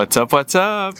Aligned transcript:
What's 0.00 0.16
up, 0.16 0.32
what's 0.32 0.54
up? 0.54 0.94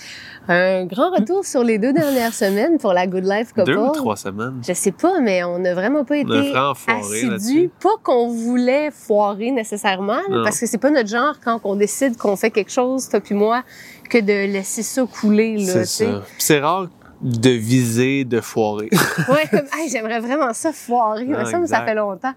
Un 0.47 0.85
grand 0.85 1.11
retour 1.11 1.47
sur 1.47 1.65
les 1.65 1.79
deux 1.79 1.95
dernières 1.95 2.35
semaines 2.35 2.77
pour 2.77 2.93
la 2.93 3.07
Good 3.07 3.25
Life 3.25 3.55
Couple. 3.55 3.73
Deux 3.73 3.79
ou 3.79 3.93
trois 3.93 4.15
semaines? 4.15 4.61
Je 4.63 4.75
sais 4.75 4.93
pas, 4.93 5.21
mais 5.21 5.43
on 5.43 5.59
n'a 5.59 5.73
vraiment 5.73 6.05
pas 6.05 6.19
été 6.19 6.55
assidus. 6.55 7.71
Pas 7.81 7.97
qu'on 8.03 8.29
voulait 8.29 8.91
foirer 8.91 9.53
nécessairement, 9.53 10.21
là, 10.29 10.43
parce 10.45 10.61
que 10.61 10.67
c'est 10.67 10.77
pas 10.77 10.91
notre 10.91 11.09
genre 11.09 11.37
quand 11.43 11.61
on 11.65 11.77
décide 11.77 12.19
qu'on 12.19 12.37
fait 12.37 12.51
quelque 12.51 12.71
chose, 12.71 13.09
toi 13.09 13.21
puis 13.21 13.35
moi, 13.35 13.63
que 14.11 14.19
de 14.19 14.53
laisser 14.53 14.83
ça 14.83 15.07
couler. 15.07 15.65
C'est 15.65 15.87
ça. 15.87 16.23
C'est 16.37 16.61
rare 16.61 16.89
de 17.23 17.51
viser, 17.51 18.25
de 18.25 18.41
foirer. 18.41 18.89
Ouais, 19.29 19.47
comme, 19.51 19.67
Hey, 19.79 19.89
j'aimerais 19.91 20.21
vraiment 20.21 20.53
ça 20.55 20.73
foirer. 20.73 21.27
Ah, 21.35 21.39
mais 21.39 21.45
ça, 21.45 21.67
ça 21.67 21.85
fait 21.85 21.95
longtemps. 21.95 22.33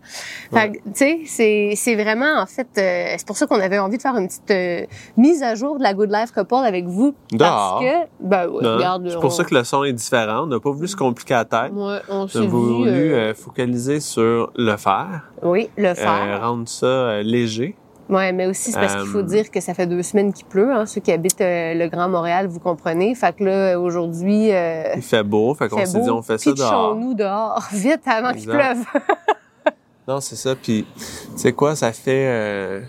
Fait 0.53 0.71
tu 0.95 1.25
sais, 1.25 1.73
c'est, 1.75 1.95
vraiment, 1.95 2.39
en 2.41 2.45
fait, 2.45 2.67
euh, 2.77 3.15
c'est 3.17 3.25
pour 3.25 3.37
ça 3.37 3.47
qu'on 3.47 3.59
avait 3.59 3.79
envie 3.79 3.97
de 3.97 4.01
faire 4.01 4.15
une 4.17 4.27
petite 4.27 4.51
euh, 4.51 4.85
mise 5.17 5.41
à 5.43 5.55
jour 5.55 5.77
de 5.77 5.83
la 5.83 5.93
Good 5.93 6.11
Life 6.11 6.31
Couple 6.31 6.55
avec 6.65 6.85
vous. 6.85 7.15
Parce 7.39 7.81
que, 7.83 8.05
ben, 8.19 8.47
ouais, 8.47 8.63
Non? 8.63 8.75
regarde. 8.75 9.07
C'est 9.09 9.15
pour 9.15 9.25
on- 9.25 9.29
ça 9.29 9.43
que 9.43 9.55
le 9.55 9.63
son 9.63 9.83
est 9.85 9.93
différent. 9.93 10.43
On 10.43 10.47
n'a 10.47 10.59
pas 10.59 10.71
voulu 10.71 10.87
se 10.87 10.95
compliquer 10.95 11.33
la 11.35 11.45
tête. 11.45 11.71
Ouais, 11.73 11.99
on 12.09 12.27
s'est 12.27 12.45
voulu 12.45 13.13
euh, 13.13 13.33
focaliser 13.33 13.99
sur 13.99 14.51
le 14.55 14.75
faire, 14.77 15.31
oui, 15.43 15.69
le 15.77 15.93
faire. 15.93 16.41
rendre 16.41 16.67
ça 16.67 17.21
léger. 17.23 17.75
Ouais, 18.09 18.33
mais 18.33 18.45
aussi 18.47 18.71
c'est 18.71 18.79
parce 18.79 18.95
qu'il 18.97 19.05
faut 19.07 19.19
Euh, 19.19 19.23
dire 19.23 19.49
que 19.49 19.61
ça 19.61 19.73
fait 19.73 19.87
deux 19.87 20.03
semaines 20.03 20.33
qu'il 20.33 20.45
pleut. 20.45 20.73
Hein, 20.73 20.85
ceux 20.85 20.99
qui 20.99 21.11
habitent 21.11 21.39
euh, 21.41 21.73
le 21.73 21.87
Grand 21.87 22.09
Montréal, 22.09 22.47
vous 22.47 22.59
comprenez. 22.59 23.15
Fait 23.15 23.33
que 23.35 23.43
là, 23.45 23.79
aujourd'hui, 23.79 24.51
euh, 24.51 24.93
Il 24.95 25.01
fait 25.01 25.23
beau, 25.23 25.53
fait 25.55 25.69
qu'on 25.69 25.85
s'est 25.85 26.01
dit 26.01 26.09
on 26.09 26.21
fait 26.21 26.37
ça 26.37 26.51
dehors. 26.51 26.93
Pitchons-nous 26.95 27.13
dehors, 27.13 27.67
vite 27.71 28.01
avant 28.05 28.33
qu'il 28.33 28.45
pleuve. 28.49 28.79
Non, 30.07 30.19
c'est 30.19 30.35
ça. 30.35 30.53
Puis, 30.53 30.85
tu 30.97 31.03
sais 31.37 31.53
quoi, 31.53 31.77
ça 31.77 31.93
fait, 31.93 32.27
euh, 32.27 32.81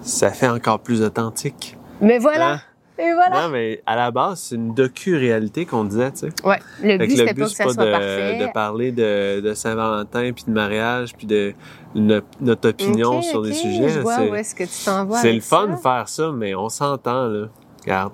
ça 0.00 0.30
fait 0.30 0.48
encore 0.48 0.78
plus 0.80 1.02
authentique. 1.02 1.76
Mais 2.00 2.18
voilà, 2.18 2.52
Hein? 2.54 2.60
Et 3.02 3.12
voilà. 3.14 3.42
Non, 3.42 3.48
mais 3.50 3.82
à 3.86 3.96
la 3.96 4.10
base, 4.10 4.40
c'est 4.40 4.54
une 4.54 4.74
docu-réalité 4.74 5.66
qu'on 5.66 5.84
disait, 5.84 6.10
tu 6.12 6.18
sais. 6.18 6.28
Ouais, 6.44 6.58
le 6.82 6.98
Fait 6.98 6.98
but 7.06 7.16
c'était 7.16 7.34
pas 7.34 7.40
que 7.44 7.46
c'est 7.48 7.54
ça 7.56 7.64
pas 7.64 7.70
soit 7.72 7.84
de, 7.86 7.90
parfait. 7.90 8.38
de 8.46 8.52
parler 8.52 8.92
de, 8.92 9.40
de 9.40 9.54
Saint-Valentin, 9.54 10.32
puis 10.32 10.44
de 10.46 10.52
mariage, 10.52 11.14
puis 11.16 11.26
de 11.26 11.52
no- 11.94 12.20
notre 12.40 12.68
opinion 12.70 13.20
sur 13.22 13.42
des 13.42 13.50
ok, 13.50 13.56
sujets. 13.56 13.88
Je 13.88 14.00
vois 14.00 14.16
C'est- 14.16 14.30
où 14.30 14.34
est-ce 14.34 14.54
que 14.54 14.64
tu 14.64 14.84
t'en 14.84 15.04
vas 15.04 15.16
C'est 15.18 15.32
le 15.32 15.40
fun 15.40 15.68
de 15.68 15.76
faire 15.76 16.08
ça, 16.08 16.30
mais 16.32 16.54
on 16.54 16.68
s'entend, 16.68 17.26
là. 17.28 17.46
Regarde. 17.82 18.12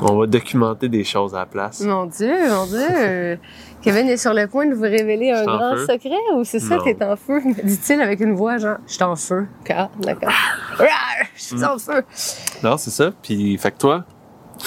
On 0.00 0.16
va 0.16 0.26
documenter 0.26 0.88
des 0.88 1.04
choses 1.04 1.34
à 1.34 1.40
la 1.40 1.46
place. 1.46 1.80
Mon 1.82 2.06
Dieu, 2.06 2.34
mon 2.50 2.66
Dieu. 2.66 3.38
Kevin 3.82 4.08
est 4.08 4.16
sur 4.16 4.32
le 4.34 4.46
point 4.46 4.66
de 4.66 4.74
vous 4.74 4.82
révéler 4.82 5.30
un 5.32 5.44
grand 5.44 5.76
feu. 5.76 5.86
secret 5.86 6.16
ou 6.36 6.44
c'est 6.44 6.60
ça, 6.60 6.78
t'es 6.84 6.96
en 7.04 7.16
feu? 7.16 7.40
Dit-il 7.64 8.00
avec 8.00 8.20
une 8.20 8.34
voix 8.34 8.58
genre, 8.58 8.76
je 8.86 8.92
suis 8.94 9.02
en 9.02 9.16
feu. 9.16 9.46
Ah, 9.70 9.88
d'accord. 9.98 10.30
Ah, 10.78 11.24
Je 11.34 11.42
suis 11.42 11.64
en 11.64 11.78
feu. 11.78 12.02
Non, 12.62 12.76
c'est 12.76 12.90
ça. 12.90 13.10
Puis, 13.22 13.58
fait 13.58 13.72
que 13.72 13.78
toi, 13.78 14.04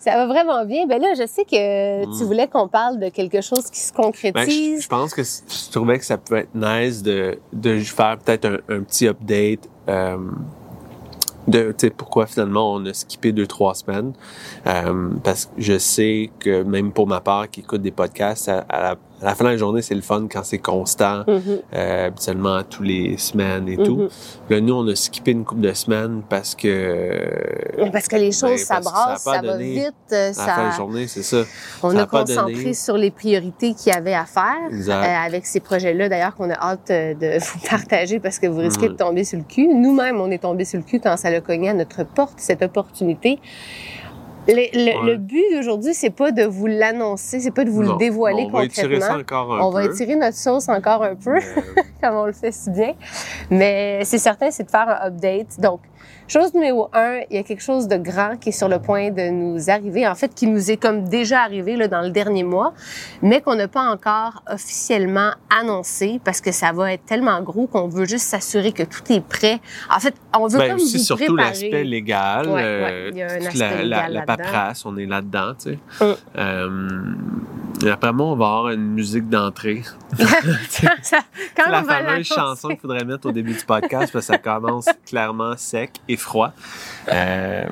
Ça 0.00 0.16
va 0.16 0.26
vraiment 0.26 0.64
bien. 0.66 0.86
Ben 0.86 1.00
là, 1.00 1.14
je 1.18 1.26
sais 1.26 1.44
que 1.44 2.02
tu 2.04 2.22
Mm. 2.24 2.26
voulais 2.26 2.48
qu'on 2.48 2.68
parle 2.68 2.98
de 2.98 3.08
quelque 3.08 3.40
chose 3.40 3.70
qui 3.70 3.80
se 3.80 3.92
ben, 3.92 4.02
je, 4.02 4.02
concrétise. 4.02 4.82
je 4.82 4.88
pense 4.88 5.14
que 5.14 5.22
je 5.22 5.70
trouvais 5.70 5.98
que 5.98 6.04
ça 6.04 6.18
peut 6.18 6.36
être 6.36 6.54
nice 6.54 7.02
de, 7.02 7.38
de 7.52 7.78
faire 7.80 8.18
peut-être 8.18 8.44
un, 8.46 8.58
un 8.76 8.80
petit 8.82 9.06
update. 9.08 9.60
euh, 9.88 10.18
de 11.48 11.74
pourquoi 11.96 12.26
finalement 12.26 12.72
on 12.72 12.84
a 12.86 12.94
skippé 12.94 13.32
deux 13.32 13.46
trois 13.46 13.74
semaines. 13.74 14.12
Euh, 14.66 15.10
parce 15.22 15.46
que 15.46 15.52
je 15.58 15.78
sais 15.78 16.30
que 16.40 16.62
même 16.62 16.92
pour 16.92 17.06
ma 17.06 17.20
part 17.20 17.50
qui 17.50 17.60
écoute 17.60 17.82
des 17.82 17.90
podcasts 17.90 18.48
à, 18.48 18.60
à 18.68 18.80
la, 18.80 18.96
à 19.24 19.30
la 19.30 19.34
fin 19.34 19.44
de 19.44 19.50
la 19.50 19.56
journée 19.56 19.82
c'est 19.82 19.94
le 19.94 20.00
fun 20.02 20.26
quand 20.30 20.44
c'est 20.44 20.58
constant 20.58 21.24
Mhm. 21.26 21.42
euh, 21.74 22.06
habituellement 22.06 22.62
tous 22.62 22.82
les 22.82 23.16
semaines 23.18 23.68
et 23.68 23.76
Mhm. 23.76 23.84
tout 23.84 24.08
Là, 24.50 24.60
nous 24.60 24.74
on 24.74 24.86
a 24.88 24.94
skippé 24.94 25.30
une 25.32 25.44
couple 25.44 25.62
de 25.62 25.72
semaines 25.72 26.22
parce 26.28 26.54
que 26.54 27.90
Parce 27.92 28.08
que 28.08 28.16
les 28.16 28.32
choses, 28.32 28.50
Ben, 28.50 28.58
ça 28.58 28.80
va 28.80 29.56
vite. 29.58 29.92
à 30.12 30.26
la 30.26 30.32
fin 30.34 30.62
de 30.64 30.68
la 30.68 30.76
journée 30.76 31.06
c'est 31.06 31.22
ça 31.22 31.42
on 31.82 31.90
ça 31.90 32.02
a 32.02 32.06
concentré 32.06 32.74
sur 32.74 32.96
les 32.96 33.10
priorités 33.10 33.74
qu'il 33.74 33.92
y 33.92 33.96
avait 33.96 34.14
à 34.14 34.24
faire. 34.26 34.44
Euh, 34.70 35.26
avec 35.26 35.46
ces 35.46 35.60
projets-là, 35.60 36.08
d'ailleurs, 36.08 36.34
qu'on 36.34 36.50
a 36.50 36.54
hâte 36.54 36.90
euh, 36.90 37.14
de 37.14 37.38
vous 37.40 37.68
partager 37.68 38.20
parce 38.20 38.38
que 38.38 38.46
vous 38.46 38.58
risquez 38.60 38.88
Mm. 38.88 38.92
de 38.92 38.96
tomber 38.96 39.24
sur 39.24 39.38
le 39.38 39.44
cul. 39.44 39.66
Nous-mêmes, 39.68 40.20
on 40.20 40.30
est 40.30 40.42
tombé 40.42 40.64
sur 40.64 40.78
le 40.78 40.84
cul 40.84 41.00
quand 41.00 41.16
ça 41.16 41.28
a 41.28 41.40
cogné 41.40 41.70
à 41.70 41.74
notre 41.74 42.04
porte, 42.04 42.34
cette 42.38 42.62
opportunité. 42.62 43.38
Le, 44.46 44.52
le- 44.54 45.00
Ouais. 45.00 45.10
le 45.12 45.16
but 45.16 45.42
d'aujourd'hui, 45.54 45.94
c'est 45.94 46.10
pas 46.10 46.30
de 46.30 46.44
vous 46.44 46.66
l'annoncer, 46.66 47.40
c'est 47.40 47.50
pas 47.50 47.64
de 47.64 47.70
vous 47.70 47.82
Non. 47.82 47.92
le 47.92 47.98
dévoiler 47.98 48.46
on 48.48 48.50
va 48.58 48.64
étirer 48.64 49.00
ça 49.00 49.08
concrètement. 49.14 49.38
encore 49.38 49.54
un 49.56 49.60
On 49.66 49.70
peu 49.72 49.78
va 49.78 49.84
étirer 49.86 50.16
notre 50.16 50.36
sauce 50.36 50.68
encore 50.68 51.02
un 51.02 51.14
peu. 51.14 51.36
Euh, 51.36 51.40
comme 52.02 52.14
on 52.16 52.26
le 52.26 52.32
fait 52.32 52.52
si 52.52 52.68
bien. 52.70 52.92
Mais 53.50 54.00
c'est 54.04 54.18
certain, 54.18 54.50
c'est 54.50 54.64
de 54.64 54.70
faire 54.70 54.88
un 54.88 55.06
update. 55.08 55.58
Donc, 55.58 55.80
chose 56.28 56.54
numéro 56.54 56.88
un, 56.92 57.20
il 57.30 57.36
y 57.36 57.38
a 57.38 57.42
quelque 57.42 57.62
chose 57.62 57.88
de 57.88 57.96
grand 57.96 58.36
qui 58.36 58.50
est 58.50 58.52
sur 58.52 58.68
le 58.68 58.78
point 58.78 59.10
de 59.10 59.30
nous 59.30 59.70
arriver. 59.70 60.06
En 60.06 60.14
fait, 60.14 60.34
qui 60.34 60.46
nous 60.46 60.70
est 60.70 60.76
comme 60.76 61.08
déjà 61.08 61.40
arrivé 61.42 61.76
là, 61.76 61.88
dans 61.88 62.02
le 62.02 62.10
dernier 62.10 62.44
mois, 62.44 62.72
mais 63.22 63.40
qu'on 63.40 63.54
n'a 63.54 63.68
pas 63.68 63.82
encore 63.82 64.42
officiellement 64.50 65.30
annoncé 65.50 66.20
parce 66.24 66.40
que 66.40 66.52
ça 66.52 66.72
va 66.72 66.92
être 66.92 67.04
tellement 67.04 67.40
gros 67.42 67.66
qu'on 67.66 67.88
veut 67.88 68.06
juste 68.06 68.26
s'assurer 68.26 68.72
que 68.72 68.82
tout 68.82 69.02
est 69.10 69.20
prêt. 69.20 69.60
En 69.94 70.00
fait, 70.00 70.14
on 70.38 70.46
veut 70.46 70.58
Ben 70.58 70.68
comme 70.68 70.76
aussi 70.76 70.98
vous 70.98 71.04
surtout 71.04 71.34
préparer. 71.34 71.48
l'aspect 71.48 71.84
légal, 71.84 72.48
Ouais, 72.48 72.62
euh, 72.62 72.84
ouais, 72.84 73.10
il 73.12 73.18
y 73.18 73.22
a 73.22 73.26
un 73.26 73.46
aspect 73.46 73.58
la, 73.58 73.82
légal 73.82 74.12
la 74.12 74.22
paperasse, 74.22 74.86
on 74.86 74.96
est 74.96 75.06
là-dedans, 75.06 75.54
tu 75.58 75.70
sais. 75.70 75.78
Hum. 76.00 76.16
Euh, 76.36 76.88
et 77.82 77.90
après 77.90 78.12
moi, 78.12 78.26
on 78.26 78.36
va 78.36 78.46
avoir 78.46 78.68
une 78.70 78.92
musique 78.92 79.28
d'entrée. 79.28 79.82
Quand 81.56 81.70
la 81.70 81.82
on 81.82 81.84
fameuse 81.84 82.26
chanson 82.26 82.68
qu'il 82.68 82.78
faudrait 82.78 83.04
mettre 83.04 83.28
au 83.28 83.32
début 83.32 83.52
du 83.52 83.64
podcast 83.64 84.12
parce 84.12 84.26
que 84.26 84.32
ça 84.32 84.38
commence 84.38 84.88
clairement 85.06 85.56
sec 85.56 85.92
et 86.08 86.16
froid. 86.16 86.52
Euh, 87.12 87.64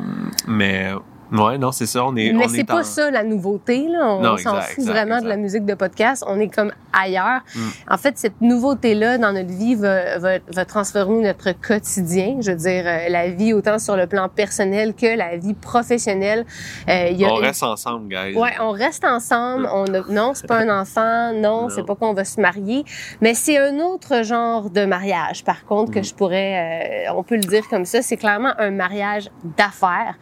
mais 0.46 0.92
ouais, 1.32 1.58
non, 1.58 1.72
c'est 1.72 1.86
ça, 1.86 2.04
on 2.04 2.14
est, 2.16 2.32
Mais 2.32 2.48
c'est 2.48 2.58
est 2.60 2.64
pas 2.64 2.80
en- 2.80 2.84
ça 2.84 3.10
la 3.10 3.22
nouveauté, 3.24 3.86
là. 3.88 4.16
On 4.20 4.36
s'en 4.36 4.60
fout 4.60 4.78
exact, 4.78 4.92
vraiment 4.92 5.20
de 5.20 5.28
la 5.28 5.36
musique 5.36 5.64
de 5.64 5.74
podcast. 5.74 6.24
On 6.26 6.38
est 6.40 6.48
comme 6.48 6.72
ailleurs. 6.92 7.40
Mm. 7.54 7.60
En 7.90 7.96
fait, 7.98 8.18
cette 8.18 8.40
nouveauté-là 8.40 9.18
dans 9.18 9.32
notre 9.32 9.48
vie 9.52 9.74
va, 9.74 10.18
va, 10.18 10.38
va 10.52 10.64
transformer 10.64 11.22
notre 11.22 11.52
quotidien. 11.52 12.36
Je 12.40 12.50
veux 12.50 12.56
dire, 12.56 12.84
euh, 12.86 13.08
la 13.08 13.28
vie 13.28 13.52
autant 13.52 13.78
sur 13.78 13.96
le 13.96 14.06
plan 14.06 14.28
personnel 14.28 14.94
que 14.94 15.16
la 15.16 15.36
vie 15.36 15.54
professionnelle. 15.54 16.44
Euh, 16.88 17.08
y 17.10 17.24
a 17.24 17.28
On 17.32 17.38
une- 17.38 17.44
reste 17.46 17.62
ensemble, 17.62 18.08
guys. 18.08 18.34
Ouais, 18.36 18.52
on 18.60 18.70
reste 18.72 19.04
ensemble. 19.04 19.68
On 19.72 19.84
a... 19.94 20.00
Non, 20.10 20.32
c'est 20.34 20.46
pas 20.46 20.58
un 20.58 20.80
enfant. 20.80 21.32
Non, 21.32 21.62
Non. 21.62 21.68
c'est 21.70 21.84
pas 21.86 21.94
qu'on 21.94 22.12
va 22.14 22.24
se 22.24 22.40
marier. 22.40 22.84
Mais 23.20 23.34
c'est 23.34 23.58
un 23.58 23.78
autre 23.80 24.22
genre 24.24 24.70
de 24.70 24.84
mariage, 24.84 25.44
par 25.44 25.64
contre, 25.64 25.92
que 25.92 26.00
Mm. 26.00 26.04
je 26.04 26.14
pourrais... 26.14 27.06
euh, 27.08 27.12
on 27.16 27.22
peut 27.22 27.36
le 27.36 27.40
dire 27.42 27.66
comme 27.68 27.84
ça. 27.84 28.02
C'est 28.02 28.16
clairement 28.16 28.52
un 28.58 28.70
mariage 28.70 29.30
d'affaires 29.56 30.14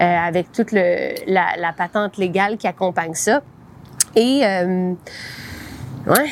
euh, 0.00 0.04
avec 0.04 0.52
toute 0.54 0.72
le, 0.72 1.14
la, 1.26 1.56
la 1.58 1.72
patente 1.72 2.16
légale 2.16 2.56
qui 2.56 2.66
accompagne 2.66 3.14
ça. 3.14 3.42
Et... 4.16 4.40
euh, 4.44 4.92
ouais, 6.06 6.30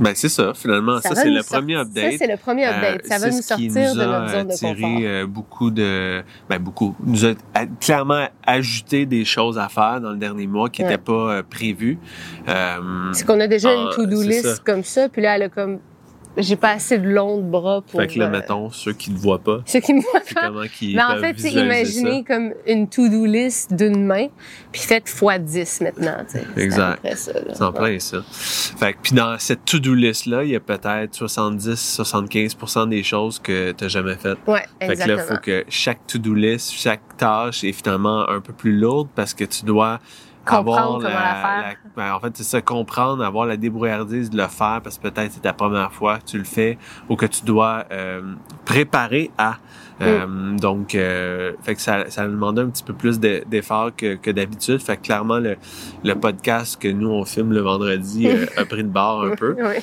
Ben, 0.00 0.12
c'est 0.14 0.28
ça, 0.28 0.52
finalement. 0.54 1.00
Ça, 1.00 1.14
c'est 1.14 1.28
le 1.30 1.42
premier 1.42 1.76
update. 1.76 2.12
Ça, 2.12 2.18
c'est 2.18 2.26
le 2.30 2.36
premier 2.36 2.66
update. 2.66 3.02
Euh, 3.04 3.08
ça 3.08 3.18
va 3.18 3.26
nous 3.30 3.42
sortir 3.42 3.68
nous 3.68 4.00
de 4.00 4.04
notre 4.04 4.28
zone 4.30 4.46
de 4.48 4.52
tiré, 4.54 4.74
confort. 4.74 4.98
euh, 5.02 5.26
beaucoup 5.26 5.70
de, 5.70 6.22
ben 6.48 6.58
beaucoup, 6.58 6.94
nous 7.04 7.26
a 7.26 7.32
clairement 7.80 8.26
ajouté 8.46 9.06
des 9.06 9.24
choses 9.24 9.58
à 9.58 9.68
faire 9.68 10.00
dans 10.00 10.10
le 10.12 10.16
dernier 10.16 10.46
mois 10.46 10.70
qui 10.70 10.82
Ouais. 10.82 10.88
n'étaient 10.88 11.02
pas 11.02 11.12
euh, 11.38 11.42
prévues. 11.48 11.98
Euh, 12.48 13.12
C'est 13.12 13.26
qu'on 13.26 13.40
a 13.40 13.46
déjà 13.48 13.70
ah, 13.70 13.74
une 13.74 13.90
to-do 13.96 14.22
list 14.22 14.46
ça. 14.46 14.62
comme 14.64 14.84
ça, 14.84 15.08
puis 15.08 15.20
là, 15.20 15.34
elle 15.36 15.42
a 15.42 15.48
comme... 15.48 15.80
J'ai 16.38 16.56
pas 16.56 16.70
assez 16.70 16.98
de 16.98 17.08
long 17.08 17.38
de 17.38 17.42
bras 17.42 17.82
pour... 17.82 18.00
fait 18.00 18.06
que 18.06 18.18
là, 18.18 18.26
euh, 18.26 18.30
mettons, 18.30 18.70
ceux 18.70 18.92
qui 18.92 19.10
ne 19.10 19.18
voient 19.18 19.40
pas, 19.40 19.60
ceux 19.66 19.80
qui 19.80 19.94
me 19.94 20.00
voient 20.00 20.20
pas. 20.34 20.48
comment 20.48 20.66
qu'ils 20.66 20.96
Mais 20.96 21.02
en 21.02 21.18
fait, 21.18 21.36
imaginez 21.50 22.24
comme 22.24 22.54
une 22.66 22.88
to-do 22.88 23.24
list 23.24 23.74
d'une 23.74 24.04
main, 24.04 24.28
puis 24.72 24.80
faites 24.82 25.08
fois 25.08 25.38
10 25.38 25.80
maintenant. 25.82 26.16
Exact. 26.56 27.06
C'est 27.14 27.62
en 27.62 27.72
plein 27.72 27.98
ça. 27.98 28.18
Fait 28.30 28.92
que, 28.92 28.98
puis 29.02 29.14
dans 29.14 29.38
cette 29.38 29.64
to-do 29.64 29.94
list-là, 29.94 30.44
il 30.44 30.50
y 30.50 30.56
a 30.56 30.60
peut-être 30.60 31.24
70-75% 31.24 32.88
des 32.88 33.02
choses 33.02 33.38
que 33.38 33.72
tu 33.72 33.84
n'as 33.84 33.88
jamais 33.88 34.14
faites. 34.14 34.38
Ouais, 34.46 34.64
Fait 34.80 34.94
que 34.94 35.08
là, 35.08 35.14
il 35.14 35.20
faut 35.20 35.40
que 35.40 35.64
chaque 35.68 36.06
to-do 36.06 36.34
list, 36.34 36.72
chaque 36.72 37.16
tâche 37.16 37.64
est 37.64 37.72
finalement 37.72 38.28
un 38.28 38.40
peu 38.40 38.52
plus 38.52 38.78
lourde 38.78 39.08
parce 39.14 39.34
que 39.34 39.44
tu 39.44 39.64
dois 39.64 39.98
Comprendre 40.48 40.78
avoir 40.80 40.98
comment 40.98 41.08
la 41.08 41.34
faire. 41.62 41.76
ben, 41.96 42.14
en 42.14 42.20
fait, 42.20 42.36
c'est 42.36 42.42
ça, 42.44 42.60
comprendre, 42.62 43.24
avoir 43.24 43.46
la 43.46 43.56
débrouillardise 43.56 44.30
de 44.30 44.36
le 44.36 44.48
faire 44.48 44.80
parce 44.82 44.98
que 44.98 45.08
peut-être 45.08 45.32
c'est 45.32 45.42
ta 45.42 45.52
première 45.52 45.92
fois 45.92 46.18
que 46.18 46.24
tu 46.24 46.38
le 46.38 46.44
fais 46.44 46.78
ou 47.08 47.16
que 47.16 47.26
tu 47.26 47.44
dois 47.44 47.84
euh, 47.92 48.22
préparer 48.64 49.30
à. 49.38 49.56
Euh, 50.00 50.26
Mm. 50.28 50.60
Donc, 50.60 50.94
euh, 50.94 51.52
fait 51.62 51.74
que 51.74 51.80
ça, 51.80 52.08
ça 52.08 52.24
demande 52.26 52.56
un 52.60 52.68
petit 52.68 52.84
peu 52.84 52.92
plus 52.92 53.18
de- 53.18 53.42
d'effort 53.48 53.90
que, 53.96 54.14
que 54.14 54.30
d'habitude. 54.30 54.80
Fait 54.80 54.96
que 54.96 55.02
clairement, 55.02 55.38
le, 55.38 55.56
le 56.04 56.14
podcast 56.14 56.80
que 56.80 56.86
nous, 56.86 57.08
on 57.10 57.24
filme 57.24 57.52
le 57.52 57.60
vendredi 57.62 58.28
euh, 58.28 58.46
a 58.56 58.64
pris 58.64 58.84
de 58.84 58.88
barre 58.88 59.22
un 59.22 59.34
peu. 59.34 59.54
Ouais. 59.60 59.82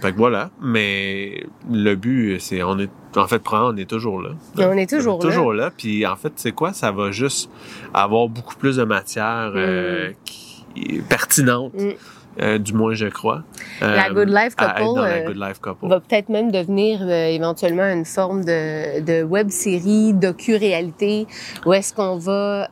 Fait 0.00 0.12
que 0.12 0.16
voilà. 0.16 0.50
Mais 0.60 1.44
le 1.70 1.94
but, 1.94 2.38
c'est 2.40 2.62
on 2.62 2.78
est 2.78 2.90
en 3.16 3.26
fait 3.26 3.42
on 3.52 3.76
est 3.76 3.88
toujours 3.88 4.20
là. 4.20 4.30
On 4.58 4.72
est 4.72 4.88
toujours 4.88 5.18
là. 5.22 5.28
Toujours 5.28 5.52
là. 5.52 5.70
Puis 5.76 6.06
en 6.06 6.16
fait, 6.16 6.32
c'est 6.36 6.52
quoi? 6.52 6.72
Ça 6.72 6.92
va 6.92 7.10
juste 7.10 7.50
avoir 7.94 8.28
beaucoup 8.28 8.56
plus 8.56 8.76
de 8.76 8.84
matière 8.84 9.52
euh, 9.54 10.12
qui 10.24 10.64
est 10.76 11.08
pertinente 11.08 11.72
Mm. 11.74 11.92
Euh, 12.40 12.58
du 12.58 12.72
moins 12.72 12.94
je 12.94 13.06
crois. 13.06 13.42
La 13.80 14.08
Euh, 14.08 14.14
Good 14.14 14.28
Life 14.28 14.54
Couple 14.56 15.00
la 15.00 15.02
euh, 15.02 15.26
Good 15.26 15.36
Life 15.36 15.60
Couple. 15.60 15.88
va 15.88 16.00
peut-être 16.00 16.28
même 16.28 16.50
devenir 16.50 17.08
éventuellement 17.08 17.84
une 17.92 18.04
forme 18.04 18.44
de, 18.44 19.00
de 19.00 19.22
web 19.22 19.50
série, 19.50 20.12
docu-réalité, 20.12 21.26
où 21.64 21.72
est-ce 21.72 21.92
qu'on 21.94 22.16
va 22.16 22.68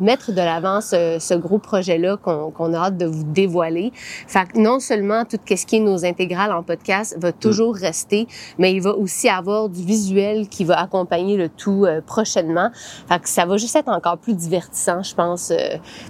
mettre 0.00 0.32
de 0.32 0.36
l'avant 0.40 0.80
ce, 0.80 1.16
ce 1.18 1.34
gros 1.34 1.58
projet-là 1.58 2.16
qu'on 2.16 2.74
a 2.74 2.78
hâte 2.78 2.96
de 2.98 3.06
vous 3.06 3.24
dévoiler. 3.24 3.92
Fait 3.94 4.46
que 4.46 4.58
non 4.58 4.78
seulement 4.80 5.24
tout 5.24 5.38
ce 5.48 5.66
qui 5.66 5.76
est 5.76 5.80
nos 5.80 6.04
intégrales 6.04 6.52
en 6.52 6.62
podcast 6.62 7.16
va 7.20 7.32
toujours 7.32 7.74
rester, 7.74 8.26
mais 8.58 8.72
il 8.72 8.80
va 8.82 8.94
aussi 8.94 9.28
avoir 9.28 9.68
du 9.68 9.82
visuel 9.84 10.48
qui 10.48 10.64
va 10.64 10.80
accompagner 10.80 11.36
le 11.36 11.48
tout 11.48 11.86
prochainement. 12.06 12.70
Fait 13.08 13.20
que 13.20 13.28
ça 13.28 13.46
va 13.46 13.56
juste 13.56 13.76
être 13.76 13.88
encore 13.88 14.18
plus 14.18 14.34
divertissant, 14.34 15.02
je 15.02 15.14
pense, 15.14 15.52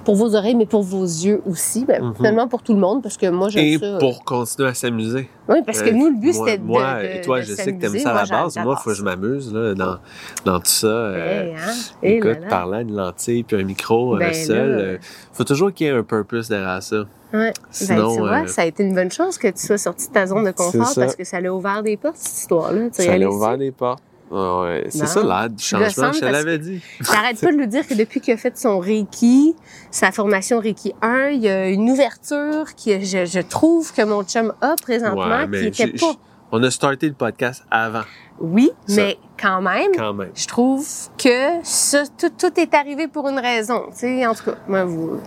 pour 0.04 0.16
vos 0.16 0.34
oreilles, 0.34 0.54
mais 0.56 0.66
pour 0.66 0.82
vos 0.82 1.04
yeux 1.04 1.40
aussi. 1.46 1.84
Ben, 1.84 2.00
Mhm. 2.00 2.14
Finalement, 2.16 2.48
pour 2.48 2.62
tout 2.62 2.72
le 2.72 2.80
monde, 2.80 2.89
parce 2.98 3.16
que 3.16 3.30
moi, 3.30 3.48
j'aime 3.48 3.64
Et 3.64 3.78
ça. 3.78 3.84
euh, 3.84 3.98
pour 3.98 4.24
continuer 4.24 4.68
à 4.68 4.74
s'amuser. 4.74 5.28
Oui, 5.48 5.58
parce 5.64 5.80
que 5.82 5.90
Euh, 5.90 5.92
nous, 5.92 6.08
le 6.10 6.16
but, 6.16 6.32
c'était 6.34 6.58
de, 6.58 6.64
Moi 6.64 7.04
et 7.04 7.20
toi, 7.20 7.40
je 7.40 7.54
sais 7.54 7.72
que 7.72 7.80
t'aimes 7.80 7.98
ça 7.98 8.10
à 8.10 8.24
la 8.24 8.26
base. 8.26 8.56
Moi, 8.56 8.74
il 8.78 8.82
faut 8.82 8.90
que 8.90 8.96
je 8.96 9.02
m'amuse 9.04 9.52
là, 9.54 9.74
dans, 9.74 9.98
dans 10.44 10.58
tout 10.58 10.66
ça. 10.66 10.86
euh, 10.88 11.44
Eh, 11.46 11.54
hein? 11.56 11.72
Eh 12.02 12.16
écoute, 12.16 12.38
parlant 12.48 12.82
d'une 12.82 12.96
lentille 12.96 13.42
puis 13.44 13.56
un 13.60 13.64
micro 13.64 14.16
Ben 14.16 14.30
euh, 14.30 14.32
seul, 14.32 14.70
là. 14.70 14.78
euh, 14.82 14.98
faut 15.32 15.44
toujours 15.44 15.72
qu'il 15.72 15.86
y 15.86 15.90
ait 15.90 15.92
un 15.92 16.02
purpose 16.02 16.48
derrière 16.48 16.82
ça. 16.82 17.04
Ouais. 17.32 17.52
Sinon, 17.70 18.08
ben, 18.08 18.14
tu 18.14 18.18
vois, 18.20 18.42
euh, 18.42 18.46
ça 18.48 18.62
a 18.62 18.64
été 18.64 18.82
une 18.82 18.94
bonne 18.94 19.12
chose 19.12 19.38
que 19.38 19.46
tu 19.48 19.64
sois 19.64 19.78
sorti 19.78 20.08
de 20.08 20.12
ta 20.12 20.26
zone 20.26 20.44
de 20.44 20.50
confort 20.50 20.92
parce 20.96 21.14
que 21.14 21.22
ça 21.22 21.40
l'a 21.40 21.54
ouvert 21.54 21.82
des 21.84 21.96
portes, 21.96 22.16
cette 22.16 22.38
histoire-là. 22.38 22.88
Tu 22.90 23.02
ça 23.02 23.02
réalises 23.04 23.26
a 23.26 23.30
ouvert 23.30 23.56
des 23.58 23.70
portes. 23.70 24.02
Ouais, 24.30 24.86
c'est 24.90 25.06
ça 25.06 25.22
l'aide 25.22 25.56
du 25.56 25.64
changement, 25.64 26.12
je 26.12 26.20
te 26.20 26.24
l'avais 26.24 26.58
dit. 26.58 26.80
J'arrête 27.00 27.40
pas 27.40 27.50
de 27.50 27.56
lui 27.56 27.66
dire 27.66 27.84
que 27.86 27.94
depuis 27.94 28.20
qu'il 28.20 28.34
a 28.34 28.36
fait 28.36 28.56
son 28.56 28.78
Reiki, 28.78 29.56
sa 29.90 30.12
formation 30.12 30.60
Reiki 30.60 30.94
1, 31.02 31.28
il 31.30 31.40
y 31.42 31.48
a 31.48 31.68
une 31.68 31.90
ouverture 31.90 32.66
que 32.76 33.00
je, 33.00 33.26
je 33.26 33.40
trouve 33.40 33.92
que 33.92 34.02
mon 34.02 34.22
chum 34.22 34.52
a 34.60 34.76
présentement 34.80 35.44
Ouais, 35.50 35.70
qui 35.72 35.82
était 35.82 35.98
pas. 35.98 36.12
On 36.52 36.62
a 36.62 36.70
starté 36.70 37.08
le 37.08 37.14
podcast 37.14 37.64
avant, 37.70 38.02
Oui, 38.40 38.70
Ça. 38.86 38.96
mais 39.02 39.18
quand 39.40 39.62
même, 39.62 39.90
quand 39.96 40.14
même. 40.14 40.30
je 40.34 40.46
trouve 40.48 40.84
que 41.18 41.60
ça, 41.62 42.02
tout, 42.18 42.30
tout 42.36 42.58
est 42.58 42.74
arrivé 42.74 43.06
pour 43.08 43.28
une 43.28 43.38
raison. 43.38 43.84
Sais, 43.92 44.26
en 44.26 44.34
tout 44.34 44.44
cas, 44.44 44.56
moi, 44.68 44.84
vous 44.84 45.20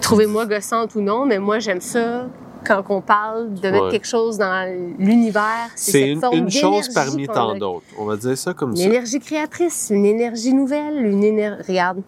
trouvez-moi 0.00 0.46
gossante 0.46 0.94
ou 0.94 1.00
non, 1.02 1.26
mais 1.26 1.38
moi, 1.38 1.58
j'aime 1.58 1.80
ça 1.82 2.26
quand 2.66 2.82
on 2.90 3.00
parle 3.00 3.54
de 3.54 3.70
mettre 3.70 3.84
Ouais. 3.86 3.90
quelque 3.90 4.06
chose 4.06 4.38
dans 4.38 4.68
l'univers. 4.98 5.68
C'est 5.76 6.10
une, 6.10 6.20
forme 6.20 6.36
une 6.38 6.50
chose 6.50 6.88
parmi 6.90 7.26
tant 7.26 7.50
a. 7.50 7.58
d'autres. 7.58 7.86
On 7.98 8.04
va 8.04 8.16
dire 8.16 8.36
ça 8.36 8.52
comme 8.54 8.70
Une 8.70 8.76
ça. 8.76 8.82
énergie 8.84 9.18
créatrice, 9.20 9.88
une 9.90 10.04
énergie 10.06 10.52
nouvelle, 10.54 11.04
une 11.04 11.24
énergie... 11.24 11.62
Regarde. 11.68 12.02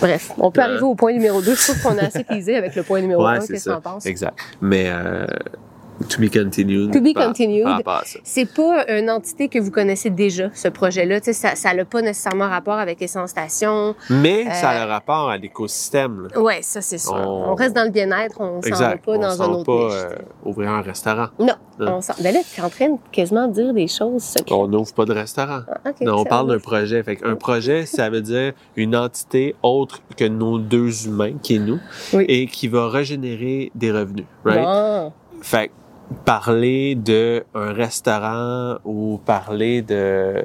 Bref, 0.00 0.32
on 0.38 0.50
peut 0.50 0.60
Ouais. 0.60 0.66
arriver 0.66 0.82
au 0.82 0.94
point 0.96 1.12
numéro 1.12 1.40
2. 1.40 1.54
Je 1.54 1.62
trouve 1.72 1.82
qu'on 1.82 1.98
a 1.98 2.06
assez 2.06 2.24
teasé 2.24 2.56
avec 2.56 2.74
le 2.74 2.82
point 2.82 3.00
numéro 3.00 3.24
1. 3.24 3.34
Ouais, 3.34 3.40
c'est 3.40 3.52
Qu'est-ce 3.52 3.64
que 3.66 3.70
ça. 3.70 3.76
t'en 3.76 3.92
penses? 3.92 4.06
Exact. 4.06 4.36
Mais 4.60 4.86
euh, 4.88 5.26
to 6.08 6.20
be 6.20 6.30
continued. 6.30 6.92
To 6.92 7.00
be 7.00 7.12
continued. 7.14 7.66
C'est 8.24 8.52
pas 8.52 8.84
une 8.88 9.10
entité 9.10 9.48
que 9.48 9.58
vous 9.58 9.70
connaissez 9.70 10.10
déjà, 10.10 10.50
ce 10.54 10.68
projet-là. 10.68 11.20
Ça 11.32 11.74
n'a 11.74 11.84
pas 11.84 12.02
nécessairement 12.02 12.48
rapport 12.48 12.74
avec 12.78 13.00
Essence 13.02 13.30
Station. 13.30 13.94
Mais 14.10 14.44
ça 14.54 14.70
a 14.70 14.82
Euh, 14.86 14.86
rapport 14.90 15.28
à 15.30 15.36
l'écosystème. 15.36 16.28
Ouais, 16.36 16.60
ça, 16.62 16.80
c'est 16.80 16.98
sûr. 16.98 17.12
On- 17.14 17.52
On... 17.52 17.54
reste 17.54 17.74
dans 17.74 17.84
le 17.84 17.90
bien-être, 17.90 18.40
on 18.40 18.60
s'en 18.62 18.70
va 18.76 18.96
pas 18.96 19.12
on 19.12 19.18
dans 19.18 19.42
un 19.42 19.48
autre 19.48 19.64
pas 19.64 19.84
niche. 19.88 19.92
euh, 20.12 20.48
ouvrir 20.48 20.70
un 20.70 20.82
restaurant. 20.82 21.28
Non, 21.38 21.54
Euh. 21.80 21.86
on 21.88 22.00
s'en... 22.00 22.14
Ben 22.22 22.32
là, 22.34 22.40
tu 22.54 22.60
es 22.60 22.64
en 22.64 22.68
train 22.70 22.88
de 22.90 22.98
quasiment 23.12 23.48
dire 23.48 23.72
des 23.74 23.88
choses 23.88 24.22
secrètes. 24.22 24.52
On 24.52 24.66
n'ouvre 24.68 24.92
pas 24.94 25.04
de 25.04 25.12
restaurant. 25.12 25.60
Ah, 25.84 25.90
Non, 26.00 26.18
on 26.20 26.24
parle 26.24 26.48
d'un 26.48 26.58
projet. 26.58 27.02
Fait 27.02 27.18
un 27.24 27.36
projet, 27.36 27.86
ça 27.86 28.10
veut 28.10 28.20
dire 28.22 28.52
une 28.76 28.96
entité 28.96 29.54
autre 29.62 30.00
que 30.16 30.24
nos 30.24 30.58
deux 30.58 31.06
humains, 31.06 31.34
qui 31.42 31.56
est 31.56 31.58
nous, 31.58 31.78
Oui. 32.12 32.24
et 32.28 32.46
qui 32.46 32.68
va 32.68 32.88
régénérer 32.88 33.70
des 33.74 33.90
revenus. 33.92 34.26
Right? 34.44 34.62
Bon. 34.62 35.12
Fait 35.40 35.70
parler 36.12 36.94
de 36.94 37.44
un 37.54 37.72
restaurant 37.72 38.78
ou 38.84 39.18
parler 39.24 39.82
de, 39.82 40.44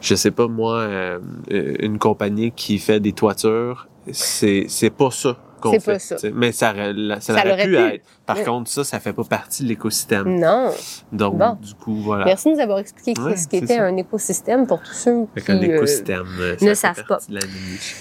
je 0.00 0.14
sais 0.14 0.30
pas 0.30 0.48
moi, 0.48 0.78
euh, 0.78 1.18
une 1.48 1.98
compagnie 1.98 2.52
qui 2.52 2.78
fait 2.78 3.00
des 3.00 3.12
toitures, 3.12 3.88
c'est 4.12 4.66
c'est 4.68 4.90
pas 4.90 5.10
ça 5.10 5.36
qu'on 5.72 5.80
fait. 5.80 5.92
pas 5.92 5.98
ça. 5.98 6.16
Mais 6.34 6.52
ça, 6.52 6.74
ça, 7.20 7.34
Ça 7.34 7.40
aurait 7.46 7.64
pu, 7.64 7.68
pu. 7.70 7.76
être. 7.76 8.04
Par 8.26 8.36
Oui. 8.38 8.44
contre, 8.44 8.70
ça, 8.70 8.82
ça 8.84 8.98
fait 9.00 9.12
pas 9.12 9.24
partie 9.24 9.62
de 9.62 9.68
l'écosystème. 9.68 10.38
Non. 10.40 10.70
Donc, 11.12 11.36
Bon. 11.38 11.56
du 11.62 11.74
coup, 11.74 11.94
voilà. 12.02 12.24
Merci 12.24 12.48
de 12.50 12.54
nous 12.56 12.60
avoir 12.60 12.78
expliqué 12.78 13.20
Ouais, 13.20 13.36
ce 13.36 13.46
qu'était 13.46 13.78
un 13.78 13.96
écosystème 13.96 14.66
pour 14.66 14.80
tous 14.82 14.92
ceux 14.94 15.26
Fait 15.34 15.42
qui 15.42 15.52
euh, 15.52 15.76
écosystème, 15.76 16.26
euh, 16.40 16.56
ne 16.60 16.74
savent 16.74 17.02
niche. 17.28 17.96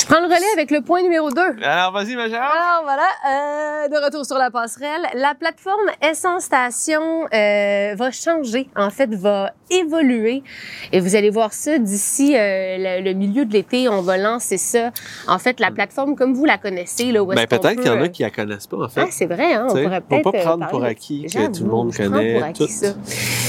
Je 0.00 0.06
prends 0.06 0.20
le 0.20 0.26
relais 0.26 0.52
avec 0.54 0.70
le 0.70 0.80
point 0.80 1.02
numéro 1.02 1.30
2. 1.30 1.40
Alors, 1.62 1.92
vas-y, 1.92 2.16
ma 2.16 2.28
chère. 2.28 2.40
Alors 2.42 2.82
voilà, 2.84 3.02
euh, 3.28 3.88
de 3.88 4.04
retour 4.04 4.24
sur 4.24 4.38
la 4.38 4.50
passerelle. 4.50 5.02
La 5.14 5.34
plateforme 5.34 5.90
Essence 6.02 6.44
Station 6.44 7.26
euh, 7.34 7.94
va 7.94 8.10
changer, 8.10 8.68
en 8.76 8.90
fait, 8.90 9.14
va 9.14 9.52
évoluer. 9.70 10.42
Et 10.92 11.00
vous 11.00 11.14
allez 11.14 11.30
voir 11.30 11.52
ça 11.52 11.78
d'ici 11.78 12.32
le, 12.34 13.02
le 13.02 13.12
milieu 13.12 13.44
de 13.44 13.52
l'été. 13.52 13.88
On 13.88 14.00
va 14.02 14.16
lancer 14.16 14.56
ça. 14.56 14.90
En 15.26 15.38
fait, 15.38 15.60
la 15.60 15.70
plateforme, 15.70 16.16
comme 16.16 16.32
vous 16.34 16.44
la 16.46 16.56
connaissez, 16.58 16.97
là, 17.04 17.22
où 17.22 17.32
est-ce 17.32 17.40
Ben, 17.40 17.46
peut-être 17.46 17.80
qu'il 17.80 17.86
y 17.86 17.94
en 17.94 18.00
a 18.00 18.08
qui 18.08 18.22
la 18.22 18.30
connaissent 18.30 18.66
pas, 18.66 18.84
en 18.84 18.88
fait. 18.88 19.00
Ah, 19.02 19.08
c'est 19.10 19.26
vrai, 19.26 19.54
hein? 19.54 19.66
On 19.70 19.74
pourrait 19.74 20.00
peut-être. 20.00 20.30
pas 20.30 20.38
euh, 20.38 20.42
prendre 20.42 20.66
pour 20.68 20.84
acquis 20.84 21.26
que 21.26 21.56
tout 21.56 21.64
le 21.64 21.70
monde 21.70 21.94
connaît 21.94 22.52
tout. 22.52 22.66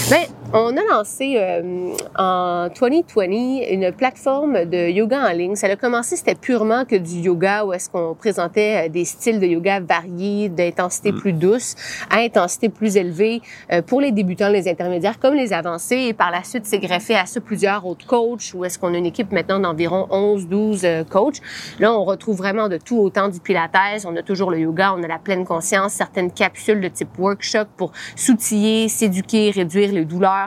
Ben, 0.09 0.25
on 0.53 0.75
a 0.77 0.83
lancé 0.89 1.35
euh, 1.37 1.93
en 2.17 2.69
2020 2.69 3.71
une 3.71 3.91
plateforme 3.91 4.65
de 4.65 4.89
yoga 4.89 5.29
en 5.29 5.31
ligne. 5.31 5.55
Ça 5.55 5.67
a 5.67 5.75
commencé, 5.75 6.15
c'était 6.15 6.35
purement 6.35 6.85
que 6.85 6.95
du 6.95 7.15
yoga 7.15 7.65
où 7.65 7.73
est-ce 7.73 7.89
qu'on 7.89 8.15
présentait 8.15 8.85
euh, 8.85 8.89
des 8.89 9.05
styles 9.05 9.39
de 9.39 9.45
yoga 9.45 9.79
variés, 9.79 10.49
d'intensité 10.49 11.09
Mm. 11.11 11.19
plus 11.19 11.33
douce 11.33 11.75
à 12.09 12.17
intensité 12.19 12.69
plus 12.69 12.97
élevée 12.97 13.41
euh, 13.71 13.81
pour 13.81 14.01
les 14.01 14.11
débutants, 14.11 14.49
les 14.49 14.67
intermédiaires 14.67 15.19
comme 15.19 15.35
les 15.35 15.53
avancés. 15.53 16.07
Et 16.09 16.13
par 16.13 16.31
la 16.31 16.43
suite, 16.43 16.65
c'est 16.65 16.79
greffé 16.79 17.15
à 17.15 17.25
ça 17.25 17.41
plusieurs 17.41 17.85
autres 17.85 18.05
coachs 18.05 18.53
où 18.53 18.65
est-ce 18.65 18.77
qu'on 18.79 18.93
a 18.93 18.97
une 18.97 19.05
équipe 19.05 19.31
maintenant 19.31 19.59
d'environ 19.59 20.07
11, 20.09 20.47
12 20.47 20.81
euh, 20.83 21.03
coachs. 21.03 21.41
Là, 21.79 21.93
on 21.93 22.03
retrouve 22.03 22.37
vraiment 22.37 22.69
de 22.69 22.77
tout, 22.77 22.97
autant 22.97 23.29
du 23.29 23.39
pilates, 23.39 24.05
on 24.05 24.15
a 24.15 24.23
toujours 24.23 24.51
le 24.51 24.59
yoga, 24.59 24.93
on 24.97 25.03
a 25.03 25.07
la 25.07 25.19
pleine 25.19 25.45
conscience, 25.45 25.93
certaines 25.93 26.31
capsules 26.31 26.81
de 26.81 26.87
type 26.87 27.17
workshop 27.17 27.65
pour 27.77 27.91
s'outiller, 28.15 28.87
s'éduquer, 28.87 29.51
réduire 29.51 29.91
les 29.91 30.05
douleurs. 30.05 30.38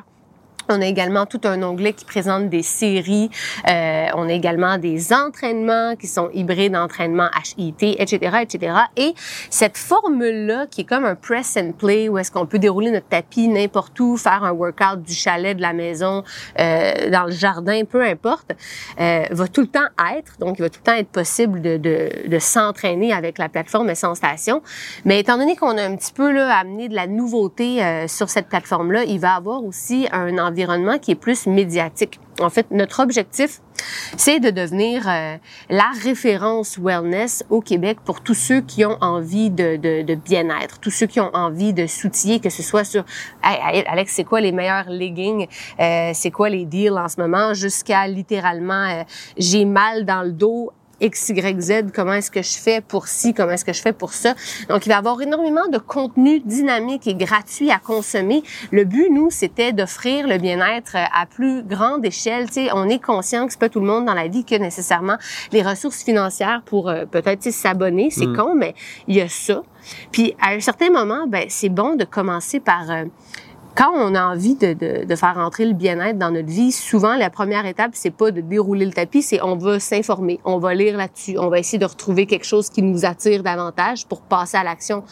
On 0.69 0.81
a 0.81 0.87
également 0.87 1.27
tout 1.27 1.41
un 1.45 1.63
onglet 1.63 1.93
qui 1.93 2.05
présente 2.05 2.49
des 2.49 2.63
séries. 2.63 3.31
Euh, 3.69 4.07
on 4.15 4.29
a 4.29 4.33
également 4.33 4.79
des 4.79 5.13
entraînements 5.13 5.97
qui 5.97 6.07
sont 6.07 6.31
hybrides 6.33 6.77
entraînement 6.77 7.29
HIT, 7.57 7.97
etc., 7.99 8.39
etc. 8.43 8.75
Et 8.97 9.15
cette 9.51 9.77
formule-là, 9.77 10.67
qui 10.71 10.83
est 10.83 10.85
comme 10.85 11.05
un 11.05 11.15
press 11.15 11.57
and 11.57 11.73
play, 11.73 12.09
où 12.09 12.19
est-ce 12.19 12.31
qu'on 12.31 12.47
peut 12.47 12.59
dérouler 12.59 12.91
notre 12.91 13.09
tapis 13.09 13.49
n'importe 13.49 13.99
où, 14.01 14.17
faire 14.17 14.45
un 14.45 14.53
workout 14.53 15.03
du 15.03 15.15
chalet, 15.15 15.57
de 15.57 15.63
la 15.63 15.73
maison, 15.73 16.25
euh, 16.59 17.11
dans 17.11 17.25
le 17.25 17.33
jardin, 17.33 17.85
peu 17.85 18.03
importe, 18.03 18.53
euh, 19.01 19.25
va 19.31 19.49
tout 19.49 19.63
le 19.63 19.67
temps 19.67 19.81
être. 20.17 20.39
Donc, 20.39 20.59
il 20.59 20.63
va 20.63 20.71
tout 20.71 20.81
le 20.85 20.91
temps 20.91 20.99
être 20.99 21.09
possible 21.09 21.61
de, 21.61 21.77
de, 21.77 22.29
de 22.29 22.39
s'entraîner 22.39 23.13
avec 23.13 23.39
la 23.39 23.49
plateforme 23.49 23.91
Essence 23.91 24.19
Station. 24.19 24.63
Mais 25.05 25.21
étant 25.21 25.39
donné 25.39 25.57
qu'on 25.57 25.77
a 25.79 25.83
un 25.83 25.97
petit 25.97 26.13
peu 26.13 26.31
là, 26.31 26.57
amené 26.57 26.89
de 26.89 26.95
la 26.95 27.07
nouveauté 27.07 27.83
euh, 27.83 28.07
sur 28.09 28.29
cette 28.29 28.49
plateforme-là, 28.49 29.05
il 29.05 29.19
va 29.21 29.35
avoir 29.35 29.65
aussi 29.65 30.09
un 30.13 30.39
environnement 30.39 30.52
qui 31.01 31.11
est 31.11 31.17
plus 31.17 31.47
médiatique. 31.47 32.21
En 32.41 32.51
fait, 32.51 32.71
notre 32.71 33.01
objectif, 33.01 33.61
c'est 34.17 34.41
de 34.41 34.51
devenir 34.51 35.09
euh, 35.09 35.37
la 35.69 35.91
référence 36.03 36.79
wellness 36.79 37.45
au 37.51 37.61
Québec 37.61 37.99
pour 38.05 38.23
tous 38.23 38.35
ceux 38.35 38.61
qui 38.61 38.85
ont 38.85 38.97
envie 39.01 39.51
de, 39.51 40.15
bien-être, 40.15 40.79
tous 40.81 40.91
ceux 40.91 41.07
qui 41.07 41.21
ont 41.21 41.35
envie 41.35 41.73
de 41.75 41.87
s'outiller, 41.87 42.41
que 42.41 42.51
ce 42.51 42.63
soit 42.63 42.85
sur 42.85 43.05
hey, 43.45 43.85
Alex, 43.87 44.13
c'est 44.15 44.25
quoi 44.25 44.41
les 44.41 44.53
meilleurs 44.53 44.89
leggings, 44.89 45.47
euh, 45.79 46.13
c'est 46.15 46.31
quoi 46.31 46.49
les 46.49 46.65
deals 46.65 46.99
en 46.99 47.09
ce 47.09 47.21
moment, 47.21 47.55
jusqu'à 47.55 48.07
littéralement 48.07 48.85
euh, 48.89 49.03
j'ai 49.37 49.65
mal 49.65 50.05
dans 50.05 50.23
le 50.23 50.33
dos, 50.33 50.73
X, 51.01 51.31
Y, 51.31 51.61
Z, 51.61 51.73
comment 51.95 52.13
est-ce 52.13 52.31
que 52.31 52.43
je 52.43 52.57
fais 52.57 52.81
pour 52.81 53.09
ci, 53.09 53.35
comment 53.35 53.53
est-ce 53.53 53.65
que 53.65 53.73
je 53.73 53.81
fais 53.83 53.93
pour 53.93 54.13
ça. 54.13 54.35
Donc, 54.69 54.87
il 54.87 54.89
va 54.89 54.95
y 54.97 54.99
avoir 54.99 55.21
énormément 55.21 55.67
de 55.69 55.79
contenu 55.79 56.41
dynamique 56.41 57.07
et 57.07 57.15
gratuit 57.15 57.71
à 57.71 57.79
consommer. 57.79 58.43
Le 58.71 58.85
but, 58.85 59.09
nous, 59.11 59.31
c'était 59.31 59.73
d'offrir 59.73 60.27
le 60.29 60.39
bien-être 60.39 60.97
à 60.97 61.27
plus 61.27 61.63
grande 61.63 62.05
échelle. 62.05 62.47
Tu 62.47 62.55
sais, 62.55 62.69
on 62.73 62.89
est 62.89 63.03
conscient 63.03 63.47
que 63.47 63.53
c'est 63.53 63.61
pas 63.61 63.69
tout 63.69 63.81
le 63.81 63.87
monde 63.87 64.05
dans 64.05 64.15
la 64.15 64.29
vie 64.29 64.45
qui 64.45 64.55
a 64.55 64.59
nécessairement 64.59 65.17
les 65.53 65.63
ressources 65.63 66.03
financières 66.03 66.63
pour 66.65 66.89
euh, 66.89 67.05
peut-être 67.05 67.43
s'abonner. 67.51 68.11
C'est 68.11 68.27
Mm. 68.27 68.37
con, 68.37 68.55
mais 68.55 68.75
il 69.09 69.17
y 69.17 69.21
a 69.21 69.29
ça. 69.29 69.63
Puis, 70.13 70.35
à 70.41 70.51
un 70.51 70.61
certain 70.61 70.91
moment, 70.91 71.27
ben, 71.27 71.47
c'est 71.49 71.69
bon 71.69 71.97
de 71.97 72.05
commencer 72.05 72.61
par... 72.61 72.91
euh, 72.91 73.05
quand 73.75 73.93
on 73.95 74.15
a 74.15 74.25
envie 74.25 74.55
de, 74.55 75.17
faire 75.17 75.39
entrer 75.39 75.65
le 75.65 75.73
bien-être 75.73 76.19
dans 76.19 76.31
notre 76.31 76.49
vie, 76.49 76.73
souvent 76.73 77.17
la 77.17 77.31
première 77.31 77.67
étape, 77.67 77.93
c'est 77.95 78.11
pas 78.11 78.31
de 78.31 78.41
dérouler 78.41 78.85
le 78.85 78.93
tapis, 78.93 79.23
c'est 79.23 79.43
on 79.43 79.57
va 79.57 79.81
s'informer, 79.81 80.41
on 80.45 80.59
va 80.59 80.75
lire 80.75 80.97
là-dessus, 80.97 81.39
on 81.39 81.49
va 81.49 81.59
essayer 81.59 81.79
de 81.79 81.87
retrouver 81.87 82.27
quelque 82.27 82.47
chose 82.47 82.69
qui 82.69 82.83
nous 82.83 83.05
attire 83.05 83.43
davantage 83.43 84.07
pour 84.07 84.23
passer 84.23 84.57
à 84.57 84.65
l'action 84.65 85.05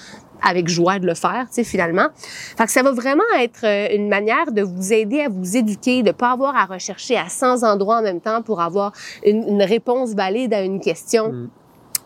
avec 0.43 0.69
joie 0.69 0.99
de 0.99 1.07
le 1.07 1.15
faire, 1.15 1.47
tu 1.49 1.57
sais, 1.57 1.65
finalement. 1.65 2.09
Fait 2.57 2.65
que 2.65 2.71
ça 2.71 2.83
va 2.83 2.93
vraiment 2.93 3.23
être 3.39 3.65
euh, 3.65 3.95
une 3.95 4.09
manière 4.09 4.53
de 4.53 4.63
vous 4.63 4.93
aider 4.93 5.21
à 5.21 5.29
vous 5.29 5.57
éduquer, 5.57 6.03
de 6.03 6.13
pas 6.13 6.33
avoir 6.33 6.57
à 6.57 6.65
rechercher 6.65 7.17
à 7.19 7.29
100 7.29 7.63
endroits 7.63 7.99
en 7.99 8.03
même 8.03 8.23
temps 8.23 8.41
pour 8.41 8.63
avoir 8.63 8.93
une, 9.25 9.47
une 9.47 9.63
réponse 9.63 10.15
valide 10.15 10.55
à 10.55 10.63
une 10.63 10.81
question. 10.81 11.31
Mm. 11.31 11.49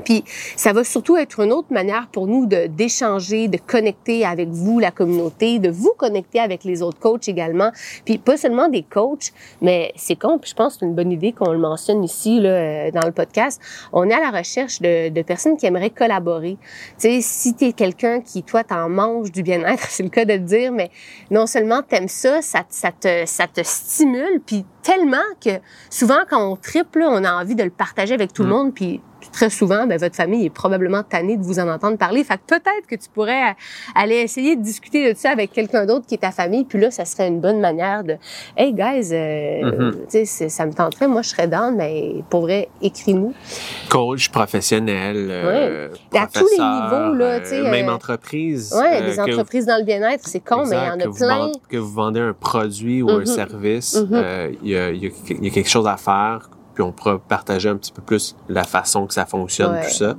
Puis 0.04 0.24
ça 0.56 0.72
va 0.72 0.84
surtout 0.84 1.16
être 1.16 1.40
une 1.40 1.52
autre 1.52 1.72
manière 1.72 2.08
pour 2.08 2.26
nous 2.26 2.46
d'échanger, 2.46 3.48
de 3.48 3.58
connecter 3.58 4.24
avec 4.24 4.48
vous, 4.48 4.78
la 4.78 4.90
communauté, 4.90 5.58
de 5.58 5.70
vous 5.70 5.92
connecter 5.96 6.40
avec 6.40 6.64
les 6.64 6.82
autres 6.82 6.98
coachs 6.98 7.28
également. 7.28 7.70
Puis 8.04 8.18
pas 8.18 8.36
seulement 8.36 8.68
des 8.68 8.82
coachs, 8.82 9.32
mais 9.60 9.92
c'est 9.96 10.16
con, 10.16 10.38
puis 10.38 10.50
je 10.50 10.54
pense 10.54 10.74
que 10.74 10.80
c'est 10.80 10.86
une 10.86 10.94
bonne 10.94 11.12
idée 11.12 11.32
qu'on 11.32 11.52
le 11.52 11.58
mentionne 11.58 12.02
ici 12.02 12.40
là, 12.40 12.48
euh, 12.48 12.90
dans 12.90 13.06
le 13.06 13.12
podcast. 13.12 13.60
On 13.92 14.08
est 14.08 14.14
à 14.14 14.20
la 14.20 14.36
recherche 14.36 14.80
de, 14.80 15.08
de 15.08 15.22
personnes 15.22 15.56
qui 15.56 15.66
aimeraient 15.66 15.90
collaborer. 15.90 16.56
Tu 16.98 17.08
sais, 17.08 17.20
si 17.20 17.54
tu 17.54 17.66
es 17.66 17.72
quelqu'un 17.72 18.20
qui, 18.20 18.42
toi, 18.42 18.64
t'en 18.64 18.88
manges 18.88 19.30
du 19.30 19.42
bien-être, 19.42 19.84
c'est 19.88 20.02
le 20.02 20.08
cas 20.08 20.24
de 20.24 20.34
le 20.34 20.38
dire, 20.40 20.72
mais 20.72 20.90
non 21.30 21.46
seulement 21.46 21.82
t'aimes 21.82 22.08
ça, 22.08 22.42
ça, 22.42 22.64
ça, 22.68 22.92
te, 22.92 23.24
ça 23.26 23.46
te 23.46 23.60
stimule, 23.62 24.40
puis 24.44 24.64
tellement 24.82 25.16
que 25.42 25.50
souvent 25.90 26.20
quand 26.28 26.52
on 26.52 26.56
triple, 26.56 27.02
on 27.02 27.24
a 27.24 27.32
envie 27.32 27.54
de 27.54 27.62
le 27.62 27.70
partager 27.70 28.14
avec 28.14 28.32
tout 28.32 28.42
le 28.42 28.48
mm. 28.48 28.52
monde, 28.52 28.74
puis 28.74 29.00
très 29.32 29.50
souvent, 29.50 29.86
ben, 29.86 29.98
votre 29.98 30.16
famille 30.16 30.46
est 30.46 30.50
probablement 30.50 31.02
tannée 31.02 31.36
de 31.36 31.42
vous 31.42 31.58
en 31.58 31.68
entendre 31.68 31.98
parler. 31.98 32.24
Fait 32.24 32.36
que 32.36 32.42
peut-être 32.46 32.86
que 32.88 32.94
tu 32.94 33.08
pourrais 33.12 33.56
aller 33.94 34.16
essayer 34.16 34.56
de 34.56 34.62
discuter 34.62 35.12
de 35.12 35.18
ça 35.18 35.30
avec 35.30 35.52
quelqu'un 35.52 35.86
d'autre 35.86 36.06
qui 36.06 36.14
est 36.14 36.18
ta 36.18 36.30
famille. 36.30 36.64
Puis 36.64 36.78
là, 36.78 36.90
ça 36.90 37.04
serait 37.04 37.28
une 37.28 37.40
bonne 37.40 37.60
manière 37.60 38.04
de, 38.04 38.16
hey 38.56 38.72
guys, 38.72 39.12
euh, 39.12 40.00
mm-hmm. 40.08 40.48
ça 40.48 40.66
me 40.66 40.72
tenterait. 40.72 41.08
Moi, 41.08 41.22
je 41.22 41.30
serais 41.30 41.48
dans, 41.48 41.74
mais 41.74 42.16
pour 42.30 42.42
vrai, 42.42 42.68
écris-nous. 42.82 43.34
Coach 43.88 44.28
professionnel, 44.30 45.28
euh, 45.30 45.88
à 46.14 46.26
tous 46.26 46.46
les 46.50 46.62
niveaux 46.62 47.14
là, 47.14 47.40
tu 47.40 47.46
sais. 47.46 47.60
Euh, 47.60 47.70
même 47.70 47.88
entreprise. 47.88 48.74
Ouais, 48.78 49.02
des 49.02 49.20
entreprises 49.20 49.66
dans 49.66 49.78
le 49.78 49.84
bien-être, 49.84 50.26
c'est 50.26 50.40
con, 50.40 50.64
mais 50.66 50.76
il 50.76 50.86
y 50.86 51.06
en 51.06 51.10
a 51.10 51.12
plein. 51.12 51.52
que 51.68 51.76
vous 51.76 51.92
vendez 51.92 52.20
un 52.20 52.32
produit 52.32 53.02
ou 53.02 53.10
un 53.10 53.20
mm-hmm. 53.20 53.26
service, 53.26 53.96
mm-hmm. 53.96 54.56
il 54.62 54.70
y, 54.70 54.76
a, 54.76 54.90
y, 54.90 55.06
a 55.06 55.50
quelque 55.50 55.68
chose 55.68 55.86
à 55.86 55.96
faire 55.96 56.48
puis 56.74 56.82
on 56.82 56.92
pourra 56.92 57.18
partager 57.18 57.68
un 57.68 57.76
petit 57.76 57.92
peu 57.92 58.02
plus 58.02 58.36
la 58.48 58.64
façon 58.64 59.06
que 59.06 59.14
ça 59.14 59.24
fonctionne, 59.24 59.80
tout 59.82 59.90
ça. 59.90 60.16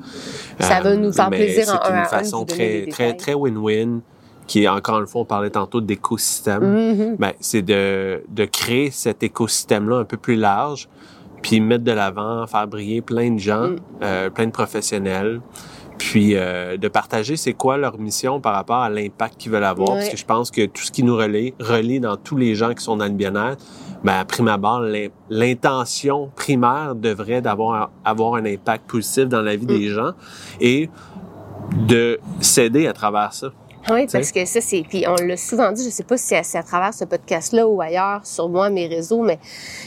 Ça 0.60 0.82
va 0.82 0.96
nous 0.96 1.12
faire 1.12 1.30
plaisir 1.30 1.70
en 1.70 1.86
C'est 1.86 1.94
une 1.94 2.06
façon 2.06 2.46
très, 2.46 2.88
très, 2.88 3.14
très 3.14 3.34
win-win 3.34 4.00
qui 4.48 4.64
est, 4.64 4.68
encore 4.68 5.00
une 5.00 5.08
fois, 5.08 5.22
on 5.22 5.26
parlait 5.26 5.50
tantôt 5.50 5.82
d'écosystème. 5.82 6.62
Mm-hmm. 6.62 7.16
ben, 7.18 7.34
c'est 7.40 7.62
de, 7.62 8.24
de 8.30 8.46
créer 8.46 8.92
cet 8.92 9.24
écosystème-là 9.24 9.98
un 9.98 10.04
peu 10.04 10.18
plus 10.18 10.36
large, 10.36 10.88
puis 11.42 11.60
mettre 11.60 11.84
de 11.84 11.92
l'avant, 11.92 12.46
faire 12.48 12.68
briller 12.68 13.02
plein 13.02 13.32
de 13.32 13.40
gens, 13.40 13.70
mm. 13.70 13.80
euh, 14.04 14.30
plein 14.30 14.46
de 14.46 14.52
professionnels, 14.52 15.42
puis 15.98 16.36
euh, 16.36 16.78
de 16.78 16.88
partager 16.88 17.36
c'est 17.38 17.54
quoi 17.54 17.78
leur 17.78 17.98
mission 17.98 18.40
par 18.40 18.54
rapport 18.54 18.78
à 18.78 18.90
l'impact 18.90 19.38
qu'ils 19.38 19.52
veulent 19.52 19.64
avoir. 19.64 19.90
Parce 19.90 20.10
que 20.10 20.18
je 20.18 20.26
pense 20.26 20.52
que 20.52 20.66
tout 20.66 20.84
ce 20.84 20.92
qui 20.92 21.04
nous 21.04 21.16
relie, 21.16 21.54
relie 21.60 22.00
dans 22.00 22.18
tous 22.18 22.38
les 22.38 22.56
gens 22.56 22.74
qui 22.74 22.84
sont 22.84 22.98
dans 22.98 23.06
le 23.06 23.12
bien-être, 23.12 23.64
ben, 24.04 24.20
à 24.20 24.26
prime 24.26 24.48
abord, 24.48 24.84
l'intention 25.30 26.30
primaire 26.36 26.96
devrait 26.96 27.42
d'avoir 27.42 27.92
avoir 28.04 28.36
un 28.36 28.46
impact 28.46 28.90
positif 28.90 29.26
dans 29.26 29.42
la 29.42 29.56
vie 29.56 29.66
des 29.66 29.90
mm. 29.90 29.94
gens 29.94 30.12
et 30.62 30.90
de 31.88 32.20
s'aider 32.40 32.88
à 32.88 32.94
travers 32.94 33.34
ça. 33.34 33.52
Oui, 33.90 34.08
parce 34.12 34.32
que 34.32 34.46
ça, 34.46 34.62
c'est. 34.62 34.84
Puis 34.88 35.06
on 35.08 35.16
l'a 35.16 35.38
souvent 35.38 35.72
dit, 35.72 35.84
je 35.84 35.90
sais 35.90 36.04
pas 36.04 36.18
si 36.18 36.36
c'est 36.44 36.58
à, 36.58 36.64
travers 36.64 36.94
ce 36.94 37.06
podcast-là 37.06 37.68
ou 37.68 37.82
ailleurs, 37.82 38.22
sur 38.26 38.50
moi, 38.50 38.70
mes 38.70 38.88
réseaux, 38.88 39.22
mais 39.22 39.40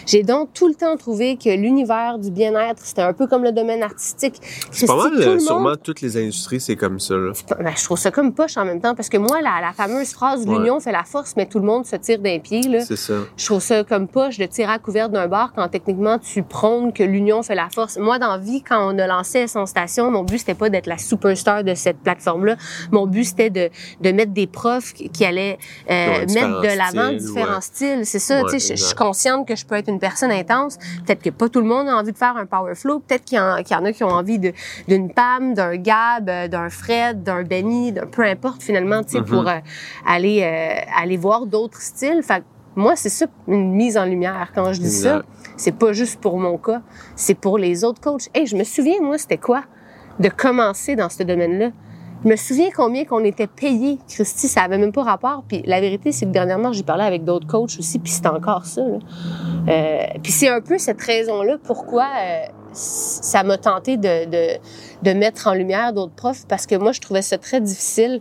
j'ai 0.06 0.22
donc 0.22 0.52
tout 0.52 0.68
le 0.68 0.74
temps 0.74 0.96
trouvé 0.96 1.36
que 1.36 1.50
l'univers 1.50 2.18
du 2.18 2.30
bien-être, 2.30 2.84
c'était 2.84 3.02
un 3.02 3.12
peu 3.12 3.26
comme 3.26 3.42
le 3.42 3.52
domaine 3.52 3.82
artistique. 3.82 4.40
C'est 4.70 4.86
pas 4.86 4.96
mal, 4.96 5.12
euh, 5.20 5.38
sûrement, 5.38 5.74
toutes 5.76 6.00
les 6.00 6.16
industries, 6.16 6.60
c'est 6.60 6.76
comme 6.76 7.00
ça, 7.00 7.14
là. 7.14 7.32
Ben, 7.58 7.72
je 7.76 7.84
trouve 7.84 7.98
ça 7.98 8.10
comme 8.10 8.32
poche 8.32 8.56
en 8.56 8.64
même 8.64 8.80
temps, 8.80 8.94
parce 8.94 9.08
que 9.08 9.16
moi, 9.16 9.40
la, 9.42 9.60
la 9.60 9.72
fameuse 9.72 10.12
phrase 10.12 10.46
l'union 10.46 10.80
fait 10.80 10.92
la 10.92 11.04
force, 11.04 11.34
mais 11.36 11.46
tout 11.46 11.58
le 11.58 11.66
monde 11.66 11.84
se 11.84 11.96
tire 11.96 12.18
d'un 12.20 12.38
pied, 12.38 12.62
là. 12.62 12.80
C'est 12.80 12.96
ça. 12.96 13.14
Je 13.36 13.44
trouve 13.44 13.60
ça 13.60 13.84
comme 13.84 14.06
poche 14.06 14.38
de 14.38 14.46
tirer 14.46 14.72
à 14.72 14.78
couvert 14.78 15.08
d'un 15.08 15.26
bar 15.26 15.52
quand 15.54 15.68
techniquement 15.68 16.18
tu 16.18 16.42
prônes 16.42 16.92
que 16.92 17.02
l'union 17.02 17.42
fait 17.42 17.54
la 17.54 17.68
force. 17.68 17.98
Moi, 17.98 18.18
dans 18.18 18.38
vie, 18.38 18.62
quand 18.62 18.94
on 18.94 18.98
a 18.98 19.06
lancé 19.06 19.46
son 19.46 19.66
station, 19.66 20.10
mon 20.10 20.22
but, 20.22 20.38
c'était 20.38 20.54
pas 20.54 20.70
d'être 20.70 20.86
la 20.86 20.98
superstar 20.98 21.64
de 21.64 21.74
cette 21.74 21.98
plateforme-là. 21.98 22.56
Mon 22.92 23.06
but, 23.06 23.24
c'était 23.24 23.50
de 23.50 23.70
de 24.00 24.12
mettre 24.12 24.33
des 24.33 24.47
profs 24.47 24.92
qui 24.92 25.25
allaient 25.25 25.59
euh, 25.90 26.26
mettre 26.33 26.61
de 26.61 26.76
l'avant 26.76 27.12
différents 27.12 27.61
styles. 27.61 28.04
C'est 28.04 28.18
ça, 28.18 28.42
tu 28.45 28.59
sais, 28.59 28.76
je 28.76 28.83
suis 28.83 28.95
consciente 28.95 29.47
que 29.47 29.57
je 29.57 29.66
peux 29.66 29.75
être 29.75 29.88
une 29.88 29.99
personne 29.99 30.30
intense. 30.30 30.78
Peut-être 31.07 31.23
que 31.23 31.30
pas 31.30 31.49
tout 31.49 31.61
le 31.61 31.66
monde 31.66 31.88
a 31.88 31.97
envie 31.97 32.12
de 32.12 32.18
faire 32.18 32.37
un 32.37 32.47
power 32.47 32.75
flow. 32.75 33.00
Peut-être 33.00 33.25
qu'il 33.25 33.38
y, 33.38 33.40
en 33.40 33.85
a 33.85 33.92
qui 33.92 34.04
ont 34.04 34.09
envie 34.09 34.38
d'une 34.38 35.12
Pam, 35.12 35.54
d'un 35.54 35.76
Gab, 35.76 36.28
euh, 36.28 36.49
d'un 36.49 36.71
Fred, 36.71 37.23
d'un 37.23 37.42
Benny, 37.42 37.92
d'un 37.92 38.07
peu 38.07 38.23
importe 38.23 38.62
finalement, 38.62 39.02
tu 39.02 39.12
sais, 39.12 39.23
pour 39.23 39.45
mm-hmm. 39.45 39.59
euh, 39.59 40.07
aller 40.07 40.85
aller 40.97 41.16
voir 41.16 41.47
d'autres 41.47 41.80
styles. 41.80 42.23
Fait 42.23 42.42
moi, 42.76 42.95
c'est 42.95 43.09
ça 43.09 43.26
une 43.49 43.73
mise 43.73 43.99
en 43.99 44.04
lumière 44.04 44.52
quand 44.54 44.73
je 44.73 44.80
dis 44.80 44.90
ça. 44.90 45.23
C'est 45.57 45.76
pas 45.76 45.92
juste 45.92 46.21
pour 46.21 46.38
mon 46.38 46.57
cas, 46.59 46.80
c'est 47.16 47.35
pour 47.35 47.59
les 47.59 47.83
autres 47.83 48.00
coachs. 48.00 48.28
Hey, 48.35 48.47
je 48.47 48.57
me 48.57 48.62
souviens 48.62 49.00
moi, 49.02 49.18
c'était 49.18 49.38
quoi 49.38 49.64
de 50.21 50.28
commencer 50.28 50.95
dans 50.95 51.09
ce 51.09 51.23
domaine-là? 51.23 51.71
Je 52.25 52.28
me 52.28 52.37
souviens 52.37 52.68
combien 52.75 53.04
qu'on 53.04 53.25
était 53.25 53.46
payé, 53.46 53.98
Christy, 54.08 54.48
ça 54.48 54.62
avait 54.62 54.78
même 54.78 54.92
pas 54.92 55.04
rapport. 55.04 55.44
Puis 55.46 55.62
la 55.64 55.80
vérité, 55.80 56.10
c'est 56.10 56.26
que 56.26 56.30
dernièrement, 56.30 56.72
j'ai 56.72 56.82
parlé 56.82 57.04
avec 57.04 57.25
d'autres 57.25 57.46
coachs 57.46 57.78
aussi, 57.78 57.98
puis 57.98 58.10
c'est 58.10 58.26
encore 58.26 58.66
ça. 58.66 58.80
Euh, 58.80 60.02
puis 60.22 60.32
c'est 60.32 60.48
un 60.48 60.60
peu 60.60 60.78
cette 60.78 61.00
raison-là 61.00 61.58
pourquoi 61.62 62.06
euh, 62.20 62.46
ça 62.72 63.42
m'a 63.44 63.56
tenté 63.56 63.96
de, 63.96 64.25
de, 64.25 64.58
de, 65.02 65.12
mettre 65.12 65.46
en 65.46 65.54
lumière 65.54 65.92
d'autres 65.92 66.14
profs, 66.14 66.46
parce 66.46 66.66
que 66.66 66.75
moi, 66.75 66.92
je 66.92 67.00
trouvais 67.00 67.22
ça 67.22 67.38
très 67.38 67.60
difficile. 67.60 68.20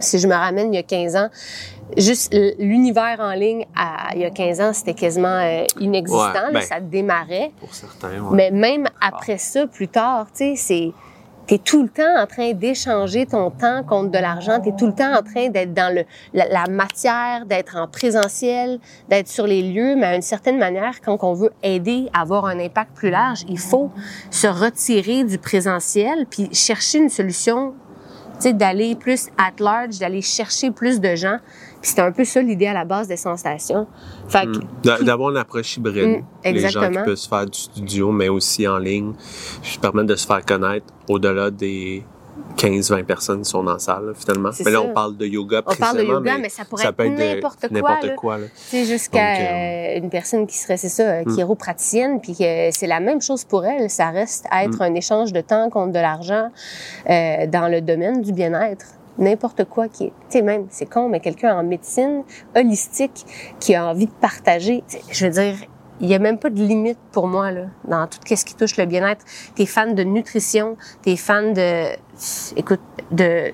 Si 0.00 0.18
je 0.18 0.26
me 0.26 0.34
ramène 0.34 0.72
il 0.72 0.76
y 0.76 0.80
a 0.80 0.82
15 0.82 1.16
ans, 1.16 1.28
juste 1.96 2.34
l'univers 2.58 3.18
en 3.20 3.32
ligne, 3.32 3.66
à, 3.76 4.14
il 4.14 4.22
y 4.22 4.24
a 4.24 4.30
15 4.30 4.60
ans, 4.60 4.72
c'était 4.72 4.94
quasiment 4.94 5.28
euh, 5.28 5.64
inexistant. 5.78 6.52
Ben, 6.52 6.62
ça 6.62 6.80
démarrait. 6.80 7.52
Pour 7.60 7.74
certains, 7.74 8.08
Mais 8.32 8.50
même 8.50 8.86
après 9.00 9.38
ça, 9.38 9.66
plus 9.66 9.88
tard, 9.88 10.26
tu 10.32 10.38
sais, 10.38 10.54
c'est 10.56 10.92
tu 11.50 11.56
es 11.56 11.58
tout 11.58 11.82
le 11.82 11.88
temps 11.88 12.16
en 12.16 12.26
train 12.28 12.52
d'échanger 12.52 13.26
ton 13.26 13.50
temps 13.50 13.82
contre 13.82 14.12
de 14.12 14.18
l'argent, 14.18 14.60
tu 14.60 14.68
es 14.68 14.72
tout 14.78 14.86
le 14.86 14.94
temps 14.94 15.12
en 15.12 15.22
train 15.24 15.48
d'être 15.48 15.74
dans 15.74 15.92
le, 15.92 16.04
la, 16.32 16.68
matière, 16.68 17.44
d'être 17.44 17.76
en 17.76 17.88
présentiel, 17.88 18.78
d'être 19.08 19.26
sur 19.26 19.48
les 19.48 19.60
lieux, 19.60 19.96
mais 19.96 20.06
à 20.06 20.14
une 20.14 20.22
certaine 20.22 20.58
manière, 20.58 21.00
quand 21.00 21.18
on 21.24 21.32
veut 21.32 21.50
aider 21.64 22.08
à 22.12 22.20
avoir 22.20 22.44
un 22.44 22.60
impact 22.60 22.94
plus 22.94 23.10
large, 23.10 23.40
il 23.48 23.58
faut 23.58 23.90
se 24.30 24.46
retirer 24.46 25.24
du 25.24 25.38
présentiel 25.38 26.24
puis 26.30 26.54
chercher 26.54 26.98
une 26.98 27.08
solution, 27.08 27.74
sais, 28.42 28.52
d'aller 28.52 28.94
plus 28.94 29.28
at 29.38 29.52
large, 29.58 29.98
d'aller 29.98 30.22
chercher 30.22 30.70
plus 30.70 31.00
de 31.00 31.14
gens 31.14 31.38
c'était 31.82 32.02
un 32.02 32.12
peu 32.12 32.24
ça 32.24 32.42
l'idée 32.42 32.66
à 32.66 32.74
la 32.74 32.84
base 32.84 33.08
des 33.08 33.16
sensations. 33.16 33.86
Fait 34.28 34.46
hmm. 34.46 34.60
D'avoir 35.02 35.30
une 35.30 35.36
approche 35.36 35.76
hybride. 35.76 36.22
Hmm, 36.44 36.52
les 36.52 36.68
gens 36.68 36.88
qui 36.90 36.98
peuvent 36.98 37.14
se 37.14 37.28
faire 37.28 37.46
du 37.46 37.58
studio, 37.58 38.12
mais 38.12 38.28
aussi 38.28 38.66
en 38.68 38.78
ligne, 38.78 39.12
puis 39.62 39.78
permettre 39.80 40.08
de 40.08 40.16
se 40.16 40.26
faire 40.26 40.44
connaître 40.44 40.86
au-delà 41.08 41.50
des 41.50 42.04
15-20 42.56 43.04
personnes 43.04 43.44
sont 43.44 43.62
dans 43.62 43.74
la 43.74 43.78
salle, 43.78 44.12
finalement. 44.16 44.50
Mais 44.64 44.70
là, 44.70 44.82
on 44.82 44.92
parle 44.92 45.16
de 45.16 45.26
yoga 45.26 45.62
On 45.66 45.74
parle 45.74 45.98
de 45.98 46.02
yoga, 46.04 46.38
mais, 46.38 46.48
ça 46.48 46.64
pourrait 46.64 46.84
être 46.84 47.70
n'importe 47.70 48.14
quoi. 48.16 48.36
Quoi. 48.36 48.38
C'est 48.54 48.84
jusqu'à 48.84 49.36
euh, 49.36 49.98
une 49.98 50.10
personne 50.10 50.46
qui 50.46 50.56
serait, 50.56 50.76
c'est 50.76 50.88
ça, 50.88 51.02
euh, 51.02 51.22
hmm. 51.24 51.34
chiropraticienne, 51.34 52.20
puis 52.20 52.32
que 52.32 52.70
c'est 52.70 52.86
la 52.86 53.00
même 53.00 53.22
chose 53.22 53.44
pour 53.44 53.64
elle. 53.64 53.88
Ça 53.88 54.10
reste 54.10 54.44
à 54.50 54.64
être 54.64 54.82
un 54.82 54.94
échange 54.94 55.32
de 55.32 55.40
temps 55.40 55.70
contre 55.70 55.92
de 55.92 55.98
l'argent 55.98 56.50
euh, 57.08 57.46
dans 57.46 57.68
le 57.68 57.80
domaine 57.80 58.20
du 58.20 58.32
bien-être 58.32 58.86
n'importe 59.18 59.64
quoi 59.64 59.88
qui 59.88 60.04
est, 60.04 60.12
tu 60.30 60.38
sais, 60.38 60.42
même, 60.42 60.66
c'est 60.70 60.88
con, 60.88 61.08
mais 61.08 61.20
quelqu'un 61.20 61.54
en 61.54 61.62
médecine 61.62 62.22
holistique 62.56 63.26
qui 63.58 63.74
a 63.74 63.86
envie 63.86 64.06
de 64.06 64.12
partager, 64.12 64.82
je 65.10 65.26
veux 65.26 65.32
dire, 65.32 65.54
il 66.00 66.08
y 66.08 66.14
a 66.14 66.18
même 66.18 66.38
pas 66.38 66.50
de 66.50 66.60
limite 66.62 66.98
pour 67.12 67.28
moi, 67.28 67.50
là, 67.50 67.66
dans 67.84 68.06
tout 68.06 68.18
ce 68.24 68.44
qui 68.44 68.54
touche 68.54 68.76
le 68.76 68.86
bien-être. 68.86 69.24
T'es 69.54 69.66
fan 69.66 69.94
de 69.94 70.02
nutrition, 70.02 70.76
t'es 71.02 71.16
fan 71.16 71.52
de, 71.52 71.84
écoute, 72.56 72.80
de, 73.10 73.52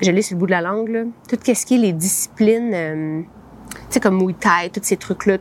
je 0.00 0.10
l'ai 0.10 0.22
sur 0.22 0.36
le 0.36 0.40
bout 0.40 0.46
de 0.46 0.52
la 0.52 0.62
langue, 0.62 0.88
là, 0.88 1.02
tout 1.28 1.38
ce 1.42 1.66
qui 1.66 1.74
est 1.74 1.78
les 1.78 1.92
disciplines, 1.92 2.72
euh, 2.74 3.22
tu 3.70 3.76
sais, 3.90 4.00
comme 4.00 4.16
Muay 4.16 4.34
Thai, 4.34 4.70
tous 4.72 4.80
ces 4.82 4.96
trucs-là. 4.96 5.36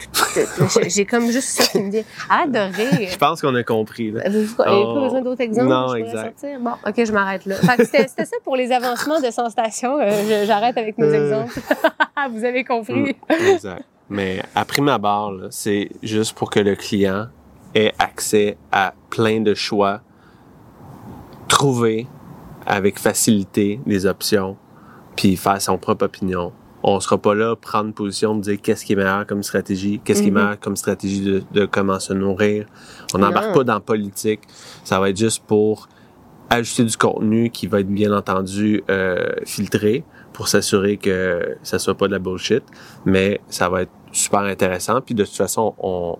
J'ai 0.87 1.05
comme 1.05 1.31
juste 1.31 1.49
ça 1.49 1.65
qui 1.65 1.81
me 1.81 1.89
dit, 1.89 2.03
arrête 2.29 2.51
de 2.51 2.59
rire. 2.59 3.09
Je 3.11 3.17
pense 3.17 3.41
qu'on 3.41 3.55
a 3.55 3.63
compris. 3.63 4.11
Là. 4.11 4.23
Vous 4.29 4.63
n'avez 4.63 4.83
oh. 4.83 4.93
pas 4.93 5.01
besoin 5.01 5.21
d'autres 5.21 5.41
exemples? 5.41 5.69
Non, 5.69 5.95
exact. 5.95 6.39
Sortir? 6.39 6.59
Bon, 6.59 6.71
OK, 6.85 7.05
je 7.05 7.11
m'arrête 7.11 7.45
là. 7.45 7.55
C'était 7.77 8.25
ça 8.25 8.37
pour 8.43 8.55
les 8.55 8.71
avancements 8.71 9.19
de 9.19 9.31
sensation. 9.31 9.97
Euh, 9.99 10.45
J'arrête 10.45 10.77
avec 10.77 10.97
mes 10.97 11.07
euh. 11.07 11.25
exemples. 11.25 11.59
Vous 12.31 12.43
avez 12.43 12.63
compris. 12.63 13.15
Mm, 13.29 13.33
exact. 13.47 13.85
Mais 14.09 14.41
à 14.55 14.65
prime 14.65 14.89
abord, 14.89 15.33
c'est 15.51 15.89
juste 16.01 16.33
pour 16.33 16.49
que 16.49 16.59
le 16.59 16.75
client 16.75 17.27
ait 17.75 17.93
accès 17.99 18.57
à 18.71 18.93
plein 19.09 19.41
de 19.41 19.53
choix, 19.53 20.01
trouver 21.47 22.07
avec 22.65 22.99
facilité 22.99 23.79
les 23.85 24.05
options, 24.05 24.57
puis 25.15 25.35
faire 25.35 25.61
son 25.61 25.77
propre 25.77 26.05
opinion 26.05 26.51
on 26.83 26.99
sera 26.99 27.17
pas 27.17 27.33
là 27.33 27.55
prendre 27.55 27.93
position 27.93 28.35
de 28.35 28.41
dire 28.41 28.57
qu'est-ce 28.61 28.85
qui 28.85 28.93
est 28.93 28.95
meilleur 28.95 29.25
comme 29.25 29.43
stratégie, 29.43 29.99
qu'est-ce 30.03 30.21
qui 30.21 30.29
est 30.29 30.31
mhm. 30.31 30.37
meilleur 30.37 30.59
comme 30.59 30.75
stratégie 30.75 31.21
de, 31.21 31.43
de 31.51 31.65
comment 31.65 31.99
se 31.99 32.13
nourrir. 32.13 32.65
On 33.13 33.17
n'embarque 33.17 33.53
pas 33.53 33.63
dans 33.63 33.79
politique. 33.81 34.41
Ça 34.83 34.99
va 34.99 35.09
être 35.09 35.17
juste 35.17 35.43
pour 35.45 35.89
ajouter 36.49 36.83
du 36.83 36.97
contenu 36.97 37.49
qui 37.49 37.67
va 37.67 37.81
être 37.81 37.89
bien 37.89 38.11
entendu 38.13 38.83
euh, 38.89 39.27
filtré 39.45 40.03
pour 40.39 40.47
s'assurer 40.47 40.95
que 40.95 41.57
ça 41.63 41.79
soit 41.79 41.95
pas 41.95 42.07
de 42.07 42.13
la 42.13 42.19
bullshit, 42.19 42.63
mais 43.03 43.41
ça 43.49 43.67
va 43.67 43.81
être 43.81 43.91
super 44.13 44.39
intéressant. 44.39 45.01
Puis 45.01 45.13
de 45.13 45.25
toute 45.25 45.35
façon, 45.35 45.75
on, 45.79 46.17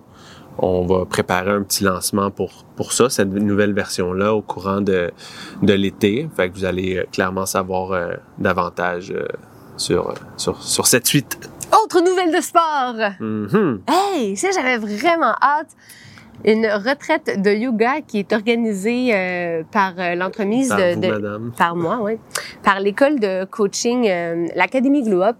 on 0.58 0.84
va 0.84 1.06
préparer 1.06 1.52
un 1.52 1.62
petit 1.62 1.84
lancement 1.84 2.30
pour, 2.30 2.66
pour 2.76 2.92
ça, 2.92 3.08
cette 3.08 3.30
nouvelle 3.32 3.72
version-là, 3.72 4.34
au 4.34 4.42
courant 4.42 4.82
de, 4.82 5.10
de 5.62 5.72
l'été. 5.72 6.28
Fait 6.36 6.50
que 6.50 6.54
vous 6.54 6.66
allez 6.66 6.98
euh, 6.98 7.04
clairement 7.10 7.46
savoir 7.46 7.92
euh, 7.92 8.12
davantage 8.36 9.10
euh, 9.10 9.26
sur, 9.78 10.12
sur, 10.36 10.62
sur 10.62 10.86
cette 10.86 11.06
suite. 11.06 11.38
Autre 11.82 12.02
nouvelle 12.02 12.30
de 12.30 12.42
sport! 12.42 12.96
Mhm. 13.20 13.80
Hey, 13.88 14.36
ça, 14.36 14.48
j'avais 14.54 14.76
vraiment 14.76 15.34
hâte. 15.40 15.74
Une 16.44 16.66
retraite 16.66 17.40
de 17.42 17.50
yoga 17.50 18.00
qui 18.06 18.18
est 18.18 18.32
organisée 18.32 19.10
euh, 19.14 19.62
par 19.70 19.92
euh, 19.98 20.14
l'entremise 20.14 20.68
Par 20.68 20.78
de, 20.78 20.94
vous, 20.94 21.00
de- 21.00 21.08
madame. 21.08 21.52
par 21.56 21.76
moi, 21.76 21.98
oui, 22.02 22.12
par 22.62 22.80
l'école 22.80 23.20
de 23.20 23.44
coaching, 23.44 24.06
euh, 24.08 24.46
l'Académie 24.56 25.02
Glow 25.02 25.22
Up, 25.22 25.36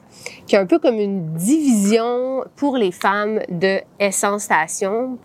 qui 0.46 0.56
est 0.56 0.58
un 0.58 0.66
peu 0.66 0.78
comme 0.78 0.96
une 0.96 1.32
division 1.34 2.44
pour 2.56 2.76
les 2.76 2.92
femmes 2.92 3.40
de 3.48 3.78
Essence 3.98 4.42
Station. 4.42 5.16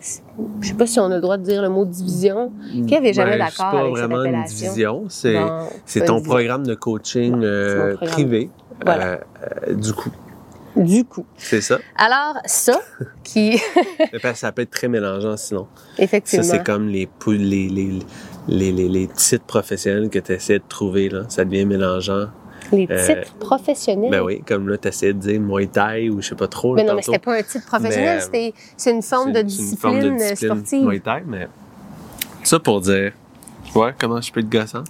Je 0.61 0.67
sais 0.69 0.73
pas 0.75 0.87
si 0.87 0.99
on 0.99 1.05
a 1.05 1.15
le 1.15 1.21
droit 1.21 1.37
de 1.37 1.43
dire 1.43 1.61
le 1.61 1.69
mot 1.69 1.85
division. 1.85 2.51
Kev 2.87 3.05
est 3.05 3.13
jamais 3.13 3.37
Ben, 3.37 3.39
d'accord 3.39 3.71
C'est 3.71 3.77
pas 3.77 3.79
avec 3.81 3.97
cette 3.97 4.05
vraiment 4.05 4.23
une 4.23 4.29
appellation. 4.35 4.57
division, 4.67 5.03
c'est 5.09 5.37
c'est 5.85 5.99
pas 6.01 6.05
ton 6.05 6.21
programme 6.21 6.65
de 6.65 6.75
coaching 6.75 7.41
euh, 7.43 7.95
c'est 7.99 8.05
privé. 8.07 8.49
Voilà. 8.83 9.05
Euh, 9.05 9.17
euh, 9.69 9.73
du 9.73 9.93
coup, 9.93 10.09
Du 10.75 11.05
coup. 11.05 11.25
c'est 11.37 11.61
ça. 11.61 11.79
Alors, 11.95 12.35
ça, 12.45 12.79
qui, 13.23 13.59
ça 14.35 14.51
peut 14.51 14.63
être 14.63 14.71
très 14.71 14.87
mélangeant 14.87 15.37
sinon. 15.37 15.67
effectivement. 15.97 16.43
Ça, 16.43 16.57
c'est 16.57 16.63
comme 16.63 16.87
les, 16.87 17.07
les, 17.27 17.69
les, 17.69 17.99
les, 18.47 18.71
les, 18.71 18.89
les 18.89 19.07
titres 19.07 19.45
professionnels 19.45 20.09
que 20.09 20.19
tu 20.19 20.33
essaies 20.33 20.59
de 20.59 20.63
trouver. 20.67 21.09
Là. 21.09 21.23
Ça 21.29 21.45
devient 21.45 21.65
mélangeant. 21.65 22.27
les 22.71 22.87
euh, 22.89 23.05
titres 23.07 23.35
professionnels? 23.35 24.11
Ben 24.11 24.21
oui, 24.21 24.41
comme 24.45 24.67
là, 24.69 24.77
tu 24.77 24.87
essaies 24.87 25.13
de 25.13 25.19
dire 25.19 25.39
Muay 25.39 25.67
Thai 25.67 26.09
ou 26.09 26.21
je 26.21 26.29
sais 26.29 26.35
pas 26.35 26.47
trop. 26.47 26.75
Mais 26.75 26.83
non, 26.83 26.95
mais 26.95 27.01
tantôt. 27.01 27.13
c'était 27.13 27.23
pas 27.23 27.37
un 27.37 27.43
titre 27.43 27.65
professionnel, 27.65 28.03
Mais, 28.03 28.17
euh, 28.17 28.19
c'était 28.21 28.53
c'est 28.77 28.91
une 28.91 29.01
forme 29.01 29.31
de 29.31 29.35
c'est 29.35 29.41
une 29.41 29.47
discipline, 29.47 29.77
forme 29.77 29.99
de 30.01 30.09
discipline 30.17 30.49
sportive. 30.55 30.85
Muay 30.87 30.99
Thai, 30.99 31.23
mais 31.25 31.47
ça 32.43 32.59
pour 32.59 32.81
dire, 32.81 33.11
ouais, 33.75 33.93
comment 33.99 34.21
je 34.21 34.31
peux 34.31 34.39
être 34.39 34.49
gossant. 34.49 34.83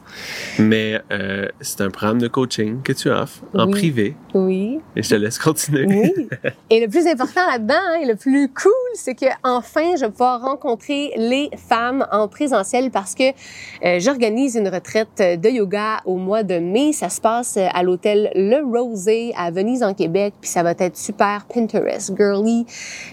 Mais 0.60 1.02
euh, 1.12 1.48
c'est 1.62 1.82
un 1.82 1.90
programme 1.90 2.20
de 2.20 2.28
coaching 2.28 2.82
que 2.84 2.94
tu 2.94 3.10
offres 3.10 3.42
en 3.54 3.66
Oui. 3.66 3.72
privé 3.72 4.16
Oui, 4.34 4.80
et 4.96 5.04
je 5.04 5.10
te 5.10 5.16
laisse 5.16 5.38
continuer. 5.40 5.86
oui. 5.88 6.28
Et 6.70 6.80
le 6.80 6.88
plus 6.88 7.08
important 7.08 7.42
là-dedans, 7.52 7.74
hein, 7.76 8.00
et 8.02 8.06
le 8.06 8.16
plus 8.16 8.50
cool, 8.52 8.72
c'est 8.96 9.16
que 9.16 9.26
enfin, 9.44 9.96
je 9.96 10.02
vais 10.06 10.12
pouvoir 10.12 10.42
rencontrer 10.42 11.12
les 11.16 11.50
femmes 11.70 12.06
en 12.12 12.28
présentiel 12.28 12.92
parce 12.92 13.14
que 13.16 13.24
euh, 13.86 14.00
j'organise 14.00 14.56
une 14.56 14.68
retraite 14.68 15.18
de 15.42 15.50
yoga 15.50 16.02
au 16.06 16.16
mois 16.18 16.44
de 16.44 16.58
mai. 16.60 16.92
Ça 16.94 17.10
se 17.10 17.22
passe 17.22 17.58
à 17.58 17.84
l'hôtel 17.84 18.32
Le 18.36 18.62
Rosé 18.64 19.34
à 19.38 19.52
Venise 19.52 19.84
en 19.84 19.94
Québec, 19.94 20.34
puis 20.42 20.50
ça 20.50 20.64
va 20.64 20.72
être 20.78 20.98
super 20.98 21.46
Pinterest 21.46 22.16
girly. 22.18 22.66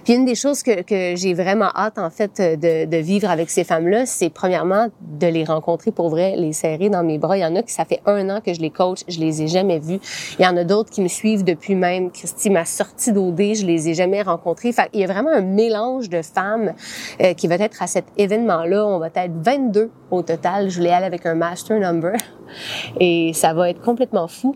Puis 0.04 0.14
une 0.14 0.24
des 0.24 0.34
choses 0.34 0.62
que, 0.62 0.82
que 0.82 1.14
j'ai 1.16 1.34
vraiment 1.34 1.70
hâte 1.76 1.98
en 1.98 2.10
fait 2.10 2.40
de, 2.40 2.86
de 2.86 2.96
vivre 2.96 3.30
avec 3.30 3.50
ces 3.50 3.64
femmes-là, 3.64 4.06
c'est 4.06 4.30
premièrement 4.30 4.88
de 5.00 5.26
les 5.26 5.44
rencontrer 5.44 5.61
pour 5.94 6.08
vrai, 6.08 6.34
les 6.36 6.52
serrer 6.52 6.88
dans 6.88 7.02
mes 7.02 7.18
bras. 7.18 7.36
Il 7.36 7.40
y 7.40 7.44
en 7.44 7.56
a 7.56 7.62
qui 7.62 7.72
ça 7.72 7.84
fait 7.84 8.00
un 8.06 8.28
an 8.30 8.40
que 8.44 8.52
je 8.52 8.60
les 8.60 8.70
coach, 8.70 9.00
je 9.08 9.20
les 9.20 9.42
ai 9.42 9.48
jamais 9.48 9.78
vus. 9.78 10.00
Il 10.38 10.44
y 10.44 10.48
en 10.48 10.56
a 10.56 10.64
d'autres 10.64 10.90
qui 10.90 11.00
me 11.00 11.08
suivent 11.08 11.44
depuis 11.44 11.74
même 11.74 12.10
Christy 12.10 12.50
ma 12.50 12.64
sortie 12.64 13.12
d'OD, 13.12 13.54
je 13.54 13.66
les 13.66 13.88
ai 13.88 13.94
jamais 13.94 14.22
rencontrées. 14.22 14.72
Fait 14.72 14.88
il 14.92 15.00
y 15.00 15.04
a 15.04 15.06
vraiment 15.06 15.30
un 15.30 15.42
mélange 15.42 16.08
de 16.08 16.22
femmes 16.22 16.74
euh, 17.20 17.34
qui 17.34 17.46
va 17.46 17.54
être 17.56 17.82
à 17.82 17.86
cet 17.86 18.06
événement-là. 18.16 18.86
On 18.86 18.98
va 18.98 19.08
être 19.14 19.32
22 19.42 19.90
au 20.10 20.22
total. 20.22 20.70
Je 20.70 20.76
voulais 20.78 20.92
aller 20.92 21.06
avec 21.06 21.26
un 21.26 21.34
master 21.34 21.78
number 21.78 22.12
et 23.00 23.32
ça 23.34 23.54
va 23.54 23.70
être 23.70 23.80
complètement 23.80 24.28
fou. 24.28 24.54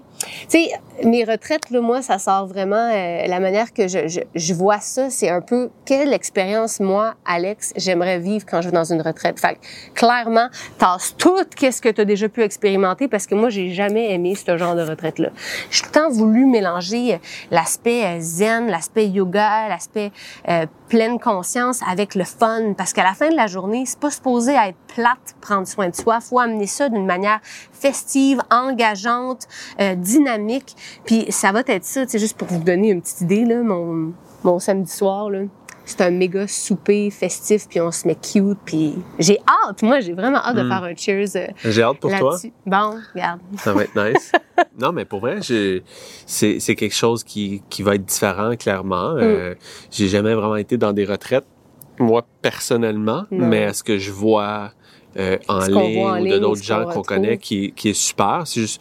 Tu 0.48 0.58
sais, 0.60 0.70
mes 1.04 1.24
retraites, 1.24 1.70
là, 1.70 1.80
moi, 1.80 2.02
ça 2.02 2.18
sort 2.18 2.46
vraiment 2.46 2.90
euh, 2.92 3.26
la 3.26 3.40
manière 3.40 3.72
que 3.72 3.88
je, 3.88 4.08
je, 4.08 4.20
je 4.34 4.54
vois 4.54 4.80
ça, 4.80 5.10
c'est 5.10 5.28
un 5.28 5.40
peu 5.40 5.70
quelle 5.84 6.12
expérience 6.12 6.80
moi, 6.80 7.14
Alex, 7.24 7.72
j'aimerais 7.76 8.18
vivre 8.18 8.44
quand 8.48 8.60
je 8.60 8.68
vais 8.68 8.74
dans 8.74 8.90
une 8.92 9.02
retraite. 9.02 9.38
Fait 9.38 9.58
clairement, 9.94 10.48
tasse 10.96 11.14
tout 11.16 11.44
qu'est-ce 11.56 11.80
que 11.80 11.88
tu 11.88 12.00
as 12.00 12.04
déjà 12.04 12.28
pu 12.28 12.42
expérimenter 12.42 13.08
parce 13.08 13.26
que 13.26 13.34
moi, 13.34 13.48
j'ai 13.48 13.72
jamais 13.72 14.12
aimé 14.12 14.34
ce 14.34 14.56
genre 14.56 14.74
de 14.74 14.82
retraite-là. 14.82 15.30
J'ai 15.70 15.82
tout 15.82 16.10
voulu 16.10 16.46
mélanger 16.46 17.14
euh, 17.14 17.18
l'aspect 17.50 18.04
euh, 18.04 18.18
zen, 18.20 18.68
l'aspect 18.68 19.08
yoga, 19.08 19.68
l'aspect 19.68 20.12
euh, 20.48 20.66
pleine 20.88 21.18
conscience 21.18 21.80
avec 21.88 22.14
le 22.14 22.24
fun 22.24 22.74
parce 22.76 22.92
qu'à 22.92 23.02
la 23.02 23.14
fin 23.14 23.30
de 23.30 23.36
la 23.36 23.46
journée, 23.46 23.84
c'est 23.86 23.98
pas 23.98 24.10
supposé 24.10 24.52
être 24.52 24.76
plate 24.94 25.36
prendre 25.40 25.66
soin 25.66 25.88
de 25.88 25.94
soi, 25.94 26.20
faut 26.20 26.38
amener 26.38 26.66
ça 26.66 26.88
d'une 26.88 27.06
manière 27.06 27.40
festive, 27.72 28.40
engageante, 28.50 29.46
euh, 29.80 29.94
dynamique. 29.94 30.74
Puis 31.04 31.26
ça 31.30 31.52
va 31.52 31.60
être 31.66 31.84
ça, 31.84 32.04
c'est 32.06 32.18
juste 32.18 32.36
pour 32.36 32.48
vous 32.48 32.62
donner 32.62 32.90
une 32.90 33.02
petite 33.02 33.22
idée 33.22 33.44
là, 33.44 33.62
mon 33.62 34.12
mon 34.44 34.58
samedi 34.60 34.92
soir 34.92 35.28
là, 35.30 35.40
c'est 35.86 36.02
un 36.02 36.10
méga 36.10 36.46
souper 36.46 37.08
festif 37.10 37.66
puis 37.68 37.80
on 37.80 37.90
se 37.90 38.06
met 38.06 38.16
cute 38.16 38.58
puis 38.66 38.92
j'ai 39.18 39.38
hâte, 39.66 39.82
moi 39.82 40.00
j'ai 40.00 40.12
vraiment 40.12 40.38
hâte 40.38 40.56
de 40.56 40.62
Mm. 40.62 40.68
faire 40.68 40.82
un 40.84 40.94
cheers 40.96 41.36
euh, 41.36 41.46
J'ai 41.64 41.82
hâte 41.82 41.98
pour 42.00 42.10
toi. 42.14 42.36
Bon, 42.66 42.96
regarde. 43.14 43.40
Ça 43.56 43.72
va 43.72 43.84
être 43.84 43.94
nice. 43.96 44.32
non, 44.78 44.92
mais 44.92 45.04
pour 45.06 45.20
vrai, 45.20 45.38
c'est 45.42 45.82
c'est 46.26 46.74
quelque 46.74 46.94
chose 46.94 47.24
qui, 47.24 47.62
qui 47.70 47.82
va 47.82 47.94
être 47.94 48.04
différent, 48.04 48.54
clairement. 48.56 49.14
Euh, 49.16 49.54
J'ai 49.90 50.08
jamais 50.08 50.34
vraiment 50.34 50.56
été 50.56 50.76
dans 50.76 50.92
des 50.92 51.04
retraites, 51.04 51.46
moi, 51.98 52.26
personnellement, 52.42 53.24
Non. 53.30 53.46
mais 53.46 53.72
ce 53.72 53.82
que 53.82 53.96
je 53.98 54.10
vois 54.10 54.72
euh, 55.18 55.38
en 55.48 55.60
ligne 55.60 56.04
ou 56.22 56.26
de 56.34 56.38
d'autres 56.38 56.62
gens 56.62 56.84
qu'on 56.92 57.02
connaît 57.02 57.38
qui, 57.38 57.72
qui 57.72 57.90
est 57.90 57.94
super, 57.94 58.42
c'est 58.44 58.60
juste 58.60 58.80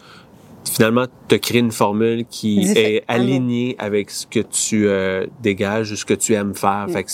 finalement 0.70 1.06
te 1.28 1.34
créer 1.36 1.60
une 1.60 1.72
formule 1.72 2.24
qui 2.28 2.60
Diffé- 2.60 2.96
est 2.96 3.04
alignée 3.08 3.76
avec 3.78 4.10
ce 4.10 4.26
que 4.26 4.40
tu 4.40 4.86
euh, 4.88 5.26
dégages 5.40 5.92
ou 5.92 5.96
ce 5.96 6.04
que 6.04 6.14
tu 6.14 6.34
aimes 6.34 6.54
faire. 6.54 6.86
Mm. 6.88 6.92
Fait 6.92 7.04
que 7.04 7.10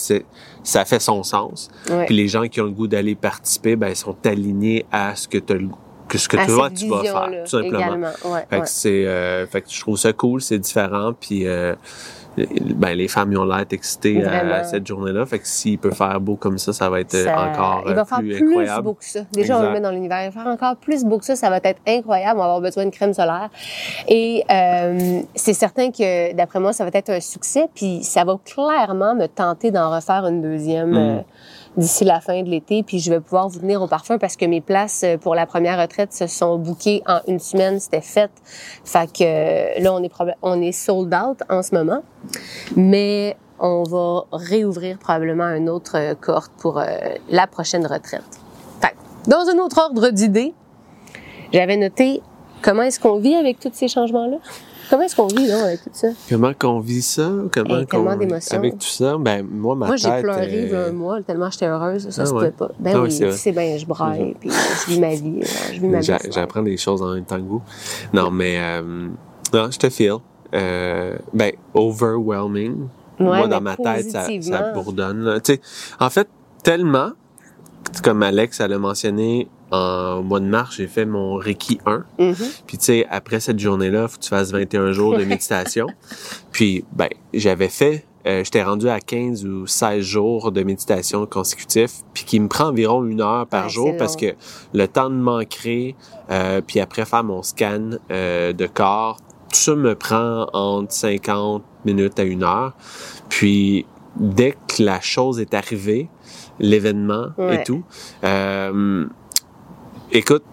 ça 0.64 0.84
fait 0.84 1.00
son 1.00 1.22
sens. 1.22 1.68
Ouais. 1.90 2.06
Puis 2.06 2.14
les 2.16 2.28
gens 2.28 2.46
qui 2.48 2.60
ont 2.60 2.64
le 2.64 2.70
goût 2.70 2.86
d'aller 2.88 3.14
participer, 3.14 3.76
ben, 3.76 3.88
ils 3.88 3.96
sont 3.96 4.16
alignés 4.24 4.84
à 4.90 5.14
ce 5.16 5.28
que, 5.28 5.38
t'as 5.38 5.54
le 5.54 5.66
goût- 5.66 5.78
que 6.08 6.18
ce 6.18 6.28
que 6.28 6.36
À 6.36 6.46
toi 6.46 6.68
cette 6.68 6.78
tu 6.78 6.88
vas 6.88 7.02
faire, 7.02 7.30
tout 7.44 7.50
simplement. 7.50 8.08
Ouais, 8.24 8.44
Fait 8.50 8.56
ouais. 8.56 8.62
que 8.62 8.68
c'est, 8.68 9.06
euh, 9.06 9.46
fait 9.46 9.62
que 9.62 9.70
je 9.70 9.80
trouve 9.80 9.96
ça 9.96 10.12
cool, 10.12 10.40
c'est 10.42 10.58
différent, 10.58 11.12
puis 11.18 11.46
euh, 11.46 11.74
ben 12.36 12.94
les 12.94 13.08
femmes 13.08 13.32
ils 13.32 13.38
ont 13.38 13.44
l'air 13.44 13.64
excitées 13.70 14.24
à, 14.24 14.64
cette 14.64 14.86
journée-là. 14.86 15.26
Fait 15.26 15.38
que 15.38 15.46
s'il 15.46 15.78
peut 15.78 15.90
faire 15.90 16.20
beau 16.20 16.36
comme 16.36 16.58
ça, 16.58 16.72
ça 16.72 16.88
va 16.88 17.00
être 17.00 17.14
euh, 17.14 17.24
Ça- 17.24 17.40
encore 17.50 17.84
il 17.86 17.94
va 17.94 18.00
euh, 18.02 18.04
faire 18.04 18.18
plus 18.18 18.36
plus 18.38 18.82
beau 18.82 18.94
que 18.94 19.04
ça. 19.04 19.20
Déjà, 19.32 19.58
on 19.58 19.62
le 19.62 19.70
met 19.72 19.80
dans 19.80 19.90
l'univers. 19.90 20.22
Il 20.24 20.30
va 20.30 20.42
faire 20.42 20.52
encore 20.52 20.76
plus 20.76 21.04
beau 21.04 21.18
que 21.18 21.24
ça. 21.24 21.36
Ça 21.36 21.50
va 21.50 21.58
être 21.62 21.80
incroyable. 21.86 22.36
On 22.36 22.42
va 22.42 22.44
avoir 22.46 22.60
besoin 22.60 22.84
de 22.86 22.90
crème 22.90 23.12
solaire. 23.12 23.50
Et 24.08 24.44
euh, 24.50 25.20
c'est 25.34 25.54
certain 25.54 25.90
que, 25.90 26.32
d'après 26.34 26.60
moi, 26.60 26.72
ça 26.72 26.84
va 26.84 26.90
être 26.94 27.10
un 27.10 27.20
succès. 27.20 27.66
Puis 27.74 28.02
ça 28.02 28.24
va 28.24 28.38
clairement 28.44 29.14
me 29.14 29.26
tenter 29.26 29.70
d'en 29.70 29.90
refaire 29.94 30.26
une 30.26 30.42
deuxième 30.42 30.90
Mm. 30.92 30.96
euh, 30.96 31.18
d'ici 31.76 32.04
la 32.04 32.20
fin 32.20 32.42
de 32.42 32.48
l'été. 32.48 32.82
Puis 32.82 32.98
je 32.98 33.10
vais 33.10 33.20
pouvoir 33.20 33.48
vous 33.48 33.60
tenir 33.60 33.82
au 33.82 33.86
parfum 33.86 34.18
parce 34.18 34.36
que 34.36 34.44
mes 34.44 34.60
places 34.60 35.02
euh, 35.04 35.16
pour 35.16 35.34
la 35.34 35.46
première 35.46 35.80
retraite 35.80 36.12
se 36.12 36.26
sont 36.26 36.58
bookées 36.58 37.02
en 37.06 37.20
une 37.28 37.38
semaine. 37.38 37.80
C'était 37.80 38.00
fait. 38.00 38.30
Fait 38.84 39.10
que 39.10 39.24
euh, 39.24 39.80
là, 39.80 39.92
on 39.92 40.02
est, 40.02 40.12
on 40.42 40.60
est 40.60 40.72
sold 40.72 41.14
out 41.14 41.42
en 41.48 41.62
ce 41.62 41.74
moment. 41.74 42.02
Mais 42.76 43.36
on 43.58 43.84
va 43.84 44.24
réouvrir 44.32 44.98
probablement 44.98 45.44
un 45.44 45.66
autre 45.66 45.96
euh, 45.96 46.14
cohorte 46.14 46.52
pour 46.58 46.82
la 47.28 47.46
prochaine 47.46 47.86
retraite. 47.86 48.24
Fait 48.80 48.94
dans 49.28 49.48
un 49.48 49.58
autre 49.58 49.78
ordre 49.78 50.10
d'idées, 50.10 50.52
j'avais 51.52 51.76
noté 51.76 52.22
comment 52.60 52.82
est-ce 52.82 52.98
qu'on 52.98 53.18
vit 53.18 53.34
avec 53.34 53.60
tous 53.60 53.70
ces 53.72 53.88
changements-là. 53.88 54.38
Comment 54.92 55.04
est-ce 55.04 55.16
qu'on 55.16 55.26
vit 55.26 55.46
là, 55.46 55.64
avec 55.64 55.82
tout 55.82 55.88
ça? 55.94 56.08
Comment 56.28 56.52
qu'on 56.52 56.78
vit 56.80 57.00
ça? 57.00 57.30
Comment 57.50 57.78
Hey, 57.78 57.86
tellement 57.86 58.10
qu'on 58.12 58.16
d'émotions. 58.18 58.58
avec 58.58 58.78
tout 58.78 58.86
ça? 58.86 59.16
Ben 59.18 59.42
moi 59.50 59.74
ma 59.74 59.86
Moi, 59.86 59.96
j'ai 59.96 60.10
tête. 60.10 60.22
pleuré 60.22 60.68
euh, 60.70 60.90
un 60.90 60.92
mois 60.92 61.22
tellement 61.22 61.48
j'étais 61.50 61.64
heureuse. 61.66 62.10
Ça 62.10 62.22
Ah 62.22 62.26
se 62.26 62.34
ouais. 62.34 62.50
pas. 62.50 62.68
Ben 62.78 62.92
Ah 62.96 63.00
oui, 63.00 63.08
oui, 63.18 63.32
c'est 63.32 63.52
bien, 63.52 63.78
je 63.78 63.86
braille, 63.86 64.36
puis 64.38 64.50
je 64.50 64.90
vis 64.92 65.00
ma 65.00 65.14
vie. 65.14 65.40
là. 65.40 65.46
Je 65.72 65.80
vis 65.80 65.86
ma 65.88 66.00
vie. 66.00 66.04
J'a- 66.04 66.18
J'apprends 66.30 66.60
des 66.62 66.76
choses 66.76 67.00
en 67.00 67.14
même 67.14 67.24
temps 67.24 67.38
que 67.38 67.48
vous. 67.48 67.62
Non, 68.12 68.30
mais 68.30 68.58
euh, 68.60 69.08
non, 69.54 69.70
je 69.70 69.78
te 69.78 69.88
feel. 69.88 70.16
Euh, 70.54 71.16
ben, 71.32 71.52
overwhelming. 71.72 72.74
Ouais, 73.18 73.24
Moi, 73.24 73.48
dans 73.48 73.62
ma 73.62 73.76
tête, 73.76 74.10
ça, 74.10 74.26
ça 74.42 74.72
bourdonne. 74.72 75.22
là. 75.24 75.40
Tu 75.40 75.54
sais, 75.54 75.60
en 76.00 76.10
fait, 76.10 76.28
tellement, 76.62 77.12
comme 78.04 78.22
Alex 78.22 78.60
elle 78.60 78.74
a 78.74 78.78
mentionné, 78.78 79.48
en 79.72 80.22
mois 80.22 80.38
de 80.40 80.44
mars, 80.46 80.76
j'ai 80.76 80.86
fait 80.86 81.06
mon 81.06 81.34
Reiki 81.36 81.80
1. 81.86 82.04
Mhm. 82.18 82.34
Puis 82.66 82.78
tu 82.78 82.84
sais, 82.84 83.06
après 83.10 83.40
cette 83.40 83.58
journée-là, 83.58 84.06
faut 84.06 84.18
que 84.18 84.22
tu 84.22 84.28
fasses 84.28 84.52
21 84.52 84.92
jours 84.92 85.16
de 85.18 85.24
méditation. 85.24 85.86
Puis, 86.52 86.84
ben, 86.92 87.08
j'avais 87.32 87.68
fait, 87.70 88.04
euh, 88.26 88.44
j'étais 88.44 88.62
rendu 88.62 88.88
à 88.88 89.00
15 89.00 89.44
ou 89.46 89.66
16 89.66 90.04
jours 90.04 90.52
de 90.52 90.62
méditation 90.62 91.24
consécutifs, 91.26 92.02
puis 92.14 92.24
qui 92.24 92.38
me 92.38 92.48
prend 92.48 92.66
environ 92.66 93.04
une 93.04 93.20
heure 93.22 93.46
par 93.46 93.64
Ouais, 93.64 93.70
jour 93.70 93.96
parce 93.98 94.14
long. 94.20 94.28
que 94.30 94.34
le 94.74 94.86
temps 94.86 95.10
de 95.10 95.14
m'ancrer, 95.16 95.96
euh, 96.30 96.60
puis 96.64 96.78
après 96.78 97.04
faire 97.04 97.24
mon 97.24 97.42
scan 97.42 97.90
euh, 98.10 98.52
de 98.52 98.66
corps, 98.66 99.16
tout 99.48 99.58
ça 99.58 99.74
me 99.74 99.94
prend 99.94 100.46
entre 100.52 100.92
50 100.92 101.62
minutes 101.84 102.18
à 102.20 102.22
une 102.24 102.42
heure. 102.44 102.74
Puis, 103.28 103.86
dès 104.16 104.52
que 104.52 104.82
la 104.82 105.00
chose 105.00 105.40
est 105.40 105.54
arrivée, 105.54 106.08
l'événement 106.60 107.28
Ouais. 107.38 107.56
et 107.56 107.64
tout, 107.64 107.82
euh, 108.24 109.06
écoute, 110.12 110.44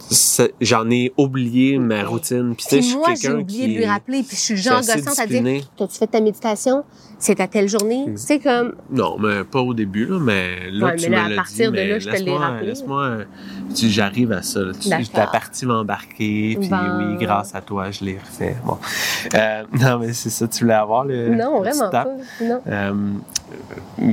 j'en 0.61 0.89
ai 0.89 1.11
oublié 1.17 1.77
ma 1.77 2.03
routine. 2.03 2.55
Puis, 2.55 2.65
Puis 2.79 2.95
moi, 2.95 3.13
j'ai 3.21 3.31
oublié 3.31 3.67
de 3.67 3.73
lui 3.79 3.85
rappeler, 3.85 4.23
puis 4.23 4.35
je 4.35 4.41
suis 4.41 4.53
le 4.55 4.61
genre 4.61 4.79
gossante 4.81 5.19
à 5.19 5.25
dire. 5.27 5.63
T'as-tu 5.77 5.97
fait 5.97 6.07
ta 6.07 6.21
méditation? 6.21 6.83
C'est 7.21 7.39
à 7.41 7.47
telle 7.47 7.67
journée? 7.67 8.03
Exact. 8.07 8.17
C'est 8.27 8.39
comme. 8.39 8.75
Non, 8.89 9.17
mais 9.19 9.43
pas 9.43 9.59
au 9.59 9.73
début, 9.73 10.05
là, 10.05 10.19
mais 10.19 10.71
là, 10.71 10.85
Ouais, 10.87 10.95
tu 10.95 11.09
mais 11.09 11.17
là, 11.17 11.21
me 11.23 11.25
à 11.25 11.29
l'as 11.29 11.35
partir 11.35 11.71
dit, 11.71 11.77
de 11.77 11.83
là, 11.83 11.99
je 11.99 12.05
te 12.05 12.11
l'ai 12.13 12.19
laisse-moi- 12.19 12.39
rappelé. 12.39 12.65
Laisse-moi, 12.67 13.17
tu- 13.75 13.89
j'arrive 13.89 14.31
à 14.31 14.41
ça. 14.41 14.61
là. 14.61 14.71
Tu, 14.79 14.89
la 14.89 15.27
partie 15.27 15.65
m'a 15.65 15.75
embarqué, 15.79 16.57
puis 16.59 16.69
Bon. 16.69 16.77
oui, 16.97 17.17
grâce 17.25 17.53
à 17.53 17.61
toi, 17.61 17.91
je 17.91 18.05
l'ai 18.05 18.17
refait. 18.17 18.55
Bon. 18.65 18.77
Euh, 19.35 19.63
non, 19.73 19.99
mais 19.99 20.13
c'est 20.13 20.29
ça, 20.29 20.47
tu 20.47 20.63
voulais 20.63 20.73
avoir 20.75 21.03
le. 21.03 21.35
non, 21.35 21.61
le 21.61 21.69
vraiment 21.69 21.89
pas. 21.89 22.07
Non. 22.41 22.61
Euh, 22.67 22.93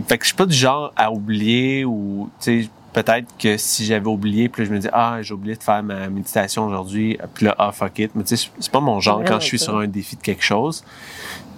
fait 0.08 0.18
que 0.18 0.24
je 0.24 0.28
suis 0.28 0.36
pas 0.36 0.46
du 0.46 0.56
genre 0.56 0.92
à 0.96 1.12
oublier 1.12 1.84
ou, 1.84 2.28
tu 2.40 2.64
sais, 2.64 2.68
peut-être 2.96 3.28
que 3.38 3.58
si 3.58 3.84
j'avais 3.84 4.06
oublié, 4.08 4.48
puis 4.48 4.62
là, 4.62 4.68
je 4.70 4.74
me 4.74 4.78
dis, 4.78 4.88
ah, 4.90 5.18
j'ai 5.20 5.34
oublié 5.34 5.54
de 5.54 5.62
faire 5.62 5.82
ma 5.82 6.08
méditation 6.08 6.66
aujourd'hui, 6.66 7.18
puis 7.34 7.44
là, 7.44 7.54
ah, 7.58 7.70
fuck 7.70 7.98
it. 7.98 8.10
Mais 8.14 8.24
tu 8.24 8.36
sais, 8.38 8.48
c'est 8.58 8.72
pas 8.72 8.80
mon 8.80 9.00
genre 9.00 9.22
quand 9.22 9.38
je 9.38 9.44
suis 9.44 9.58
sur 9.58 9.76
un 9.76 9.86
défi 9.86 10.16
de 10.16 10.22
quelque 10.22 10.42
chose. 10.42 10.82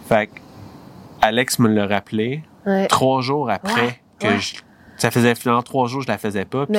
Fait 0.08 0.26
que 0.26 0.40
Alex 1.22 1.58
me 1.60 1.68
l'a 1.68 1.86
rappelé 1.86 2.42
Ouais. 2.66 2.86
trois 2.88 3.22
jours 3.22 3.50
après 3.50 3.80
Ouais, 3.82 4.00
que 4.18 4.26
ouais. 4.26 4.38
je- 4.40 4.56
ça 4.98 5.10
faisait 5.12 5.34
finalement 5.36 5.62
trois 5.62 5.86
jours 5.86 6.02
je 6.02 6.08
la 6.08 6.18
faisais 6.18 6.44
pas 6.44 6.66
puis 6.66 6.76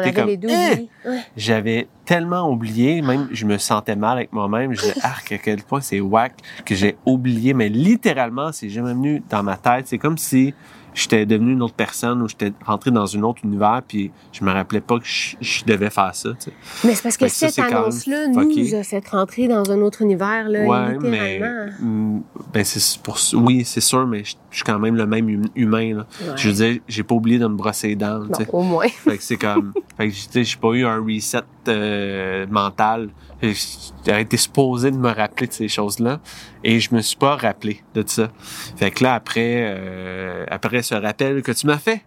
avait 0.00 0.12
comme 0.12 0.28
Eh! 0.50 0.88
j'avais 1.36 1.86
tellement 2.04 2.50
oublié 2.50 3.00
même 3.02 3.28
je 3.30 3.46
me 3.46 3.56
sentais 3.56 3.94
mal 3.96 4.18
avec 4.18 4.32
moi-même 4.32 4.74
je 4.74 4.80
disais 4.82 4.94
arc 5.02 5.30
à 5.32 5.38
quel 5.38 5.62
point 5.62 5.80
c'est 5.80 6.00
whack 6.00 6.34
que 6.66 6.74
j'ai 6.74 6.96
oublié 7.06 7.54
mais 7.54 7.68
littéralement 7.68 8.50
c'est 8.52 8.68
jamais 8.68 8.92
venu 8.92 9.22
dans 9.30 9.42
ma 9.44 9.56
tête 9.56 9.86
c'est 9.86 9.98
comme 9.98 10.18
si 10.18 10.52
j'étais 10.94 11.24
devenu 11.26 11.52
une 11.52 11.62
autre 11.62 11.74
personne 11.74 12.22
ou 12.22 12.28
j'étais 12.28 12.52
rentré 12.64 12.90
dans 12.90 13.16
un 13.16 13.22
autre 13.22 13.40
univers 13.44 13.82
puis 13.86 14.10
je 14.32 14.44
me 14.44 14.52
rappelais 14.52 14.80
pas 14.80 14.98
que 14.98 15.04
je, 15.06 15.36
je 15.40 15.64
devais 15.64 15.90
faire 15.90 16.14
ça 16.14 16.30
tu 16.38 16.50
sais. 16.50 16.52
Mais 16.84 16.94
c'est 16.94 17.02
parce 17.02 17.16
que 17.16 17.28
cette 17.28 17.58
annonce-là 17.58 18.28
nous 18.28 18.74
a 18.74 18.82
fait 18.82 19.08
rentrer 19.08 19.48
dans 19.48 19.70
un 19.70 19.80
autre 19.80 20.02
univers, 20.02 20.48
là, 20.48 20.64
ouais 20.64 20.98
mais 21.00 21.34
littéralement. 21.34 21.72
mm, 21.80 22.20
ben 22.52 22.64
c'est 22.64 23.02
pour 23.02 23.18
oui 23.34 23.64
c'est 23.64 23.80
sûr 23.80 24.06
mais 24.06 24.24
je, 24.24 24.34
je 24.50 24.56
suis 24.56 24.64
quand 24.64 24.78
même 24.78 24.96
le 24.96 25.06
même 25.06 25.26
hum- 25.26 25.48
humain 25.56 25.96
là 25.96 26.06
Ouais. 26.22 26.32
je 26.36 26.48
veux 26.48 26.54
dire 26.54 26.80
j'ai 26.88 27.02
pas 27.02 27.14
oublié 27.14 27.38
de 27.38 27.46
me 27.46 27.56
brosser 27.56 27.88
les 27.88 27.96
dents 27.96 28.20
tu 28.22 28.28
Bon, 28.28 28.34
sais. 28.38 28.48
au 28.52 28.62
moins. 28.62 28.88
Fait 28.88 29.16
que 29.16 29.22
c'est 29.22 29.36
comme. 29.36 29.72
fait 29.96 30.08
que, 30.08 30.42
j'ai 30.42 30.56
pas 30.56 30.68
eu 30.72 30.84
un 30.84 31.02
reset 31.02 31.40
euh, 31.68 32.46
mental. 32.50 33.08
J'ai 33.42 34.20
été 34.20 34.36
supposé 34.36 34.90
de 34.90 34.96
me 34.96 35.10
rappeler 35.10 35.46
de 35.48 35.52
ces 35.52 35.68
choses-là. 35.68 36.20
Et 36.64 36.78
je 36.80 36.94
me 36.94 37.00
suis 37.00 37.16
pas 37.16 37.36
rappelé 37.36 37.82
de 37.94 38.04
ça. 38.06 38.28
Fait 38.76 38.90
que 38.90 39.02
là, 39.02 39.14
après, 39.14 39.64
euh, 39.76 40.44
après 40.48 40.82
ce 40.82 40.94
rappel 40.94 41.42
que 41.42 41.52
tu 41.52 41.66
m'as 41.66 41.78
fait, 41.78 42.04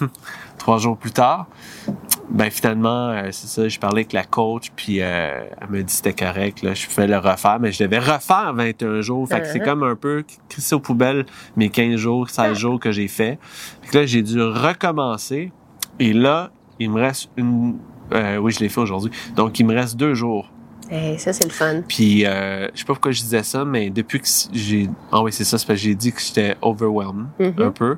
trois 0.58 0.78
jours 0.78 0.96
plus 0.96 1.12
tard, 1.12 1.46
ben 2.30 2.50
finalement, 2.50 3.08
euh, 3.10 3.28
c'est 3.32 3.46
ça, 3.46 3.68
j'ai 3.68 3.78
parlé 3.78 4.00
avec 4.00 4.12
la 4.12 4.24
coach, 4.24 4.70
puis 4.76 5.00
euh, 5.00 5.44
elle 5.60 5.68
me 5.70 5.78
dit 5.78 5.84
que 5.84 5.90
c'était 5.92 6.12
correct, 6.12 6.62
là, 6.62 6.74
je 6.74 6.86
pouvais 6.86 7.06
le 7.06 7.16
refaire, 7.18 7.58
mais 7.60 7.72
je 7.72 7.84
devais 7.84 7.98
refaire 7.98 8.52
21 8.54 9.00
jours. 9.02 9.28
Fait 9.28 9.40
que 9.40 9.46
c'est 9.46 9.58
Uh-huh. 9.58 9.64
comme 9.64 9.82
un 9.82 9.94
peu 9.96 10.24
crisser 10.48 10.74
aux 10.74 10.80
poubelles 10.80 11.26
mes 11.56 11.68
15 11.70 11.96
jours, 11.96 12.28
16 12.30 12.56
jours 12.58 12.80
que 12.80 12.92
j'ai 12.92 13.08
fait. 13.08 13.38
Fait 13.82 13.90
que 13.90 13.98
là, 13.98 14.06
j'ai 14.06 14.22
dû 14.22 14.40
recommencer. 14.42 15.52
Et 16.00 16.12
là, 16.12 16.50
il 16.78 16.90
me 16.90 17.00
reste 17.00 17.30
une... 17.36 17.78
euh, 18.12 18.36
oui, 18.36 18.52
je 18.52 18.60
l'ai 18.60 18.68
fait 18.68 18.80
aujourd'hui. 18.80 19.10
Donc, 19.36 19.58
il 19.58 19.66
me 19.66 19.74
reste 19.74 19.96
deux 19.96 20.14
jours. 20.14 20.50
Eh, 20.90 21.18
ça, 21.18 21.32
c'est 21.32 21.44
le 21.44 21.50
fun. 21.50 21.82
Puis, 21.86 22.24
euh, 22.24 22.68
je 22.72 22.78
sais 22.78 22.84
pas 22.84 22.94
pourquoi 22.94 23.10
je 23.12 23.20
disais 23.20 23.42
ça, 23.42 23.64
mais 23.64 23.90
depuis 23.90 24.20
que 24.20 24.26
j'ai... 24.52 24.88
Ah 25.12 25.22
oui, 25.22 25.32
c'est 25.32 25.44
ça, 25.44 25.58
c'est 25.58 25.66
parce 25.66 25.78
que 25.78 25.84
j'ai 25.84 25.94
dit 25.94 26.12
que 26.12 26.20
j'étais 26.20 26.56
overwhelmed 26.62 27.26
Mhm. 27.38 27.54
un 27.62 27.70
peu. 27.70 27.96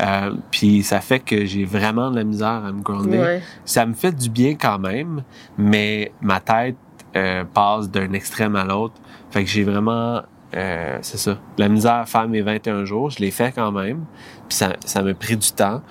Euh, 0.00 0.32
puis, 0.50 0.82
ça 0.82 1.00
fait 1.00 1.20
que 1.20 1.44
j'ai 1.44 1.64
vraiment 1.64 2.10
de 2.10 2.16
la 2.16 2.24
misère 2.24 2.64
à 2.64 2.72
me 2.72 2.80
grounder. 2.80 3.18
Ouais. 3.18 3.42
Ça 3.64 3.84
me 3.84 3.92
fait 3.94 4.12
du 4.12 4.30
bien 4.30 4.54
quand 4.54 4.78
même, 4.78 5.22
mais 5.58 6.12
ma 6.22 6.40
tête 6.40 6.76
euh, 7.16 7.44
passe 7.44 7.90
d'un 7.90 8.12
extrême 8.12 8.56
à 8.56 8.64
l'autre. 8.64 8.94
Fait 9.30 9.44
que 9.44 9.50
j'ai 9.50 9.64
vraiment... 9.64 10.22
euh, 10.56 10.98
c'est 11.02 11.18
ça. 11.18 11.36
La 11.58 11.68
misère 11.68 11.94
à 11.96 12.06
faire 12.06 12.26
mes 12.28 12.40
21 12.40 12.84
jours, 12.84 13.10
je 13.10 13.18
l'ai 13.18 13.30
fait 13.30 13.52
quand 13.52 13.72
même. 13.72 14.04
Puis 14.48 14.56
ça, 14.56 14.74
ça 14.84 15.02
m'a 15.02 15.12
pris 15.14 15.36
du 15.36 15.50
temps. 15.52 15.82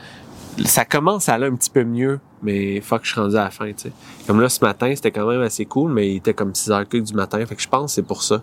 Ça 0.65 0.83
commence 0.83 1.29
à 1.29 1.35
aller 1.35 1.45
un 1.47 1.55
petit 1.55 1.69
peu 1.69 1.83
mieux, 1.83 2.19
mais 2.41 2.81
fuck, 2.81 3.01
je 3.03 3.11
suis 3.11 3.19
rendu 3.19 3.35
à 3.35 3.45
la 3.45 3.49
fin, 3.49 3.67
tu 3.67 3.73
sais. 3.77 3.91
Comme 4.27 4.41
là, 4.41 4.49
ce 4.49 4.63
matin, 4.63 4.91
c'était 4.95 5.11
quand 5.11 5.27
même 5.27 5.41
assez 5.41 5.65
cool, 5.65 5.91
mais 5.91 6.09
il 6.11 6.15
était 6.17 6.33
comme 6.33 6.53
6 6.53 6.71
heures 6.71 6.87
que 6.87 6.97
du 6.97 7.13
matin. 7.13 7.43
Fait 7.45 7.55
que 7.55 7.61
je 7.61 7.67
pense 7.67 7.91
que 7.91 7.95
c'est 7.95 8.03
pour 8.07 8.23
ça. 8.23 8.41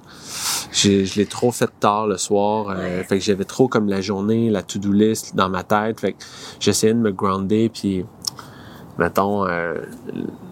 Je 0.72 1.14
l'ai 1.16 1.26
trop 1.26 1.52
fait 1.52 1.70
tard 1.80 2.06
le 2.06 2.16
soir. 2.16 2.70
euh, 2.70 3.02
fait 3.04 3.18
que 3.18 3.24
j'avais 3.24 3.44
trop 3.44 3.68
comme 3.68 3.88
la 3.88 4.00
journée, 4.00 4.50
la 4.50 4.62
to-do 4.62 4.92
list 4.92 5.34
dans 5.34 5.48
ma 5.48 5.62
tête. 5.62 6.00
Fait 6.00 6.12
que 6.12 6.18
j'essayais 6.60 6.94
de 6.94 6.98
me 6.98 7.12
grounder, 7.12 7.68
puis 7.68 8.04
mettons, 8.98 9.46
euh, 9.46 9.74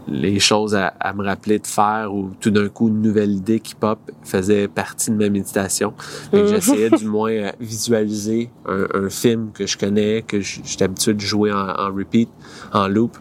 les 0.06 0.38
choses 0.38 0.74
à, 0.74 0.88
à 1.00 1.12
me 1.12 1.24
rappeler 1.24 1.58
de 1.58 1.66
faire 1.66 2.14
ou 2.14 2.30
tout 2.40 2.50
d'un 2.50 2.68
coup 2.68 2.88
une 2.88 3.00
nouvelle 3.00 3.32
idée 3.32 3.60
qui 3.60 3.74
pop 3.74 3.98
faisait 4.22 4.68
partie 4.68 5.10
de 5.10 5.16
ma 5.16 5.28
méditation. 5.28 5.94
Mhm. 6.32 6.46
j'essayais 6.48 6.90
du 6.98 7.06
moins 7.06 7.32
euh, 7.32 7.52
visualiser 7.60 8.50
un, 8.66 8.86
un 8.94 9.08
film 9.08 9.50
que 9.52 9.66
je 9.66 9.78
connais, 9.78 10.22
que 10.22 10.40
j'étais 10.40 10.84
habitué 10.84 11.14
de 11.14 11.20
jouer 11.20 11.52
en, 11.52 11.68
en 11.68 11.86
repeat, 11.94 12.28
en 12.72 12.88
loop, 12.88 13.16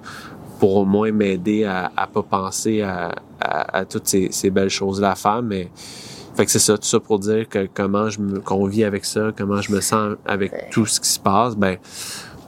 pour 0.59 0.75
au 0.77 0.85
moins 0.85 1.11
m'aider 1.11 1.63
à, 1.65 1.91
à 1.95 2.07
pas 2.07 2.23
penser 2.23 2.81
à, 2.81 3.15
à, 3.39 3.77
à 3.77 3.85
toutes 3.85 4.07
ces, 4.07 4.29
ces 4.31 4.49
belles 4.49 4.69
choses-là 4.69 5.11
à 5.11 5.15
faire, 5.15 5.41
mais 5.41 5.69
fait 6.35 6.45
que 6.45 6.51
c'est 6.51 6.59
ça, 6.59 6.77
tout 6.77 6.85
ça 6.85 6.99
pour 6.99 7.19
dire 7.19 7.47
que 7.47 7.67
comment 7.71 8.09
je 8.09 8.19
me 8.19 8.39
qu'on 8.39 8.65
vit 8.65 8.83
avec 8.83 9.05
ça, 9.05 9.31
comment 9.37 9.61
je 9.61 9.71
me 9.71 9.81
sens 9.81 10.15
avec 10.25 10.71
tout 10.71 10.85
ce 10.85 10.99
qui 10.99 11.09
se 11.09 11.19
passe, 11.19 11.55
ben 11.55 11.77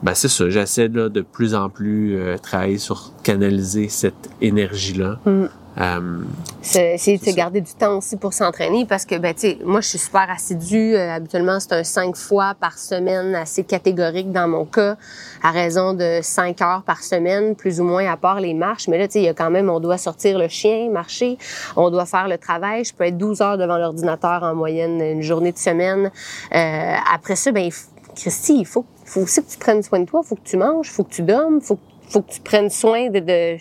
ben 0.02 0.14
c'est 0.14 0.28
ça, 0.28 0.48
j'essaie 0.50 0.88
là, 0.88 1.08
de 1.08 1.20
plus 1.20 1.54
en 1.54 1.68
plus 1.68 2.16
euh, 2.16 2.36
travailler 2.38 2.78
sur 2.78 3.12
canaliser 3.22 3.88
cette 3.88 4.30
énergie-là. 4.40 5.18
Mm. 5.24 5.46
Euh, 5.78 6.20
C'est 6.62 6.94
essayer 6.94 7.18
de 7.18 7.24
C'est 7.24 7.34
garder 7.34 7.60
du 7.60 7.72
temps 7.74 7.98
aussi 7.98 8.16
pour 8.16 8.32
s'entraîner 8.32 8.86
parce 8.86 9.04
que, 9.04 9.16
ben, 9.16 9.34
tu 9.34 9.40
sais, 9.40 9.58
moi, 9.62 9.80
je 9.82 9.88
suis 9.88 9.98
super 9.98 10.30
assidue. 10.30 10.94
Euh, 10.94 11.12
habituellement, 11.12 11.60
c'est 11.60 11.74
un 11.74 11.84
cinq 11.84 12.16
fois 12.16 12.54
par 12.58 12.78
semaine, 12.78 13.34
assez 13.34 13.62
catégorique 13.62 14.32
dans 14.32 14.48
mon 14.48 14.64
cas, 14.64 14.96
à 15.42 15.50
raison 15.50 15.92
de 15.92 16.20
cinq 16.22 16.62
heures 16.62 16.82
par 16.82 17.02
semaine, 17.02 17.54
plus 17.56 17.80
ou 17.80 17.84
moins, 17.84 18.10
à 18.10 18.16
part 18.16 18.40
les 18.40 18.54
marches. 18.54 18.88
Mais 18.88 18.96
là, 18.96 19.06
tu 19.06 19.14
sais, 19.14 19.20
il 19.20 19.24
y 19.24 19.28
a 19.28 19.34
quand 19.34 19.50
même, 19.50 19.68
on 19.68 19.80
doit 19.80 19.98
sortir 19.98 20.38
le 20.38 20.48
chien, 20.48 20.88
marcher, 20.90 21.36
on 21.76 21.90
doit 21.90 22.06
faire 22.06 22.28
le 22.28 22.38
travail. 22.38 22.84
Je 22.84 22.94
peux 22.94 23.04
être 23.04 23.18
12 23.18 23.42
heures 23.42 23.58
devant 23.58 23.76
l'ordinateur 23.76 24.42
en 24.42 24.54
moyenne 24.54 25.00
une 25.02 25.22
journée 25.22 25.52
de 25.52 25.58
semaine. 25.58 26.10
Euh, 26.54 26.94
après 27.12 27.36
ça, 27.36 27.52
ben, 27.52 27.64
il 27.64 27.72
Christy, 28.16 28.60
il 28.60 28.66
faut, 28.66 28.86
faut 29.06 29.20
aussi 29.22 29.42
que 29.42 29.50
tu 29.50 29.58
prennes 29.58 29.82
soin 29.82 30.00
de 30.00 30.04
toi, 30.06 30.22
faut 30.22 30.34
que 30.34 30.44
tu 30.44 30.56
manges, 30.58 30.90
faut 30.90 31.04
que 31.04 31.10
tu 31.14 31.22
dormes, 31.22 31.60
faut, 31.60 31.78
faut 32.10 32.20
que 32.22 32.30
tu 32.32 32.40
prennes 32.40 32.70
soin 32.70 33.08
de, 33.08 33.20
de 33.20 33.56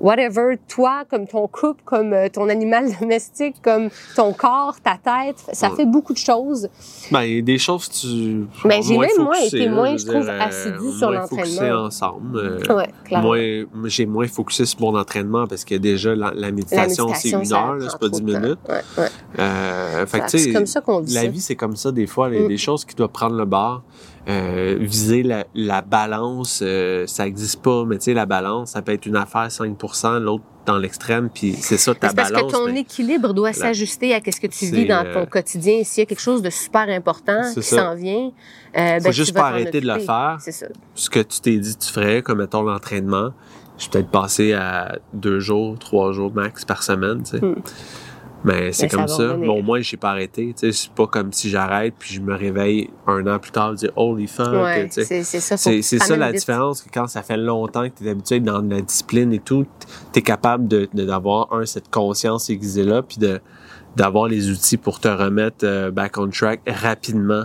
whatever, 0.00 0.56
toi, 0.68 1.02
comme 1.10 1.26
ton 1.26 1.48
couple, 1.48 1.82
comme 1.84 2.12
euh, 2.12 2.28
ton 2.28 2.48
animal 2.48 2.86
domestique, 3.00 3.56
comme 3.62 3.88
ton 4.14 4.32
corps, 4.32 4.76
ta 4.80 4.92
tête. 4.96 5.36
Ça 5.52 5.70
Ouais. 5.70 5.76
fait 5.76 5.86
beaucoup 5.86 6.12
de 6.12 6.18
choses. 6.18 6.68
ben, 7.10 7.22
il 7.22 7.42
des 7.42 7.58
choses 7.58 7.88
tu. 7.88 8.46
Ben, 8.64 8.80
j'ai 8.82 8.96
même 8.96 9.10
moins 9.18 9.40
été 9.40 9.68
moins, 9.68 9.96
je 9.96 10.06
trouve, 10.06 10.22
dire, 10.22 10.32
euh, 10.34 10.40
assidu 10.40 10.92
sur 10.96 11.10
l'entraînement. 11.10 11.84
ensemble. 11.86 12.38
euh, 12.38 12.74
Ouais, 12.76 12.88
clairement. 13.04 13.26
Moins, 13.28 13.64
j'ai 13.86 14.06
moins 14.06 14.28
focusé 14.28 14.66
sur 14.66 14.80
mon 14.80 14.96
entraînement 14.96 15.46
parce 15.48 15.64
que 15.64 15.74
déjà 15.74 16.14
la, 16.14 16.32
la 16.34 16.50
méditation, 16.52 17.08
c'est 17.14 17.30
une 17.30 17.52
heure, 17.52 17.76
c'est 17.80 17.98
pas 17.98 18.08
trop 18.08 18.20
10 18.20 18.22
de 18.22 18.32
temps. 18.34 18.40
minutes. 18.40 18.58
Ouais, 18.68 18.80
ouais. 18.98 19.08
Euh, 19.40 20.06
fait 20.06 20.20
que, 20.20 20.24
Ça- 20.30 20.30
tu 20.30 20.38
sais, 20.38 20.44
C'est 20.44 20.52
comme 20.52 20.66
ça 20.66 20.80
qu'on 20.80 21.00
vit 21.00 21.12
La 21.14 21.26
vie, 21.26 21.40
c'est 21.40 21.56
comme 21.56 21.76
ça 21.76 21.90
des 21.90 22.06
fois. 22.06 22.28
Il 22.28 22.36
y 22.36 22.38
a 22.38 22.44
Mm. 22.44 22.48
des 22.48 22.56
choses 22.56 22.84
qui 22.84 22.94
doivent 22.94 23.10
prendre 23.10 23.34
le 23.36 23.44
bord. 23.44 23.82
Euh, 24.28 24.76
viser 24.78 25.22
la, 25.22 25.46
la 25.54 25.80
balance, 25.80 26.60
euh, 26.62 27.06
ça 27.06 27.26
existe 27.26 27.62
pas, 27.62 27.84
mais 27.86 27.96
tu 27.96 28.04
sais, 28.04 28.14
la 28.14 28.26
balance, 28.26 28.72
ça 28.72 28.82
peut 28.82 28.92
être 28.92 29.06
une 29.06 29.16
affaire 29.16 29.48
5% 29.48 30.18
l'autre 30.18 30.44
dans 30.66 30.76
l'extrême, 30.76 31.30
puis 31.32 31.54
c'est 31.54 31.78
ça 31.78 31.94
ta 31.94 32.10
C'est 32.10 32.16
parce 32.16 32.30
balance. 32.30 32.52
que 32.52 32.58
ton 32.58 32.66
mais 32.66 32.80
équilibre 32.80 33.32
doit 33.32 33.54
s'ajuster 33.54 34.14
à 34.14 34.18
ce 34.18 34.38
que 34.38 34.46
tu 34.46 34.66
vis 34.66 34.86
dans 34.86 35.02
euh, 35.06 35.14
ton 35.14 35.24
quotidien. 35.24 35.82
S'il 35.82 36.02
y 36.02 36.02
a 36.02 36.06
quelque 36.06 36.20
chose 36.20 36.42
de 36.42 36.50
super 36.50 36.90
important 36.90 37.40
qui 37.54 37.62
s'en 37.62 37.94
vient, 37.94 38.26
euh, 38.26 38.30
ben, 38.74 39.02
Faut 39.02 39.12
juste 39.12 39.32
pas 39.34 39.46
arrêter 39.46 39.80
de 39.80 39.86
le 39.86 39.98
faire. 39.98 40.36
C'est 40.40 40.52
ça. 40.52 40.66
ce 40.94 41.08
que 41.08 41.20
tu 41.20 41.40
t'es 41.40 41.56
dit 41.56 41.76
tu 41.78 41.90
ferais, 41.90 42.20
comme 42.20 42.38
mettons 42.38 42.60
l'entraînement, 42.62 43.30
je 43.78 43.84
suis 43.84 43.90
peut-être 43.90 44.10
passé 44.10 44.52
à 44.52 44.98
deux 45.14 45.40
jours, 45.40 45.78
trois 45.78 46.12
jours 46.12 46.34
max 46.34 46.66
par 46.66 46.82
semaine, 46.82 47.22
tu 47.22 47.38
sais. 47.38 47.40
Mm. 47.40 47.62
Mais 48.44 48.72
c'est 48.72 48.84
Mais 48.84 48.88
ça 48.90 48.96
comme 48.96 49.08
ça. 49.08 49.36
Mais 49.36 49.48
au 49.48 49.62
moins, 49.62 49.80
j'ai 49.80 49.96
pas 49.96 50.10
arrêté. 50.10 50.54
Tu 50.56 50.70
sais, 50.70 50.72
c'est 50.72 50.92
pas 50.92 51.06
comme 51.08 51.32
si 51.32 51.50
j'arrête 51.50 51.94
puis 51.98 52.14
je 52.14 52.20
me 52.20 52.34
réveille 52.34 52.88
un 53.06 53.26
an 53.26 53.38
plus 53.40 53.50
tard 53.50 53.72
et 53.72 53.76
dire 53.76 53.90
holy 53.96 54.26
fuck. 54.28 54.52
Ouais, 54.52 54.86
tu 54.86 54.92
sais. 54.94 55.04
c'est 55.04 55.22
c'est 55.24 55.40
ça. 55.40 55.56
C'est 55.56 55.82
c'est 55.82 55.98
ça 55.98 56.16
la 56.16 56.30
vite. 56.30 56.38
différence 56.40 56.82
que 56.82 56.88
quand 56.92 57.08
ça 57.08 57.22
fait 57.22 57.36
longtemps 57.36 57.88
que 57.88 57.94
tu 57.98 58.06
es 58.06 58.10
habitué 58.10 58.38
dans 58.40 58.60
la 58.62 58.80
discipline 58.80 59.32
et 59.32 59.40
tout, 59.40 59.66
tu 60.12 60.18
es 60.20 60.22
capable 60.22 60.68
de 60.68 60.88
de- 60.94 61.04
d'avoir 61.04 61.52
un 61.52 61.66
cette 61.66 61.90
conscience 61.90 62.48
aiguisée 62.48 62.84
là 62.84 63.02
puis 63.02 63.18
de 63.18 63.40
d'avoir 63.96 64.28
les 64.28 64.50
outils 64.50 64.76
pour 64.76 65.00
te 65.00 65.08
remettre 65.08 65.64
euh, 65.64 65.90
back 65.90 66.16
on 66.18 66.28
track 66.28 66.60
rapidement 66.66 67.44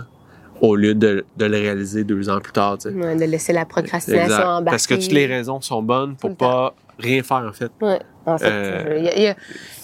au 0.60 0.76
lieu 0.76 0.94
de, 0.94 1.24
de 1.36 1.44
le 1.44 1.56
réaliser 1.56 2.04
deux 2.04 2.28
ans 2.30 2.40
plus 2.40 2.52
tard. 2.52 2.78
tu 2.78 2.88
sais. 2.90 2.94
Ouais, 2.94 3.16
de 3.16 3.24
laisser 3.24 3.52
la 3.52 3.64
procrastination 3.64 4.34
embarquer. 4.34 4.70
Parce 4.70 4.86
que 4.86 4.94
toutes 4.94 5.12
les 5.12 5.26
raisons 5.26 5.60
sont 5.60 5.82
bonnes 5.82 6.16
pour 6.16 6.34
pas 6.36 6.74
rien 6.98 7.22
faire 7.22 7.44
en 7.48 7.52
fait. 7.52 7.70
Ouais. 7.80 7.98
En 8.26 8.38
fait, 8.38 8.48
Euh, 8.50 8.98
il 9.16 9.22
y, 9.22 9.26
a- 9.28 9.34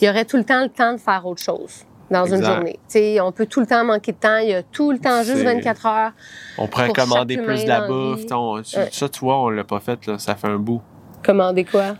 il 0.01 0.09
aurait 0.09 0.25
tout 0.25 0.37
le 0.39 0.45
temps 0.45 0.63
le 0.63 0.69
temps 0.71 0.93
de 0.95 0.99
faire 0.99 1.27
autre 1.27 1.43
chose 1.43 1.85
dans 2.11 2.25
une 2.25 2.43
journée. 2.43 2.79
On 3.21 3.33
peut 3.33 3.47
tout 3.47 3.61
le 3.61 3.67
temps 3.67 3.85
manquer 3.85 4.13
de 4.13 4.17
temps. 4.17 4.39
Il 4.39 4.49
y 4.51 4.55
a 4.55 4.63
tout 4.63 4.93
le 4.93 4.99
temps 4.99 5.23
juste 5.23 5.39
C'est- 5.39 5.45
24 5.45 5.87
heures. 5.87 6.13
On 6.57 6.67
pourrait 6.67 6.87
Pour 6.87 6.95
commander 6.97 7.37
plus 7.37 7.65
de 7.65 7.69
la 7.69 7.87
bouffe. 7.87 8.21
on- 8.33 8.57
Ouais. 8.57 8.89
Ça, 8.91 9.09
tu 9.09 9.21
vois, 9.21 9.39
on 9.43 9.51
l'a 9.51 9.65
pas 9.65 9.81
fait, 9.81 10.07
là. 10.07 10.19
Ça 10.19 10.35
fait 10.37 10.47
un 10.49 10.57
bout. 10.59 10.81
Commander 11.23 11.65
quoi? 11.65 11.97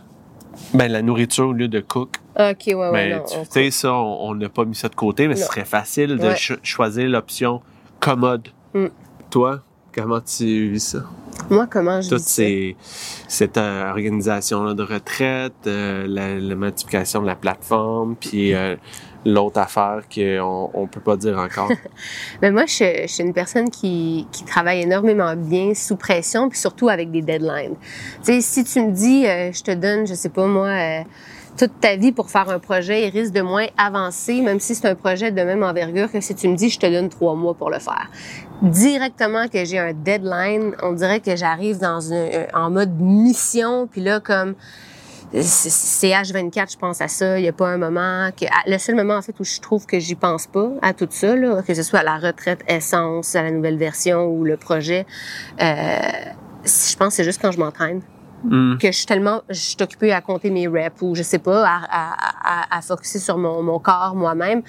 Ben, 0.73 0.91
la 0.91 1.01
nourriture 1.01 1.47
au 1.49 1.53
lieu 1.53 1.67
de 1.67 1.79
cook. 1.79 2.15
OK, 2.37 2.57
ouais, 2.67 2.75
ouais, 2.75 3.21
tu 3.27 3.35
sais, 3.49 3.71
ça, 3.71 3.93
on 3.93 4.33
n'a 4.35 4.49
pas 4.49 4.65
mis 4.65 4.75
ça 4.75 4.89
de 4.89 4.95
côté, 4.95 5.27
mais 5.27 5.35
ce 5.35 5.45
serait 5.45 5.65
facile 5.65 6.17
de 6.17 6.33
cho- 6.35 6.55
choisir 6.63 7.07
l'option 7.07 7.61
commode. 7.99 8.47
Mm. 8.73 8.87
Toi, 9.29 9.61
comment 9.93 10.21
tu 10.21 10.69
vis 10.69 10.79
ça? 10.83 11.03
Moi, 11.49 11.67
comment 11.67 12.01
je 12.01 12.09
Toute 12.09 12.19
vis 12.19 12.23
ça? 12.23 12.29
ces, 12.35 12.75
cette 13.27 13.57
euh, 13.57 13.89
organisation 13.89 14.73
de 14.73 14.83
retraite, 14.83 15.53
euh, 15.67 16.05
la, 16.07 16.35
la 16.39 16.55
modification 16.55 17.21
de 17.21 17.27
la 17.27 17.35
plateforme, 17.35 18.15
puis 18.15 18.53
euh, 18.53 18.75
l'autre 19.25 19.59
affaire 19.59 20.03
qu'on 20.13 20.69
on 20.73 20.87
peut 20.87 20.99
pas 21.01 21.17
dire 21.17 21.37
encore. 21.37 21.71
Mais 22.41 22.51
moi, 22.51 22.65
je, 22.65 23.03
je 23.03 23.07
suis 23.07 23.23
une 23.23 23.33
personne 23.33 23.69
qui, 23.69 24.27
qui 24.31 24.43
travaille 24.45 24.81
énormément 24.81 25.35
bien 25.35 25.73
sous 25.73 25.95
pression, 25.95 26.49
puis 26.49 26.59
surtout 26.59 26.89
avec 26.89 27.11
des 27.11 27.21
deadlines. 27.21 27.75
Tu 28.23 28.33
sais, 28.33 28.41
si 28.41 28.63
tu 28.63 28.81
me 28.81 28.91
dis, 28.91 29.23
je 29.23 29.61
te 29.63 29.71
donne, 29.71 30.07
je 30.07 30.13
sais 30.13 30.29
pas 30.29 30.47
moi, 30.47 31.03
toute 31.57 31.79
ta 31.79 31.95
vie 31.95 32.11
pour 32.11 32.29
faire 32.29 32.49
un 32.49 32.59
projet, 32.59 33.07
il 33.07 33.09
risque 33.11 33.33
de 33.33 33.41
moins 33.41 33.67
avancer, 33.77 34.41
même 34.41 34.59
si 34.59 34.73
c'est 34.75 34.87
un 34.87 34.95
projet 34.95 35.31
de 35.31 35.41
même 35.41 35.63
envergure, 35.63 36.11
que 36.11 36.19
si 36.21 36.33
tu 36.35 36.47
me 36.47 36.55
dis, 36.55 36.69
je 36.69 36.79
te 36.79 36.85
donne 36.85 37.09
trois 37.09 37.35
mois 37.35 37.53
pour 37.53 37.69
le 37.69 37.79
faire. 37.79 38.09
Directement 38.61 39.47
que 39.47 39.65
j'ai 39.65 39.79
un 39.79 39.93
deadline, 39.93 40.75
on 40.81 40.93
dirait 40.93 41.19
que 41.19 41.35
j'arrive 41.35 41.79
dans 41.79 41.99
une, 41.99 42.29
en 42.53 42.69
mode 42.69 42.99
mission, 42.99 43.87
puis 43.91 44.01
là, 44.01 44.19
comme 44.19 44.55
c'est- 45.33 45.69
c'est 45.69 46.09
H24, 46.09 46.73
je 46.73 46.77
pense 46.77 46.99
à 47.01 47.07
ça. 47.07 47.39
Il 47.39 47.43
n'y 47.43 47.47
a 47.47 47.53
pas 47.53 47.69
un 47.69 47.77
moment 47.77 48.29
que 48.37 48.45
le 48.69 48.77
seul 48.77 48.95
moment 48.95 49.15
en 49.15 49.21
fait 49.21 49.33
où 49.39 49.43
je 49.45 49.59
trouve 49.61 49.85
que 49.85 49.97
j'y 49.99 50.15
pense 50.15 50.45
pas 50.45 50.69
à 50.81 50.93
tout 50.93 51.07
ça, 51.09 51.35
là, 51.35 51.61
que 51.65 51.73
ce 51.73 51.83
soit 51.83 51.99
à 51.99 52.03
la 52.03 52.17
retraite 52.17 52.59
essence, 52.67 53.35
à 53.35 53.43
la 53.43 53.51
nouvelle 53.51 53.77
version 53.77 54.25
ou 54.25 54.43
le 54.43 54.57
projet. 54.57 55.05
Euh, 55.61 55.97
je 56.65 56.95
pense 56.97 57.09
que 57.09 57.13
c'est 57.15 57.23
juste 57.23 57.41
quand 57.41 57.51
je 57.51 57.59
m'entraîne 57.59 58.01
Mm. 58.43 58.77
que 58.77 58.87
je 58.87 58.97
suis 58.97 59.05
tellement, 59.05 59.41
je 59.49 59.59
suis 59.59 59.77
occupée 59.81 60.11
à 60.11 60.21
compter 60.21 60.49
mes 60.49 60.67
reps 60.67 61.01
ou 61.01 61.15
je 61.15 61.23
sais 61.23 61.39
pas, 61.39 61.63
à, 61.65 61.79
à, 61.89 62.15
à, 62.43 62.77
à 62.77 62.81
focuser 62.81 63.19
sur 63.19 63.37
mon, 63.37 63.61
mon 63.61 63.79
corps 63.79 64.15
moi-même. 64.15 64.61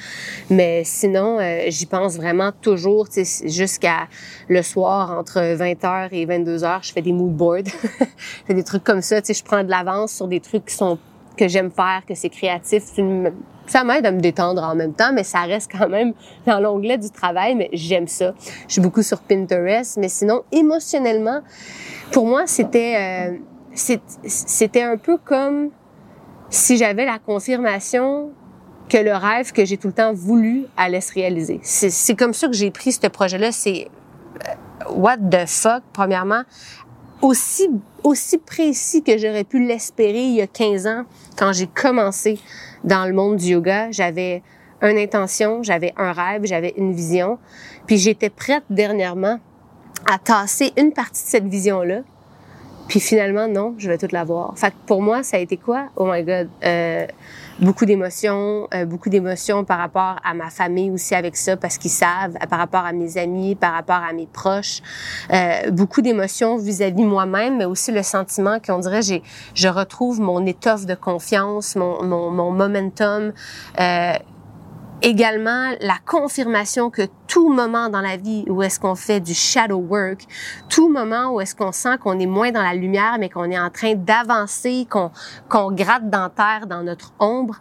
Mais 0.51 0.83
sinon, 0.85 1.39
euh, 1.41 1.65
j'y 1.69 1.87
pense 1.87 2.17
vraiment 2.17 2.51
toujours, 2.61 3.09
tu 3.09 3.25
sais, 3.25 3.49
jusqu'à 3.49 4.09
le 4.49 4.63
soir 4.63 5.19
entre 5.19 5.41
20h 5.41 6.09
et 6.13 6.27
22h, 6.27 6.87
je 6.87 6.93
fais 6.93 7.03
des 7.03 7.13
mood 7.13 7.33
boards. 7.33 7.63
c'est 8.47 8.55
des 8.55 8.65
trucs 8.65 8.85
comme 8.85 9.03
ça, 9.03 9.21
tu 9.23 9.29
sais, 9.29 9.39
je 9.39 9.45
prends 9.45 9.65
de 9.65 9.71
l'avance 9.71 10.13
sur 10.13 10.29
des 10.29 10.41
trucs 10.41 10.67
qui 10.67 10.75
sont 10.75 10.99
que 11.37 11.49
j'aime 11.49 11.71
faire, 11.71 12.03
que 12.07 12.15
c'est 12.15 12.29
créatif. 12.29 12.83
Ça 13.67 13.85
m'aide 13.85 14.05
à 14.05 14.11
me 14.11 14.21
détendre 14.21 14.63
en 14.63 14.75
même 14.75 14.93
temps, 14.93 15.13
mais 15.15 15.25
ça 15.25 15.41
reste 15.43 15.71
quand 15.73 15.89
même 15.89 16.13
dans 16.47 16.61
l'onglet 16.61 16.99
du 16.99 17.11
travail, 17.11 17.55
mais 17.55 17.71
j'aime 17.73 18.07
ça. 18.07 18.35
Je 18.69 18.73
suis 18.75 18.83
beaucoup 18.83 19.03
sur 19.03 19.21
Pinterest, 19.21 19.97
mais 19.97 20.09
sinon, 20.09 20.43
émotionnellement, 20.53 21.41
pour 22.13 22.27
moi, 22.27 22.47
c'était 22.47 23.31
euh, 23.31 23.39
c'était 23.75 24.83
un 24.83 24.97
peu 24.97 25.17
comme 25.19 25.71
si 26.51 26.77
j'avais 26.77 27.07
la 27.07 27.19
confirmation 27.19 28.31
que 28.89 28.99
le 28.99 29.15
rêve 29.15 29.53
que 29.53 29.65
j'ai 29.65 29.79
tout 29.79 29.89
le 29.89 29.95
temps 29.95 30.13
voulu 30.13 30.67
allait 30.77 31.01
se 31.01 31.15
réaliser. 31.15 31.61
C'est 31.63 32.15
comme 32.15 32.35
ça 32.35 32.47
que 32.47 32.53
j'ai 32.53 32.71
pris 32.71 32.93
ce 32.93 33.07
projet-là. 33.07 33.53
C'est 33.53 33.89
euh, 33.89 34.91
what 34.91 35.17
the 35.17 35.47
fuck, 35.47 35.83
premièrement, 35.93 36.43
aussi 37.23 37.69
aussi 38.03 38.39
précis 38.39 39.03
que 39.03 39.17
j'aurais 39.17 39.45
pu 39.45 39.65
l'espérer 39.65 40.23
il 40.25 40.35
y 40.35 40.43
a 40.43 40.47
15 40.47 40.87
ans 40.89 41.05
quand 41.39 41.53
j'ai 41.53 41.69
commencé 41.69 42.39
dans 42.85 43.07
le 43.07 43.13
monde 43.13 43.37
du 43.37 43.53
yoga. 43.53 43.91
J'avais 43.93 44.43
une 44.83 44.99
intention, 44.99 45.63
j'avais 45.63 45.95
un 45.97 46.13
rêve, 46.13 46.43
j'avais 46.45 46.75
une 46.77 46.93
vision, 46.93 47.39
puis 47.87 47.97
j'étais 47.97 48.31
prête 48.31 48.65
dernièrement 48.69 49.39
à 50.13 50.19
tasser 50.19 50.73
une 50.77 50.93
partie 50.93 51.23
de 51.23 51.29
cette 51.29 51.47
vision-là 51.47 52.01
puis 52.89 53.01
finalement, 53.01 53.49
non, 53.49 53.75
je 53.79 53.89
vais 53.89 53.99
tout 53.99 54.09
l'avoir. 54.13 54.53
Fait 54.57 54.71
que 54.71 54.77
pour 54.87 55.03
moi, 55.03 55.23
ça 55.23 55.37
a 55.37 55.41
été 55.41 55.57
quoi? 55.57 55.87
Oh 55.97 56.07
my 56.11 56.23
God. 56.25 56.49
Euh, 56.65 57.07
beaucoup 57.61 57.87
d'émotions, 57.87 58.69
euh, 58.75 58.85
beaucoup 58.85 59.09
d'émotions 59.09 59.65
par 59.65 59.79
rapport 59.79 60.17
à 60.25 60.35
ma 60.35 60.51
famille 60.51 60.91
aussi 60.91 61.15
avec 61.15 61.37
ça, 61.37 61.57
parce 61.57 61.79
qu'ils 61.79 61.91
savent, 61.91 62.35
par 62.51 62.59
rapport 62.59 62.85
à 62.85 62.93
mes 62.93 63.19
amis, 63.19 63.55
par 63.55 63.73
rapport 63.73 64.03
à 64.09 64.13
mes 64.13 64.27
proches. 64.27 64.81
Euh, 65.33 65.71
beaucoup 65.71 66.03
d'émotions 66.03 66.57
vis-à-vis 66.57 67.05
moi-même, 67.05 67.59
mais 67.59 67.65
aussi 67.65 67.93
le 67.93 68.03
sentiment 68.03 68.59
qu'on 68.59 68.81
dirait, 68.81 69.03
j'ai, 69.03 69.23
je 69.55 69.69
retrouve 69.69 70.21
mon 70.21 70.45
étoffe 70.45 70.87
de 70.87 70.95
confiance, 70.95 71.77
mon, 71.77 72.03
mon, 72.03 72.31
mon 72.31 72.51
momentum. 72.51 73.33
Également 75.05 75.73
la 75.81 75.97
confirmation 76.07 76.89
que 76.89 77.03
tout 77.27 77.53
moment 77.53 77.89
dans 77.89 78.01
la 78.01 78.17
vie 78.17 78.45
où 78.49 78.63
est-ce 78.63 78.79
qu'on 78.79 78.95
fait 78.95 79.19
du 79.19 79.35
shadow 79.35 79.79
work, 79.79 80.25
tout 80.69 80.89
moment 80.89 81.33
où 81.33 81.41
est-ce 81.41 81.57
qu'on 81.57 81.73
sent 81.73 81.99
qu'on 81.99 82.21
est 82.21 82.27
moins 82.27 82.53
dans 82.53 82.63
la 82.63 82.75
lumière, 82.75 83.17
mais 83.19 83.29
qu'on 83.29 83.51
est 83.51 83.59
en 83.59 83.71
train 83.71 83.95
d'avancer, 83.95 84.87
qu'on 84.89 85.73
gratte 85.73 86.09
dans 86.09 86.29
terre, 86.29 86.69
dans 86.69 86.85
notre 86.85 87.13
ombre, 87.19 87.57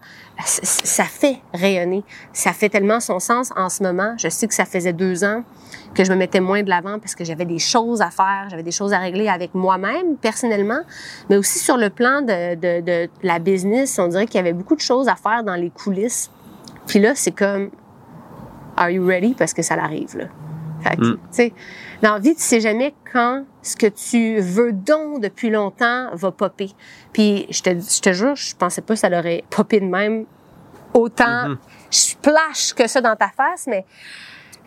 ça 0.45 1.05
fait 1.05 1.39
rayonner. 1.51 2.03
Ça 2.31 2.53
fait 2.53 2.69
tellement 2.69 2.99
son 2.99 3.19
sens 3.19 3.51
en 3.55 3.69
ce 3.69 3.81
moment. 3.81 4.13
Je 4.19 4.29
sais 4.29 4.47
que 4.47 4.53
ça 4.53 4.65
faisait 4.65 4.93
deux 4.93 5.23
ans 5.23 5.43
que 5.95 6.03
je 6.03 6.11
me 6.11 6.17
mettais 6.17 6.41
moins 6.41 6.61
de 6.61 6.69
l'avant 6.69 6.99
parce 6.99 7.15
que 7.15 7.23
j'avais 7.23 7.45
des 7.45 7.59
choses 7.59 8.01
à 8.01 8.11
faire, 8.11 8.47
j'avais 8.51 8.63
des 8.63 8.71
choses 8.71 8.93
à 8.93 8.99
régler 8.99 9.27
avec 9.29 9.55
moi-même 9.55 10.15
personnellement, 10.17 10.81
mais 11.29 11.37
aussi 11.37 11.57
sur 11.57 11.77
le 11.77 11.89
plan 11.89 12.21
de, 12.21 12.53
de, 12.53 12.81
de 12.81 13.09
la 13.23 13.39
business. 13.39 13.97
On 13.97 14.09
dirait 14.09 14.27
qu'il 14.27 14.35
y 14.35 14.39
avait 14.39 14.53
beaucoup 14.53 14.75
de 14.75 14.81
choses 14.81 15.07
à 15.07 15.15
faire 15.15 15.43
dans 15.43 15.55
les 15.55 15.71
coulisses. 15.71 16.29
Puis 16.87 16.99
là, 16.99 17.13
c'est 17.15 17.31
comme, 17.31 17.69
are 18.77 18.89
you 18.89 19.05
ready? 19.05 19.33
Parce 19.33 19.53
que 19.53 19.61
ça 19.61 19.75
l'arrive, 19.75 20.17
là. 20.17 20.25
Fait 20.81 20.95
que, 20.97 21.01
Mm. 21.05 21.13
tu 21.13 21.19
sais, 21.31 21.53
dans 22.01 22.13
la 22.13 22.19
vie, 22.19 22.33
tu 22.35 22.41
sais 22.41 22.59
jamais 22.59 22.95
quand 23.13 23.43
ce 23.61 23.75
que 23.75 23.85
tu 23.85 24.39
veux 24.39 24.71
donc 24.73 25.21
depuis 25.21 25.51
longtemps 25.51 26.09
va 26.13 26.31
popper. 26.31 26.71
Puis, 27.13 27.45
je 27.51 27.61
te, 27.61 27.69
je 27.69 28.01
te 28.01 28.13
jure, 28.13 28.35
je 28.35 28.55
pensais 28.55 28.81
pas 28.81 28.95
que 28.95 28.99
ça 28.99 29.09
l'aurait 29.09 29.43
popé 29.51 29.79
de 29.79 29.85
même 29.85 30.25
autant 30.93 31.49
Mhm. 31.49 31.57
splash 31.91 32.73
que 32.73 32.87
ça 32.87 32.99
dans 32.99 33.15
ta 33.15 33.29
face, 33.29 33.67
mais 33.67 33.85